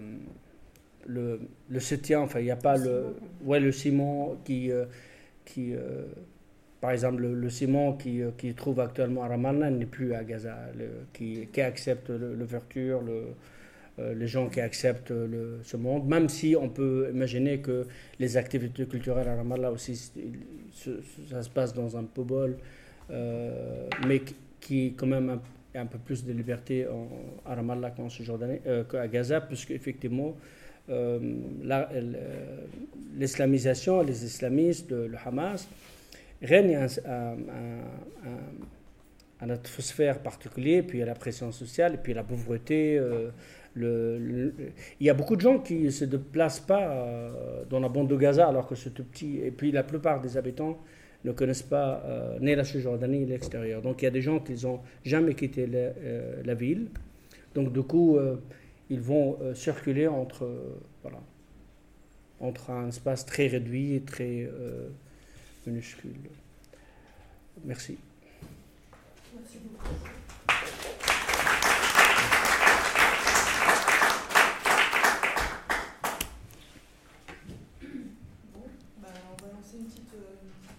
le, 1.05 1.39
le 1.69 1.79
soutien, 1.79 2.21
enfin, 2.21 2.39
il 2.39 2.45
n'y 2.45 2.51
a 2.51 2.55
pas 2.55 2.77
le, 2.77 3.15
ouais, 3.43 3.59
le 3.59 3.71
ciment 3.71 4.35
qui, 4.43 4.71
euh, 4.71 4.85
qui 5.45 5.73
euh, 5.73 6.05
par 6.81 6.91
exemple, 6.91 7.23
le, 7.23 7.49
ciment 7.49 7.93
qui, 7.93 8.21
euh, 8.21 8.31
qui 8.37 8.53
trouve 8.53 8.79
actuellement 8.79 9.23
à 9.23 9.27
Ramallah 9.27 9.69
n'est 9.71 9.85
plus 9.85 10.13
à 10.13 10.23
Gaza, 10.23 10.57
qui, 11.13 11.47
qui, 11.51 11.61
accepte 11.61 12.09
l'ouverture, 12.09 13.01
le, 13.01 14.13
les 14.13 14.27
gens 14.27 14.47
qui 14.47 14.61
acceptent 14.61 15.11
le, 15.11 15.59
ce 15.63 15.75
monde, 15.75 16.07
même 16.07 16.29
si 16.29 16.55
on 16.55 16.69
peut 16.69 17.09
imaginer 17.11 17.59
que 17.59 17.87
les 18.19 18.37
activités 18.37 18.85
culturelles 18.85 19.27
à 19.27 19.35
Ramallah 19.35 19.71
aussi, 19.71 19.95
ça 21.29 21.41
se 21.41 21.49
passe 21.49 21.73
dans 21.73 21.97
un 21.97 22.03
pobol, 22.03 22.57
mais 23.09 24.21
qui 24.59 24.93
quand 24.95 25.07
même 25.07 25.39
un, 25.73 25.85
peu 25.87 25.97
plus 25.97 26.23
de 26.23 26.31
liberté 26.31 26.85
en, 26.87 27.07
à 27.49 27.55
Ramallah 27.55 27.91
qu'à 27.91 29.07
Gaza, 29.07 29.41
puisque 29.41 29.71
effectivement, 29.71 30.35
euh, 30.89 31.19
euh, 31.69 32.61
l'islamisation, 33.17 34.01
les 34.01 34.23
islamistes, 34.23 34.91
le, 34.91 35.11
Hamas, 35.25 35.67
règne 36.41 36.87
un, 39.39 39.49
atmosphère 39.49 40.19
particulier, 40.19 40.81
puis 40.81 40.97
il 40.97 41.01
y 41.01 41.03
a 41.03 41.07
la 41.07 41.15
pression 41.15 41.51
sociale, 41.51 42.01
puis 42.01 42.13
la 42.13 42.23
pauvreté. 42.23 42.97
Euh, 42.97 43.29
il 43.79 45.05
y 45.05 45.09
a 45.09 45.13
beaucoup 45.13 45.35
de 45.35 45.41
gens 45.41 45.59
qui 45.59 45.75
ne 45.75 45.89
se 45.91 46.05
déplacent 46.05 46.61
pas 46.61 47.31
dans 47.69 47.79
la 47.79 47.89
bande 47.89 48.07
de 48.07 48.15
Gaza 48.15 48.47
alors 48.47 48.65
que 48.65 48.73
c'est 48.73 48.89
tout 48.89 49.03
petit. 49.03 49.37
Et 49.37 49.51
puis 49.51 49.71
la 49.71 49.83
plupart 49.83 50.19
des 50.19 50.35
habitants 50.35 50.79
ne 51.23 51.31
connaissent 51.31 51.61
pas 51.61 52.03
ni 52.41 52.55
la 52.55 52.63
Cisjordanie 52.63 53.19
ni 53.19 53.25
l'extérieur. 53.27 53.83
Donc 53.83 54.01
il 54.01 54.05
y 54.05 54.07
a 54.07 54.11
des 54.11 54.23
gens 54.23 54.39
qui 54.39 54.53
n'ont 54.65 54.79
jamais 55.05 55.35
quitté 55.35 55.67
la, 55.67 55.91
la, 56.43 56.53
ville. 56.55 56.87
Donc 57.53 57.71
du 57.71 57.83
coup, 57.83 58.17
ils 58.89 59.01
vont 59.01 59.37
euh, 59.41 59.53
circuler 59.53 60.07
entre, 60.07 60.45
euh, 60.45 60.79
voilà, 61.01 61.19
entre 62.39 62.71
un 62.71 62.87
espace 62.87 63.25
très 63.25 63.47
réduit 63.47 63.95
et 63.95 64.01
très 64.01 64.43
euh, 64.43 64.89
minuscule. 65.67 66.15
Merci. 67.65 67.97
Merci 69.35 69.57
beaucoup. 69.59 70.16